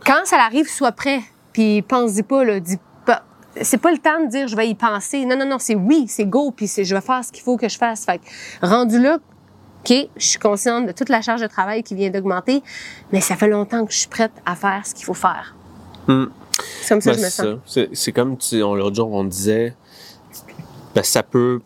quand 0.06 0.24
ça 0.24 0.36
arrive, 0.38 0.68
sois 0.68 0.92
prêt. 0.92 1.20
Puis, 1.52 1.82
pense-y 1.82 2.22
pas, 2.22 2.44
là, 2.44 2.60
dis 2.60 2.78
pas. 3.04 3.22
C'est 3.60 3.78
pas 3.78 3.90
le 3.90 3.98
temps 3.98 4.20
de 4.24 4.28
dire 4.28 4.46
je 4.48 4.56
vais 4.56 4.68
y 4.68 4.74
penser. 4.76 5.24
Non, 5.24 5.36
non, 5.36 5.46
non, 5.46 5.58
c'est 5.58 5.74
oui, 5.74 6.06
c'est 6.08 6.26
go, 6.26 6.52
puis 6.52 6.68
c'est 6.68 6.84
je 6.84 6.94
vais 6.94 7.00
faire 7.00 7.24
ce 7.24 7.32
qu'il 7.32 7.42
faut 7.42 7.56
que 7.56 7.68
je 7.68 7.76
fasse. 7.78 8.04
Fait 8.04 8.18
que, 8.18 8.24
rendu 8.66 9.00
là, 9.00 9.18
OK, 9.90 10.08
je 10.16 10.24
suis 10.26 10.38
consciente 10.38 10.86
de 10.86 10.92
toute 10.92 11.08
la 11.08 11.20
charge 11.20 11.40
de 11.42 11.46
travail 11.46 11.82
qui 11.82 11.94
vient 11.94 12.10
d'augmenter, 12.10 12.62
mais 13.12 13.20
ça 13.20 13.36
fait 13.36 13.48
longtemps 13.48 13.84
que 13.84 13.92
je 13.92 13.98
suis 13.98 14.08
prête 14.08 14.32
à 14.46 14.54
faire 14.56 14.80
ce 14.84 14.94
qu'il 14.94 15.04
faut 15.04 15.14
faire. 15.14 15.54
Hmm. 16.08 16.26
C'est 16.80 16.88
comme 16.88 17.00
ça 17.00 17.10
Ben, 17.10 17.16
que 17.16 17.20
je 17.20 17.24
me 17.26 17.30
sens. 17.66 17.78
C'est- 17.92 18.12
comme 18.12 18.36
tu, 18.38 18.62
on, 18.62 18.74
l'autre 18.74 18.96
jour, 18.96 19.12
on 19.12 19.24
disait, 19.24 19.74
ben, 20.94 21.02
ça 21.02 21.22
peut, 21.22 21.60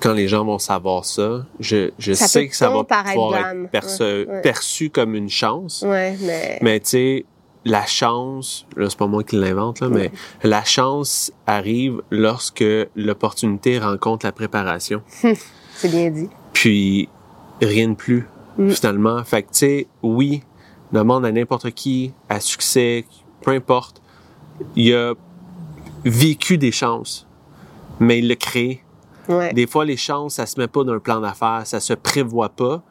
quand 0.00 0.12
les 0.12 0.28
gens 0.28 0.44
vont 0.44 0.58
savoir 0.58 1.04
ça, 1.04 1.44
je, 1.58 1.90
je 1.98 2.12
Ça 2.12 2.28
sais 2.28 2.46
que 2.48 2.54
ça 2.56 2.68
va 2.68 2.84
pouvoir 2.84 3.36
être 3.36 3.70
perçu, 3.70 4.02
Ouais, 4.02 4.26
ouais. 4.28 4.40
perçu 4.42 4.90
comme 4.90 5.14
une 5.14 5.30
chance. 5.30 5.82
Ouais, 5.86 6.16
mais. 6.20 6.58
Mais 6.62 6.80
tu 6.80 6.88
sais, 6.90 7.24
la 7.64 7.86
chance, 7.86 8.66
là, 8.76 8.88
c'est 8.88 8.98
pas 8.98 9.06
moi 9.08 9.24
qui 9.24 9.34
l'invente, 9.36 9.80
là, 9.80 9.88
mais 9.88 10.12
la 10.44 10.62
chance 10.64 11.32
arrive 11.46 12.00
lorsque 12.10 12.64
l'opportunité 12.94 13.78
rencontre 13.80 14.24
la 14.26 14.32
préparation. 14.32 15.02
C'est 15.76 15.88
bien 15.90 16.10
dit. 16.10 16.28
Puis, 16.52 17.08
rien 17.62 17.88
de 17.88 17.94
plus, 17.94 18.26
Mm. 18.58 18.70
finalement. 18.70 19.24
Fait 19.24 19.42
que, 19.42 19.48
tu 19.52 19.58
sais, 19.58 19.86
oui, 20.02 20.42
demande 20.92 21.24
à 21.26 21.32
n'importe 21.32 21.70
qui, 21.72 22.12
à 22.28 22.40
succès, 22.40 23.04
peu 23.42 23.50
importe, 23.50 24.00
il 24.74 24.94
a 24.94 25.12
vécu 26.04 26.56
des 26.58 26.72
chances, 26.72 27.26
mais 28.00 28.18
il 28.20 28.28
l'a 28.28 28.36
créé. 28.36 28.82
Ouais. 29.28 29.52
Des 29.52 29.66
fois, 29.66 29.84
les 29.84 29.96
chances, 29.96 30.34
ça 30.34 30.46
se 30.46 30.58
met 30.58 30.68
pas 30.68 30.84
d'un 30.84 30.98
plan 30.98 31.20
d'affaires, 31.20 31.62
ça 31.66 31.80
se 31.80 31.92
prévoit 31.94 32.48
pas. 32.48 32.82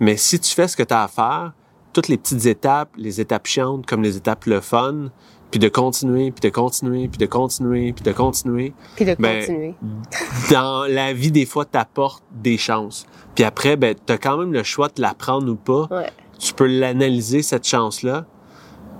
Mais 0.00 0.16
si 0.16 0.38
tu 0.40 0.52
fais 0.54 0.66
ce 0.68 0.76
que 0.76 0.82
tu 0.82 0.92
as 0.92 1.04
à 1.04 1.08
faire, 1.08 1.52
toutes 1.92 2.08
les 2.08 2.18
petites 2.18 2.46
étapes, 2.46 2.90
les 2.96 3.20
étapes 3.20 3.46
chiantes 3.46 3.86
comme 3.86 4.02
les 4.02 4.16
étapes 4.16 4.46
le 4.46 4.60
fun, 4.60 5.10
puis 5.50 5.60
de 5.60 5.68
continuer, 5.68 6.30
puis 6.30 6.48
de 6.48 6.52
continuer, 6.52 7.08
puis 7.08 7.18
de 7.18 7.26
continuer, 7.26 7.92
puis 7.92 8.04
de 8.04 8.12
continuer, 8.12 8.72
Puis 8.96 9.04
de 9.04 9.14
Ben, 9.18 9.40
continuer. 9.40 9.74
dans 10.50 10.84
la 10.88 11.12
vie, 11.12 11.30
des 11.30 11.46
fois, 11.46 11.64
t'apportes 11.64 12.24
des 12.32 12.58
chances. 12.58 13.06
Puis 13.34 13.44
après, 13.44 13.76
ben, 13.76 13.94
t'as 14.06 14.18
quand 14.18 14.36
même 14.36 14.52
le 14.52 14.62
choix 14.62 14.88
de 14.88 15.00
la 15.00 15.14
prendre 15.14 15.50
ou 15.50 15.56
pas. 15.56 15.86
Ouais. 15.90 16.10
Tu 16.38 16.52
peux 16.54 16.66
l'analyser, 16.66 17.42
cette 17.42 17.66
chance-là. 17.66 18.26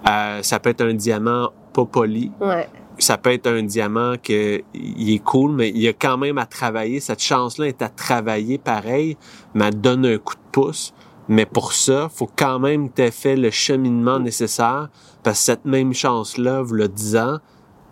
Euh, 0.09 0.43
ça 0.43 0.59
peut 0.61 0.71
être 0.71 0.83
un 0.83 0.95
diamant 0.95 1.51
pas 1.73 1.85
poli. 1.85 2.31
Ouais. 2.41 2.69
Ça 2.99 3.19
peut 3.19 3.33
être 3.33 3.49
un 3.49 3.63
diamant 3.63 4.15
que 4.23 4.63
il 4.73 5.13
est 5.13 5.19
cool, 5.19 5.53
mais 5.53 5.71
il 5.71 5.79
y 5.79 5.89
a 5.89 5.93
quand 5.93 6.17
même 6.17 6.39
à 6.39 6.47
travailler. 6.47 7.01
Cette 7.01 7.21
chance-là 7.21 7.67
est 7.67 7.83
à 7.83 7.89
travailler 7.89 8.59
pareil, 8.59 9.17
mais 9.55 9.67
elle 9.67 9.81
donne 9.81 10.07
un 10.07 10.19
coup 10.19 10.35
de 10.35 10.51
pouce. 10.53 10.95
Mais 11.29 11.47
pour 11.47 11.73
ça, 11.73 12.09
faut 12.15 12.29
quand 12.37 12.59
même 12.59 12.91
que 12.91 13.07
tu 13.07 13.13
fait 13.13 13.37
le 13.37 13.51
cheminement 13.51 14.19
nécessaire 14.19 14.89
parce 15.23 15.39
que 15.39 15.45
cette 15.45 15.65
même 15.65 15.95
chance-là, 15.95 16.63
vous 16.63 16.75
le 16.75 16.89
disant, 16.89 17.39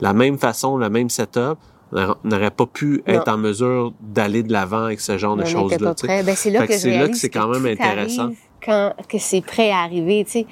la 0.01 0.13
même 0.13 0.39
façon, 0.39 0.77
le 0.77 0.91
même 0.91 1.09
setup, 1.09 1.57
on 1.93 2.15
n'aurait 2.25 2.51
pas 2.51 2.67
pu 2.67 3.03
être 3.07 3.29
en 3.29 3.39
mesure 3.39 3.93
d'aller 4.01 4.43
de 4.43 4.53
l'avant 4.53 4.85
avec 4.85 5.01
ce 5.01 5.17
genre 5.19 5.37
de 5.37 5.43
On 5.43 5.47
choses-là. 5.47 5.95
Ben, 6.07 6.35
c'est 6.35 6.51
là 6.51 6.67
que, 6.67 6.77
c'est 6.77 6.99
là 6.99 7.09
que 7.09 7.17
c'est 7.17 7.29
quand 7.31 7.49
même 7.49 7.67
intéressant. 7.67 8.25
arrive 8.25 8.39
Quand 8.65 8.95
que 9.09 9.19
c'est 9.19 9.41
prêt 9.41 9.71
à 9.71 9.81
arriver, 9.81 10.25
tu 10.25 10.33
sais. 10.33 10.47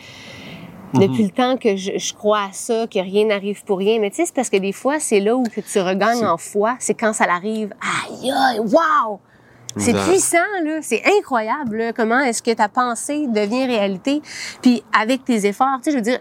Mhm. 0.92 1.00
Depuis 1.00 1.22
le 1.22 1.30
temps 1.30 1.56
que 1.56 1.76
je, 1.76 1.92
je 1.98 2.14
crois 2.14 2.44
à 2.48 2.52
ça, 2.52 2.86
que 2.88 2.98
rien 2.98 3.26
n'arrive 3.26 3.62
pour 3.64 3.78
rien. 3.78 4.00
Mais 4.00 4.10
tu 4.10 4.16
sais, 4.16 4.26
c'est 4.26 4.34
parce 4.34 4.50
que 4.50 4.56
des 4.56 4.72
fois, 4.72 4.98
c'est 4.98 5.20
là 5.20 5.36
où 5.36 5.44
que 5.44 5.60
tu 5.60 5.80
regagnes 5.80 6.18
C'est- 6.18 6.26
en 6.26 6.36
foi. 6.36 6.76
C'est 6.80 6.94
quand 6.94 7.12
ça 7.12 7.26
l'arrive. 7.26 7.72
Aïe, 7.80 8.30
aïe, 8.32 8.58
wow! 8.58 9.20
C'est 9.76 9.94
puissant, 9.94 10.38
là. 10.64 10.78
C'est 10.82 11.02
incroyable, 11.18 11.76
là, 11.76 11.92
comment 11.92 12.20
est-ce 12.20 12.42
que 12.42 12.50
ta 12.52 12.68
pensée 12.68 13.26
devient 13.28 13.66
réalité. 13.66 14.22
Puis 14.62 14.82
avec 14.98 15.24
tes 15.24 15.46
efforts, 15.46 15.78
tu 15.82 15.84
sais, 15.84 15.90
je 15.92 15.96
veux 15.96 16.02
dire, 16.02 16.20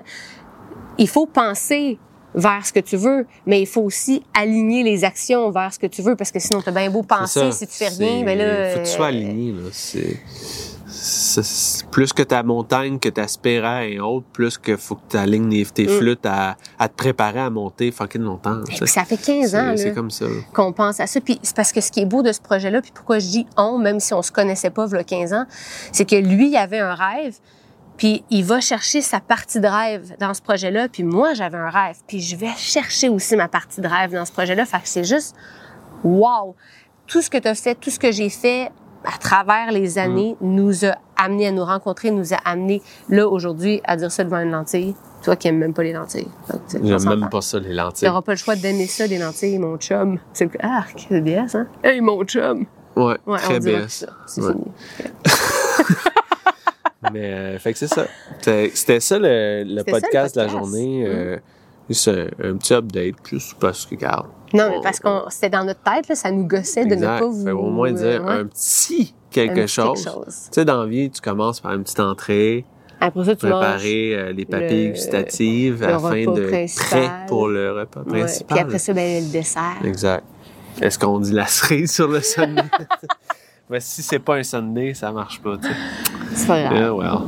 il 0.98 1.08
faut 1.08 1.26
penser 1.26 1.98
vers 2.36 2.66
ce 2.66 2.72
que 2.72 2.80
tu 2.80 2.96
veux, 2.96 3.26
mais 3.48 3.62
il 3.62 3.66
faut 3.66 3.82
aussi 3.82 4.24
aligner 4.34 4.84
les 4.84 5.04
actions 5.04 5.50
vers 5.50 5.74
ce 5.74 5.80
que 5.80 5.88
tu 5.88 6.02
veux, 6.02 6.16
parce 6.16 6.32
que 6.32 6.40
sinon, 6.40 6.62
t'as 6.62 6.72
bien 6.72 6.90
beau 6.92 7.02
penser, 7.02 7.52
si 7.52 7.66
tu 7.66 7.74
fais 7.74 7.88
rien, 7.88 8.24
ben 8.24 8.38
là... 8.38 8.70
Faut 8.72 8.80
que 8.80 8.86
tu 8.86 8.92
sois 8.92 9.08
aligné, 9.08 9.52
là. 9.52 9.70
C'est. 9.72 10.20
Plus 11.92 12.14
que 12.14 12.24
ta 12.24 12.44
montagne, 12.44 13.00
que 13.00 13.10
ta 13.10 13.28
spéra 13.28 13.86
est 13.86 14.00
haute, 14.00 14.26
plus 14.34 14.58
que 14.58 14.78
faut 14.78 14.96
que 14.96 15.02
tu 15.12 15.18
alignes 15.18 15.50
les- 15.50 15.66
tes 15.66 15.86
Mm. 15.88 15.98
flûtes 15.98 16.26
à, 16.26 16.58
à 16.78 16.88
te 16.88 16.96
préparer 16.96 17.40
à 17.40 17.50
monter 17.50 17.92
fucking 17.92 18.22
longtemps. 18.22 18.62
Et 18.82 18.86
ça 18.88 19.06
fait 19.06 19.18
15 19.18 19.56
ans, 19.56 19.72
C'est 19.72 19.78
c'est 19.84 19.90
là. 19.90 19.96
comme 19.96 20.12
ça. 20.12 20.26
qu'on 20.54 20.74
pense 20.74 21.00
à 21.00 21.08
ça. 21.08 21.20
Puis 21.22 21.40
c'est 21.44 21.56
parce 21.56 21.72
que 21.72 21.82
ce 21.82 21.92
qui 21.92 22.02
est 22.02 22.06
beau 22.06 22.22
de 22.24 22.32
ce 22.32 22.42
projet-là, 22.42 22.82
puis 22.82 22.92
pourquoi 22.94 23.20
je 23.20 23.28
dis 23.28 23.48
on, 23.58 23.78
même 23.78 24.00
si 24.00 24.14
on 24.14 24.22
se 24.22 24.32
connaissait 24.32 24.70
pas 24.70 24.86
il 24.88 24.94
y 24.94 24.98
a 24.98 25.04
15 25.04 25.34
ans, 25.34 25.46
c'est 25.92 26.06
que 26.06 26.16
lui, 26.16 26.50
il 26.50 26.58
avait 26.58 26.80
un 26.80 26.94
rêve, 26.96 27.36
puis 27.98 28.24
il 28.30 28.44
va 28.46 28.62
chercher 28.62 29.02
sa 29.02 29.20
partie 29.20 29.60
de 29.60 29.68
rêve 29.68 30.16
dans 30.20 30.34
ce 30.34 30.42
projet-là, 30.42 30.88
puis 30.90 31.04
moi, 31.04 31.34
j'avais 31.34 31.58
un 31.58 31.70
rêve, 31.70 31.98
puis 32.08 32.22
je 32.22 32.36
vais 32.36 32.52
chercher 32.56 33.10
aussi 33.10 33.36
ma 33.36 33.48
partie 33.48 33.82
de 33.82 33.88
rêve 33.88 34.12
dans 34.12 34.26
ce 34.26 34.32
projet-là. 34.32 34.66
Fait 34.66 34.78
que 34.80 34.88
c'est 34.88 35.04
juste, 35.04 35.36
wow! 36.04 36.56
Tout 37.08 37.22
ce 37.22 37.30
que 37.30 37.38
tu 37.38 37.48
as 37.48 37.56
fait, 37.56 37.76
tout 37.76 37.90
ce 37.90 38.00
que 38.00 38.12
j'ai 38.12 38.30
fait 38.30 38.72
à 39.06 39.18
travers 39.18 39.72
les 39.72 39.98
années 39.98 40.36
nous 40.42 40.86
a 40.86 40.96
amené 41.18 41.48
à 41.48 41.52
nous 41.52 41.64
rencontrer, 41.66 42.12
nous 42.12 42.34
a 42.34 42.38
amené 42.46 42.82
là, 43.10 43.28
aujourd'hui, 43.28 43.82
à 43.86 43.96
dire 43.98 44.12
ça 44.12 44.24
devant 44.24 44.40
une 44.40 44.52
lentille. 44.52 44.96
Toi 45.24 45.36
qui 45.36 45.48
aimes 45.50 45.58
même 45.58 45.74
pas 45.74 45.84
les 45.84 45.92
lentilles. 45.94 46.28
J'aime 46.82 47.04
même 47.04 47.30
pas 47.30 47.42
ça, 47.42 47.60
les 47.60 47.70
Tu 47.70 47.74
lentilles. 47.76 48.08
n'auras 48.08 48.22
pas 48.22 48.32
le 48.32 48.38
choix 48.38 48.56
d'aimer 48.56 48.88
ça, 48.88 49.08
des 49.08 49.18
lentilles, 49.18 49.60
mon 49.60 49.78
chum. 49.78 50.18
C'est 50.34 50.46
le... 50.46 50.52
Ah, 50.64 50.86
c'est 50.96 51.22
BS, 51.22 51.56
hein? 51.56 51.68
Hey, 51.84 52.00
mon 52.02 52.24
chum! 52.24 52.66
Ouais, 52.96 53.18
Ouais, 53.26 53.38
très 53.38 53.60
bien. 53.60 53.86
C'est 53.88 54.08
Ouais. 54.42 54.54
fini. 54.54 54.66
Mais, 57.14 57.34
euh, 57.34 57.60
fait 57.60 57.72
que 57.74 57.80
c'est 57.80 57.88
ça. 57.88 58.06
C'était 58.42 59.00
ça 59.00 59.18
le, 59.20 59.64
le 59.66 59.78
C'était 59.80 59.92
ça, 59.92 59.98
le 59.98 60.02
podcast 60.02 60.36
de 60.36 60.42
la. 60.42 60.48
Mm. 60.48 60.50
journée. 60.50 61.04
euh, 61.08 61.38
juste 61.90 62.08
un, 62.10 62.28
un 62.44 62.58
petit 62.58 62.74
update, 62.74 63.16
juste 63.30 63.56
parce 63.60 63.86
que, 63.86 63.96
regarde. 63.96 64.28
Non, 64.54 64.70
mais 64.70 64.82
parce 64.82 65.00
qu'on 65.00 65.24
c'était 65.30 65.50
dans 65.50 65.64
notre 65.64 65.82
tête, 65.82 66.08
là, 66.08 66.16
ça 66.16 66.32
nous 66.32 66.46
gossait 66.48 66.86
de 66.86 66.96
ne 66.96 67.06
pas 67.06 67.26
vous... 67.26 67.44
Fait 67.46 67.52
au 67.52 67.70
moins 67.70 67.92
dire 67.92 68.24
ouais, 68.26 68.32
un 68.32 68.46
petit 68.46 69.14
quelque 69.32 69.62
un 69.62 69.68
chose. 69.68 70.04
chose. 70.04 70.26
Tu 70.26 70.50
sais, 70.54 70.66
dans 70.66 70.82
la 70.82 70.88
vie, 70.88 71.10
tu 71.12 71.22
commences 71.22 71.60
par 71.60 71.74
une 71.74 71.84
petite 71.84 72.00
entrée, 72.00 72.66
Après 73.00 73.26
ça, 73.26 73.32
tu 73.36 73.42
préparer 73.48 74.16
euh, 74.16 74.32
les 74.32 74.46
papilles 74.46 74.88
le- 74.88 74.94
gustatives 74.94 75.82
le 75.82 75.94
afin 75.94 76.26
de 76.32 76.48
principal. 76.48 76.88
prêt 76.90 77.12
pour 77.28 77.48
le 77.48 77.74
repas 77.74 78.02
Ouais. 78.08 78.22
principal. 78.22 78.56
Puis 78.58 78.60
après 78.66 78.80
ça, 78.80 78.94
ben, 78.94 79.24
le 79.24 79.32
dessert. 79.32 79.78
Exact. 79.84 80.24
Est-ce 80.82 80.98
qu'on 80.98 81.20
dit 81.20 81.34
la 81.34 81.46
cerise 81.46 81.92
sur 81.94 82.08
le 82.08 82.22
sundae? 82.22 82.64
ben, 83.70 83.80
si 83.80 84.02
c'est 84.02 84.20
pas 84.20 84.36
un 84.38 84.44
sundae, 84.44 84.94
ça 84.96 85.12
marche 85.12 85.40
pas, 85.42 85.58
tu 85.58 85.68
sais. 85.68 85.74
C'est 86.34 86.48
pas 86.48 86.62
grave. 86.62 86.74
Yeah, 86.78 86.94
well. 86.94 87.20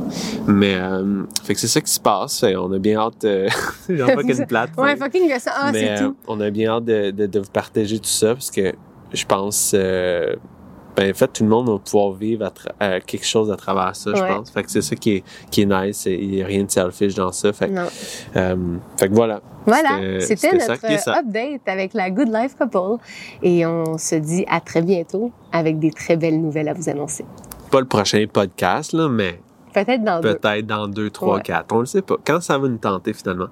Mais, 0.46 0.74
euh, 0.76 1.22
fait 1.44 1.54
que 1.54 1.60
c'est 1.60 1.66
ça 1.68 1.80
qui 1.80 1.90
se 1.92 2.00
passe. 2.00 2.42
Et 2.42 2.56
on 2.56 2.72
a 2.72 2.78
bien 2.78 2.98
hâte, 3.00 3.24
euh, 3.24 3.48
j'en 3.88 4.06
pas 4.06 4.22
qu'une 4.22 4.46
plate. 4.46 4.70
Ouais, 4.78 4.96
fucking 4.96 5.28
gossant. 5.32 5.50
Ah, 5.54 5.70
mais 5.72 5.80
c'est 5.96 6.02
euh, 6.02 6.08
tout. 6.08 6.16
on 6.28 6.40
a 6.40 6.50
bien 6.50 6.70
hâte 6.72 6.84
de, 6.84 7.10
de, 7.10 7.26
de 7.26 7.38
vous 7.40 7.50
partager 7.52 7.98
tout 7.98 8.04
ça 8.08 8.34
parce 8.34 8.50
que 8.50 8.72
je 9.12 9.24
pense, 9.26 9.72
euh, 9.74 10.34
ben, 10.96 11.10
en 11.10 11.14
fait, 11.14 11.28
tout 11.32 11.42
le 11.42 11.48
monde 11.48 11.68
va 11.70 11.78
pouvoir 11.78 12.12
vivre 12.12 12.50
à 12.78 13.00
quelque 13.00 13.26
chose 13.26 13.50
à 13.50 13.56
travers 13.56 13.96
ça, 13.96 14.10
je 14.14 14.20
pense. 14.22 14.50
Fait 14.50 14.62
que 14.62 14.70
c'est 14.70 14.82
ça 14.82 14.94
qui 14.94 15.12
est, 15.16 15.24
qui 15.50 15.62
est 15.62 15.66
nice. 15.66 16.04
Il 16.06 16.30
n'y 16.30 16.42
a 16.42 16.46
rien 16.46 16.64
de 16.64 16.70
selfish 16.70 17.14
dans 17.14 17.32
ça. 17.32 17.52
Fait, 17.52 17.68
que, 17.70 17.78
euh, 18.36 18.56
fait 18.98 19.08
que 19.08 19.14
voilà. 19.14 19.40
Voilà, 19.64 20.20
C'était- 20.20 20.52
notre 20.52 20.72
update 21.18 21.60
avec 21.66 21.94
la 21.94 22.10
Good 22.10 22.28
Life 22.28 22.56
Couple. 22.58 23.02
Et 23.42 23.64
on 23.64 23.96
se 23.96 24.16
dit 24.16 24.44
à 24.50 24.60
très 24.60 24.82
bientôt 24.82 25.30
avec 25.50 25.78
des 25.78 25.90
très 25.92 26.16
belles 26.16 26.40
nouvelles 26.40 26.68
à 26.68 26.74
vous 26.74 26.88
annoncer. 26.90 27.24
Pas 27.72 27.80
le 27.80 27.86
prochain 27.86 28.24
podcast, 28.32 28.92
là, 28.92 29.08
mais 29.08 29.40
Peut-être 29.74 30.04
dans 30.04 30.20
deux. 30.20 30.36
peut-être 30.36 30.66
dans 30.66 30.86
deux, 30.86 31.10
trois, 31.10 31.36
Ouais. 31.36 31.42
quatre. 31.42 31.74
On 31.74 31.80
le 31.80 31.86
sait 31.86 32.02
pas. 32.02 32.16
Quand 32.24 32.40
ça 32.40 32.58
va 32.58 32.68
nous 32.68 32.76
tenter 32.78 33.12
finalement. 33.14 33.46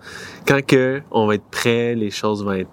Quand 0.46 0.64
que 0.64 1.00
on 1.10 1.26
va 1.26 1.34
être 1.36 1.50
prêt, 1.50 1.94
les 1.96 2.10
choses 2.10 2.44
vont 2.44 2.52
être. 2.52 2.68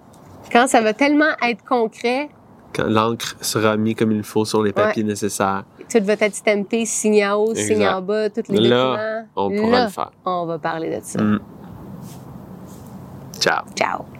Quand 0.52 0.66
ça 0.68 0.80
va 0.82 0.92
tellement 0.92 1.30
être 1.42 1.64
concret, 1.64 2.28
Quand 2.74 2.84
l'encre 2.86 3.34
sera 3.40 3.76
mise 3.78 3.94
comme 3.94 4.12
il 4.12 4.22
faut 4.22 4.44
sur 4.44 4.62
les 4.62 4.72
papiers 4.74 5.02
nécessaires, 5.02 5.64
tout 5.90 6.04
va 6.04 6.12
être 6.12 6.34
stampé, 6.34 6.84
signé 6.84 7.26
en 7.26 7.36
haut, 7.36 7.54
signé 7.54 7.72
Exact. 7.86 7.94
en 7.94 8.02
bas, 8.02 8.28
tous 8.30 8.42
les 8.52 8.60
Là, 8.68 8.76
documents. 8.78 9.24
on 9.36 9.50
pourra 9.56 9.70
Là, 9.78 9.84
le 9.86 9.90
faire. 9.90 10.10
on 10.26 10.44
va 10.46 10.58
parler 10.58 10.90
de 10.94 11.00
ça. 11.02 11.22
Mm. 11.22 11.40
Ciao. 13.40 13.64
Ciao. 13.74 14.17